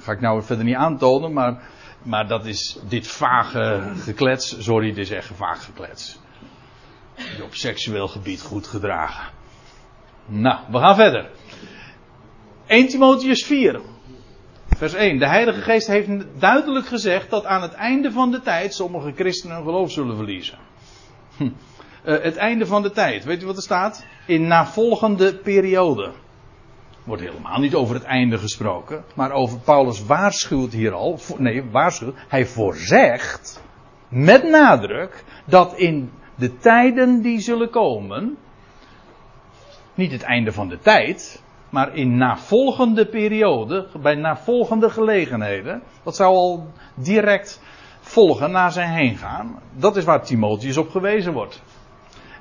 [0.00, 1.62] ga ik nou verder niet aantonen, maar,
[2.02, 4.64] maar dat is dit vage geklets.
[4.64, 6.20] Sorry, dit is echt vaag geklets.
[7.42, 9.32] Op seksueel gebied goed gedragen.
[10.26, 11.30] Nou, we gaan verder.
[12.66, 13.80] 1 Timotheus 4,
[14.82, 15.18] vers 1.
[15.18, 19.56] De Heilige Geest heeft duidelijk gezegd dat aan het einde van de tijd sommige christenen
[19.56, 20.58] hun geloof zullen verliezen.
[21.36, 21.44] Hm.
[21.44, 21.50] Uh,
[22.02, 24.06] het einde van de tijd, weet u wat er staat?
[24.26, 26.12] In navolgende periode
[27.04, 29.04] wordt helemaal niet over het einde gesproken.
[29.14, 31.18] Maar over Paulus waarschuwt hier al.
[31.38, 32.16] Nee, waarschuwt.
[32.28, 33.62] Hij voorzegt.
[34.08, 35.24] Met nadruk.
[35.44, 38.36] Dat in de tijden die zullen komen.
[39.94, 41.42] Niet het einde van de tijd.
[41.72, 43.86] Maar in navolgende periode.
[44.02, 45.82] Bij navolgende gelegenheden.
[46.02, 47.60] Dat zou al direct
[48.00, 49.58] volgen na zijn heen gaan.
[49.72, 51.62] Dat is waar Timotheus op gewezen wordt.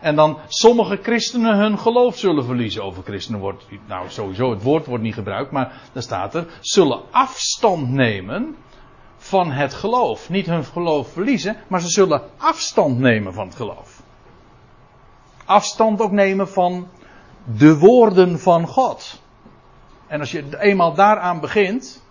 [0.02, 2.84] En dan sommige christenen hun geloof zullen verliezen.
[2.84, 7.02] Over christenen wordt, nou sowieso het woord wordt niet gebruikt, maar daar staat er, zullen
[7.12, 8.56] afstand nemen
[9.18, 10.30] van het geloof.
[10.30, 14.02] Niet hun geloof verliezen, maar ze zullen afstand nemen van het geloof.
[15.46, 16.88] Afstand ook nemen van
[17.44, 19.22] de woorden van God.
[20.08, 22.04] En als je eenmaal daaraan begint,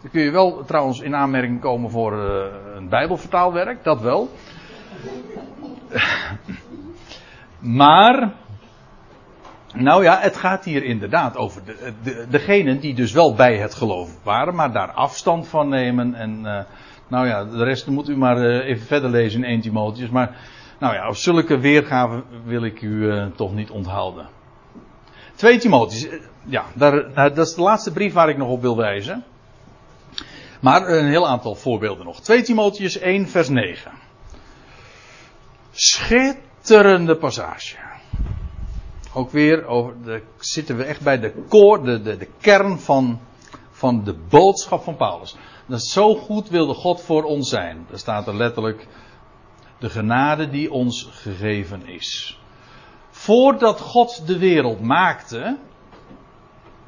[0.00, 2.44] dan kun je wel trouwens in aanmerking komen voor uh,
[2.74, 4.28] een Bijbelvertaalwerk, dat wel.
[7.58, 8.32] Maar,
[9.74, 13.74] nou ja, het gaat hier inderdaad over de, de, degenen die dus wel bij het
[13.74, 16.14] geloof waren, maar daar afstand van nemen.
[16.14, 16.60] En, uh,
[17.08, 20.10] nou ja, de rest moet u maar uh, even verder lezen in 1 Timotheus.
[20.10, 20.36] Maar,
[20.78, 24.28] nou ja, op zulke weergaven wil ik u uh, toch niet onthouden.
[25.34, 26.08] 2 Timotheus,
[26.44, 29.24] ja, daar, dat is de laatste brief waar ik nog op wil wijzen.
[30.60, 32.20] Maar een heel aantal voorbeelden nog.
[32.20, 33.92] 2 Timotheus 1, vers 9.
[35.70, 37.76] Schit schitterende passage.
[39.14, 43.20] Ook weer over de, zitten we echt bij de koor, de, de, de kern van,
[43.70, 45.36] van de boodschap van Paulus.
[45.66, 47.86] Dat zo goed wilde God voor ons zijn.
[47.88, 48.86] Daar staat er letterlijk
[49.84, 52.40] de genade die ons gegeven is.
[53.10, 55.58] Voordat God de wereld maakte,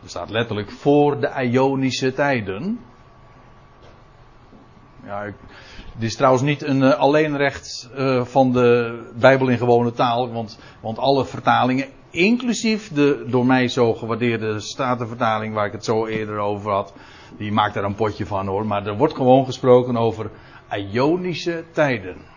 [0.03, 2.81] er staat letterlijk voor de Ionische tijden.
[5.05, 5.25] Ja,
[5.93, 10.59] Dit is trouwens niet een uh, alleenrecht uh, van de Bijbel in gewone taal, want,
[10.81, 16.39] want alle vertalingen, inclusief de door mij zo gewaardeerde Statenvertaling, waar ik het zo eerder
[16.39, 16.95] over had,
[17.39, 18.67] die maakt daar een potje van hoor.
[18.67, 20.31] Maar er wordt gewoon gesproken over
[20.71, 22.36] Ionische tijden.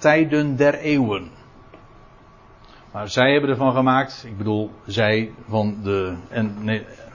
[0.00, 1.30] Tijden der eeuwen.
[2.92, 6.64] Maar zij hebben ervan gemaakt, ik bedoel zij van de en,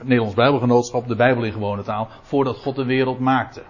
[0.02, 3.62] Nederlands Bijbelgenootschap, de Bijbel in gewone taal, voordat God de wereld maakte.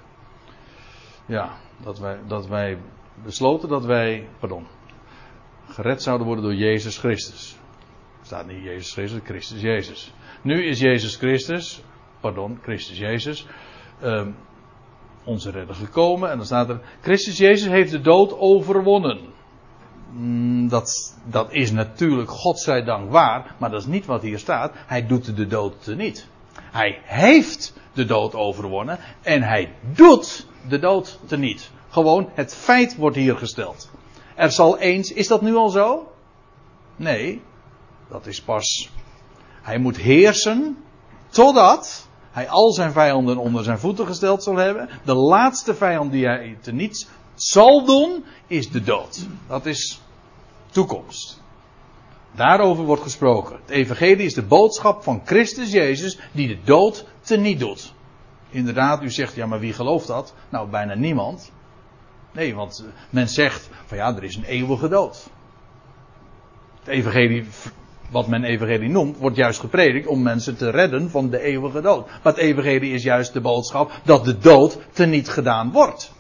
[1.27, 1.51] Ja,
[1.83, 2.79] dat wij, dat wij
[3.25, 4.67] besloten dat wij, pardon,
[5.69, 7.57] gered zouden worden door Jezus Christus.
[8.21, 10.15] Er staat niet Jezus Christus, Christus Jezus.
[10.43, 11.83] Nu is Jezus Christus,
[12.21, 13.47] pardon, Christus Jezus,
[14.03, 14.37] um,
[15.27, 16.31] onze redder gekomen.
[16.31, 19.21] En dan staat er, Christus Jezus heeft de dood overwonnen.
[20.11, 24.73] Mm, dat, dat is natuurlijk godzijdank waar, maar dat is niet wat hier staat.
[24.87, 26.27] Hij doet de dood niet.
[26.61, 31.71] Hij heeft de dood overwonnen en hij doet de dood niet.
[31.89, 33.91] Gewoon, het feit wordt hier gesteld.
[34.35, 36.13] Er zal eens, is dat nu al zo?
[36.97, 37.43] Nee,
[38.09, 38.91] dat is pas.
[39.63, 40.77] Hij moet heersen
[41.29, 42.06] totdat
[42.37, 44.89] hij al zijn vijanden onder zijn voeten gesteld zal hebben.
[45.05, 49.27] De laatste vijand die hij te niets zal doen, is de dood.
[49.47, 50.01] Dat is
[50.71, 51.43] toekomst.
[52.35, 53.57] Daarover wordt gesproken.
[53.61, 57.93] Het evangelie is de boodschap van Christus Jezus die de dood teniet doet.
[58.51, 60.35] Inderdaad, u zegt, ja maar wie gelooft dat?
[60.49, 61.53] Nou, bijna niemand.
[62.33, 65.29] Nee, want eh, men zegt van ja, er is een eeuwige dood.
[66.79, 67.47] Het evangelie,
[68.11, 72.07] wat men evangelie noemt, wordt juist gepredikt om mensen te redden van de eeuwige dood.
[72.07, 76.13] Maar het evangelie is juist de boodschap dat de dood teniet gedaan wordt.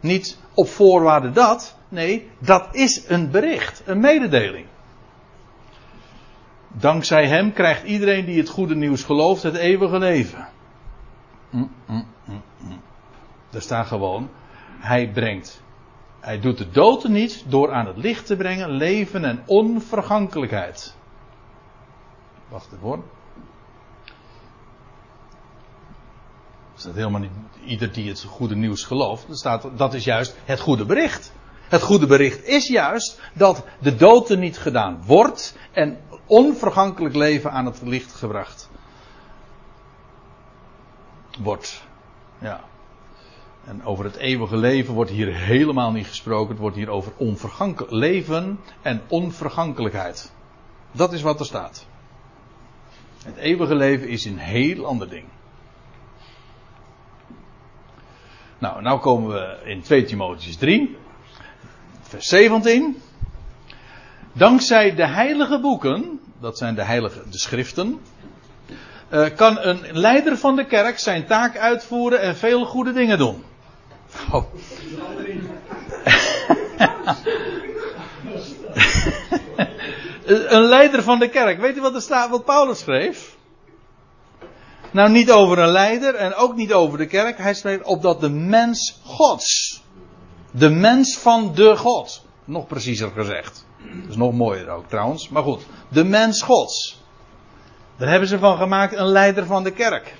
[0.00, 4.66] Niet op voorwaarde dat, nee, dat is een bericht, een mededeling.
[6.72, 10.48] Dankzij hem krijgt iedereen die het goede nieuws gelooft het eeuwige leven.
[11.50, 12.80] Mm, mm, mm, mm.
[13.50, 14.30] Daar staat gewoon,
[14.78, 15.62] hij brengt,
[16.20, 20.94] hij doet de dood niet door aan het licht te brengen leven en onvergankelijkheid.
[22.48, 23.02] Wacht even hoor.
[26.74, 27.30] Er staat helemaal niet
[27.64, 29.26] ieder die het goede nieuws gelooft.
[29.30, 31.32] Staat, dat is juist het goede bericht.
[31.68, 37.66] Het goede bericht is juist dat de dood niet gedaan wordt en onvergankelijk leven aan
[37.66, 38.70] het licht gebracht
[41.38, 41.84] wordt.
[42.38, 42.60] Ja.
[43.64, 46.48] En over het eeuwige leven wordt hier helemaal niet gesproken.
[46.48, 47.12] Het wordt hier over
[47.88, 50.32] leven en onvergankelijkheid.
[50.92, 51.86] Dat is wat er staat.
[53.24, 55.24] Het eeuwige leven is een heel ander ding.
[58.58, 60.96] Nou, nou komen we in 2 Timotheus 3,
[62.00, 63.02] vers 17.
[64.32, 68.00] Dankzij de heilige boeken, dat zijn de heilige, de schriften,
[69.12, 73.44] uh, kan een leider van de kerk zijn taak uitvoeren en veel goede dingen doen.
[74.32, 74.44] Oh.
[80.54, 81.60] een leider van de kerk.
[81.60, 83.38] Weet u wat er staat, wat Paulus schreef?
[84.90, 87.38] Nou, niet over een leider en ook niet over de kerk.
[87.38, 89.82] Hij schreef opdat de mens Gods.
[90.50, 92.24] De mens van de God.
[92.44, 93.66] Nog preciezer gezegd.
[94.00, 95.28] Dat is nog mooier ook trouwens.
[95.28, 95.66] Maar goed.
[95.88, 97.02] De mens Gods.
[97.96, 100.14] Daar hebben ze van gemaakt een leider van de kerk.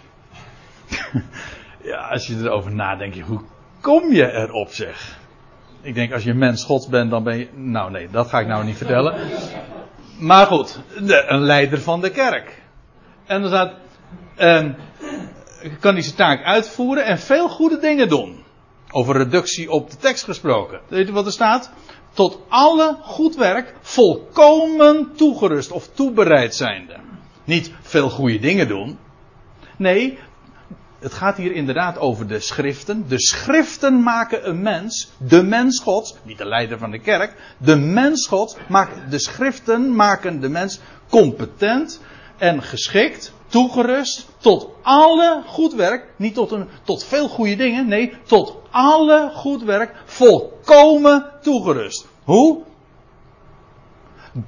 [1.91, 3.41] ja, als je erover nadenkt, hoe
[3.81, 5.19] kom je erop zeg?
[5.83, 7.49] Ik denk als je mens gods bent, dan ben je.
[7.55, 9.15] Nou nee, dat ga ik nou niet vertellen.
[10.19, 10.81] Maar goed,
[11.27, 12.63] een leider van de kerk.
[13.27, 13.73] En dan staat.
[14.39, 14.75] Uh,
[15.81, 18.45] kan hij zijn taak uitvoeren en veel goede dingen doen.
[18.91, 20.81] Over reductie op de tekst gesproken.
[20.89, 21.73] Weet je wat er staat?
[22.13, 26.97] Tot alle goed werk volkomen toegerust of toebereid zijnde.
[27.45, 28.99] Niet veel goede dingen doen.
[29.77, 30.19] Nee,
[31.01, 33.05] het gaat hier inderdaad over de schriften.
[33.09, 37.77] De schriften maken een mens, de mens Gods, niet de leider van de kerk, de
[37.77, 42.01] mens Gods, maakt, de schriften maken de mens competent
[42.39, 48.13] en geschikt, toegerust tot alle goed werk, niet tot, een, tot veel goede dingen, nee,
[48.27, 52.07] tot alle goed werk, volkomen toegerust.
[52.25, 52.63] Hoe?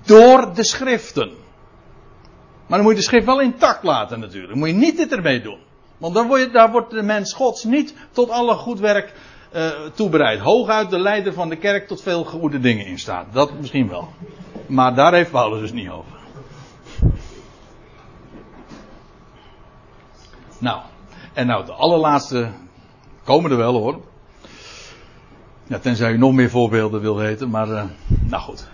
[0.04, 1.30] Door de schriften.
[2.66, 4.50] Maar dan moet je de schrift wel intact laten natuurlijk.
[4.50, 5.58] Dan moet je niet dit ermee doen.
[6.02, 6.14] Want
[6.52, 9.12] daar wordt de mens gods niet tot alle goed werk
[9.54, 10.40] uh, toebereid.
[10.40, 13.26] Hooguit de leider van de kerk tot veel goede dingen in staat.
[13.32, 14.08] Dat misschien wel.
[14.66, 16.12] Maar daar heeft Paulus dus niet over.
[20.58, 20.80] Nou,
[21.32, 22.50] en nou de allerlaatste
[23.24, 24.00] komen er wel hoor.
[25.66, 27.84] Ja, tenzij u nog meer voorbeelden wil weten, maar uh,
[28.20, 28.68] nou goed.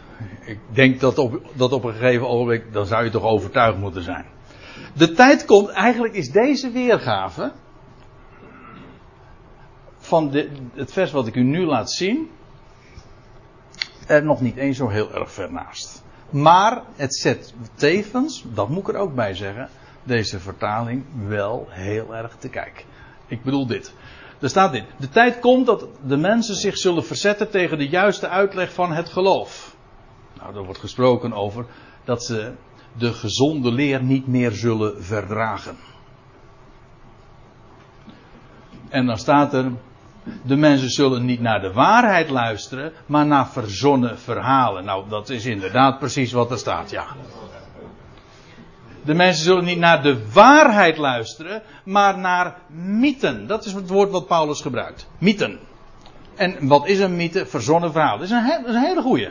[0.44, 4.02] Ik denk dat op, dat op een gegeven ogenblik, dan zou je toch overtuigd moeten
[4.02, 4.24] zijn.
[4.94, 7.52] De tijd komt, eigenlijk is deze weergave
[9.98, 12.30] van de, het vers wat ik u nu laat zien
[14.06, 16.02] er nog niet eens zo heel erg ver naast.
[16.30, 19.68] Maar het zet tevens, dat moet ik er ook bij zeggen,
[20.02, 22.84] deze vertaling wel heel erg te kijken.
[23.26, 23.94] Ik bedoel dit.
[24.40, 24.84] Er staat dit.
[24.96, 29.09] De tijd komt dat de mensen zich zullen verzetten tegen de juiste uitleg van het
[29.09, 29.76] geloof.
[30.38, 31.66] Nou, er wordt gesproken over
[32.05, 32.52] dat ze
[32.93, 35.77] de gezonde leer niet meer zullen verdragen.
[38.89, 39.73] En dan staat er,
[40.43, 44.85] de mensen zullen niet naar de waarheid luisteren, maar naar verzonnen verhalen.
[44.85, 47.06] Nou, dat is inderdaad precies wat er staat, ja.
[49.05, 53.47] De mensen zullen niet naar de waarheid luisteren, maar naar mythen.
[53.47, 55.09] Dat is het woord wat Paulus gebruikt.
[55.19, 55.59] Mythen.
[56.36, 57.47] En wat is een mythe?
[57.47, 58.19] Verzonnen verhaal.
[58.19, 59.31] Dat is een, hele goeie.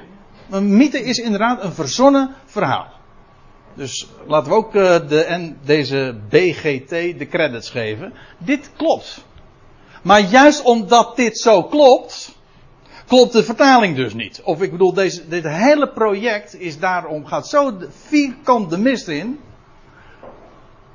[0.50, 2.97] Een mythe is inderdaad een verzonnen verhaal.
[3.78, 8.14] Dus laten we ook eh, de, deze BGT de credits geven.
[8.38, 9.26] Dit klopt.
[10.02, 12.36] Maar juist omdat dit zo klopt,
[13.08, 14.42] klopt de vertaling dus niet.
[14.44, 19.40] Of ik bedoel, deze, dit hele project is daarom, gaat zo vierkant de mist in.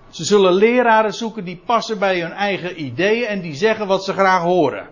[0.08, 4.12] Ze zullen leraren zoeken die passen bij hun eigen ideeën en die zeggen wat ze
[4.12, 4.88] graag horen.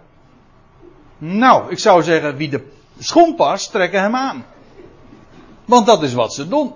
[1.19, 2.67] Nou, ik zou zeggen, wie de
[2.99, 4.45] schoen past, trekken hem aan.
[5.65, 6.73] Want dat is wat ze doen.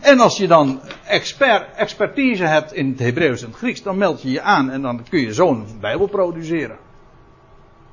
[0.00, 4.22] En als je dan expert, expertise hebt in het Hebreeuws en het Grieks, dan meld
[4.22, 6.76] je je aan en dan kun je zo'n Bijbel produceren.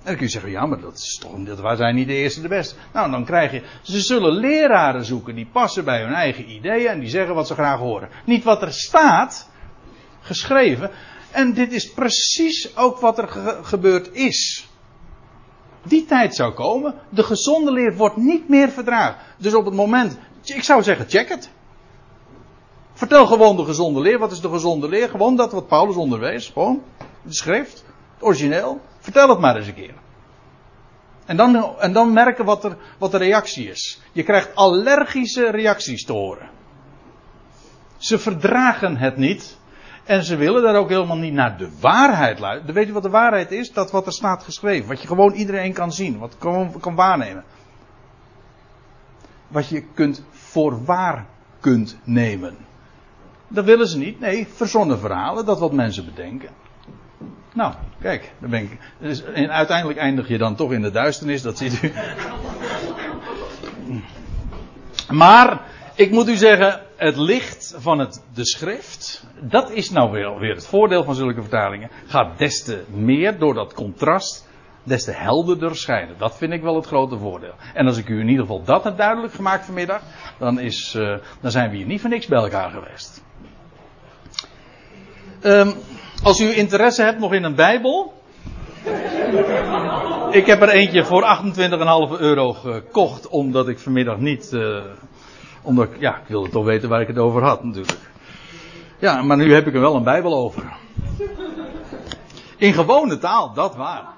[0.04, 2.14] En dan kun je zeggen, ja, maar dat is toch, dat wij zijn niet de
[2.14, 2.76] eerste de beste.
[2.94, 7.00] Nou, dan krijg je, ze zullen leraren zoeken die passen bij hun eigen ideeën en
[7.00, 8.10] die zeggen wat ze graag horen.
[8.26, 9.50] Niet wat er staat,
[10.22, 10.92] geschreven.
[11.32, 13.28] En dit is precies ook wat er
[13.64, 14.68] gebeurd is.
[15.84, 19.16] Die tijd zou komen, de gezonde leer wordt niet meer verdragen.
[19.38, 21.50] Dus op het moment, ik zou zeggen, check het.
[22.94, 24.20] Vertel gewoon de gezonde leer.
[24.20, 25.10] Wat is de gezonde leer?
[25.10, 26.50] Gewoon dat wat Paulus onderwees.
[26.50, 26.82] Gewoon.
[27.22, 27.86] De schrift.
[28.14, 28.82] Het origineel.
[29.00, 29.94] Vertel het maar eens een keer.
[31.26, 34.02] En dan, en dan merken wat, er, wat de reactie is.
[34.12, 36.50] Je krijgt allergische reacties te horen.
[37.98, 39.58] Ze verdragen het niet.
[40.04, 42.76] En ze willen daar ook helemaal niet naar de waarheid luisteren.
[42.76, 43.72] Weet je wat de waarheid is?
[43.72, 44.88] Dat wat er staat geschreven.
[44.88, 46.20] Wat je gewoon iedereen kan zien.
[46.20, 47.44] Wat gewoon kan waarnemen.
[49.48, 51.26] Wat je kunt voor waar
[51.60, 52.58] kunt nemen.
[53.54, 54.20] Dat willen ze niet.
[54.20, 56.50] Nee, verzonnen verhalen, dat wat mensen bedenken.
[57.54, 58.78] Nou, kijk, dan ben ik.
[59.00, 61.92] Dus, uiteindelijk eindig je dan toch in de duisternis, dat ziet u.
[65.10, 65.62] Maar,
[65.96, 70.56] ik moet u zeggen, het licht van het, de schrift, dat is nou weer, weer
[70.56, 74.48] het voordeel van zulke vertalingen, gaat des te meer door dat contrast,
[74.84, 76.16] des te helderder schijnen.
[76.18, 77.54] Dat vind ik wel het grote voordeel.
[77.74, 80.02] En als ik u in ieder geval dat heb duidelijk gemaakt vanmiddag,
[80.40, 83.24] dan, is, uh, dan zijn we hier niet voor niks bij elkaar geweest.
[85.46, 85.74] Um,
[86.24, 88.14] als u interesse hebt nog in een Bijbel.
[90.32, 91.40] ik heb er eentje voor
[92.16, 94.52] 28,5 euro gekocht, omdat ik vanmiddag niet.
[94.54, 94.82] Uh,
[95.62, 98.00] omdat, ja, ik wilde toch weten waar ik het over had, natuurlijk.
[99.00, 100.64] Ja, maar nu heb ik er wel een Bijbel over.
[102.58, 104.13] In gewone taal, dat waar.